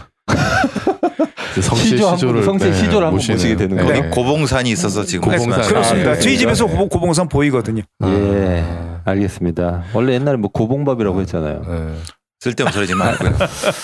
[1.60, 3.82] 성씨 시조 한 번, 시조를 성씨 시조를 한번 모시게 되는 네.
[3.84, 4.02] 거예요.
[4.02, 5.62] 거기 고봉산이 있어서 지금 고봉산.
[5.62, 6.10] 그렇습니다.
[6.10, 6.20] 아, 네.
[6.20, 6.72] 저희 집에서 네.
[6.72, 7.82] 고봉, 고봉산 보이거든요.
[8.04, 9.00] 예, 아.
[9.04, 9.84] 알겠습니다.
[9.92, 11.62] 원래 옛날에 뭐 고봉밥이라고 했잖아요.
[11.66, 11.94] 네.
[12.40, 13.32] 쓸데없는 소리 지 말고요.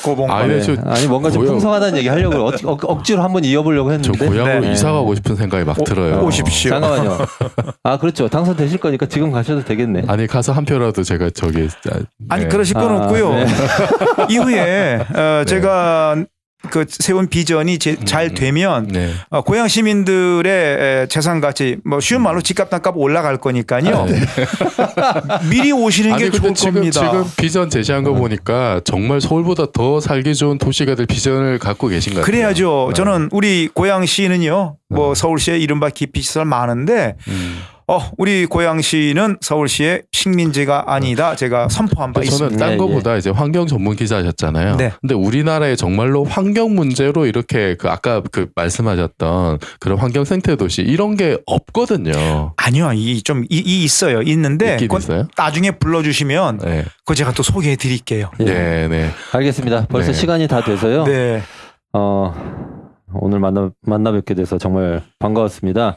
[0.04, 0.30] 고봉.
[0.30, 0.54] 아, 네.
[0.60, 3.94] 네, 저 아니 뭔가 좀 고향- 풍성하다는 얘기 하려고 억, 억, 억지로 한번 이어보려고 저
[4.12, 4.72] 했는데 고향으로 네.
[4.72, 6.20] 이사 가고 싶은 생각이 막 오- 들어요.
[6.22, 6.70] 오십시오.
[6.70, 7.18] 잠깐만요.
[7.82, 8.28] 아 그렇죠.
[8.28, 10.02] 당선되실 거니까 지금 가셔도 되겠네.
[10.06, 11.68] 아니 가서 한 표라도 제가 저기
[12.28, 12.48] 아니 네.
[12.48, 13.34] 그러실 건 아, 없고요.
[13.34, 13.46] 네.
[14.30, 15.04] 이후에 어,
[15.42, 15.44] 네.
[15.46, 16.16] 제가
[16.70, 19.10] 그 세운 비전이 제- 잘 음, 되면 네.
[19.30, 20.52] 어, 고향 시민들의
[21.02, 23.94] 에, 재산 가치 뭐 쉬운 말로 집값 땅값 올라갈 거니까요.
[23.96, 24.20] 아, 네.
[25.50, 27.00] 미리 오시는 게 아니 근데 좋을 지금 겁니다.
[27.00, 32.14] 지금 비전 제시한 거 보니까 정말 서울보다 더 살기 좋은 도시가 될 비전을 갖고 계신
[32.14, 32.30] 것 같아요.
[32.32, 32.86] 그래야죠.
[32.90, 32.94] 네.
[32.94, 34.76] 저는 우리 고양시는요.
[34.90, 35.20] 뭐 네.
[35.20, 37.58] 서울시에 이른바 기피 시설 많은데 음.
[37.86, 41.36] 어 우리 고양시는 서울시의 식민지가 아니다.
[41.36, 42.56] 제가 선포한 바 저는 있습니다.
[42.56, 44.76] 딴 네, 거보다 이제 환경 전문 기자셨잖아요.
[44.76, 44.92] 네.
[45.00, 51.16] 근데 우리나라에 정말로 환경 문제로 이렇게 그 아까 그 말씀하셨던 그런 환경 생태 도시 이런
[51.16, 52.54] 게 없거든요.
[52.56, 54.22] 아니요, 이좀 이, 이 있어요.
[54.22, 55.28] 있는데 있어요.
[55.36, 58.30] 나중에 불러 주시면 네, 그거 제가 또 소개해 드릴게요.
[58.40, 58.44] 예.
[58.44, 59.10] 네, 네.
[59.32, 59.86] 알겠습니다.
[59.88, 60.18] 벌써 네.
[60.18, 61.04] 시간이 다 돼서요.
[61.04, 61.42] 네.
[61.92, 62.34] 어,
[63.12, 65.96] 오늘 만나 만나 뵙게 돼서 정말 반가웠습니다.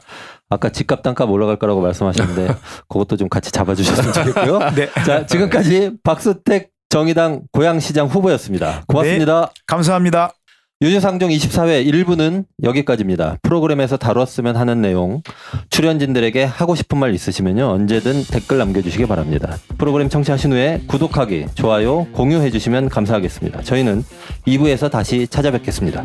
[0.50, 2.54] 아까 집값 땅값 올라갈 거라고 말씀하셨는데
[2.88, 4.58] 그것도 좀 같이 잡아주셨으면 좋겠고요.
[4.74, 4.88] 네.
[5.04, 8.84] 자 지금까지 박수택 정의당 고양시장 후보였습니다.
[8.86, 9.50] 고맙습니다.
[9.66, 10.32] 감사합니다.
[10.80, 13.38] 유유상종 24회 1부는 여기까지입니다.
[13.42, 15.22] 프로그램에서 다뤘으면 하는 내용,
[15.70, 17.66] 출연진들에게 하고 싶은 말 있으시면요.
[17.68, 19.56] 언제든 댓글 남겨주시기 바랍니다.
[19.76, 23.62] 프로그램 청취하신 후에 구독하기, 좋아요, 공유해 주시면 감사하겠습니다.
[23.62, 24.04] 저희는
[24.46, 26.04] 2부에서 다시 찾아뵙겠습니다.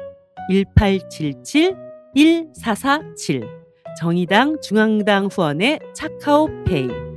[0.51, 1.75] 1877
[2.13, 3.43] 1447
[3.99, 7.10] 정의당 중앙당 후원의 차카오페이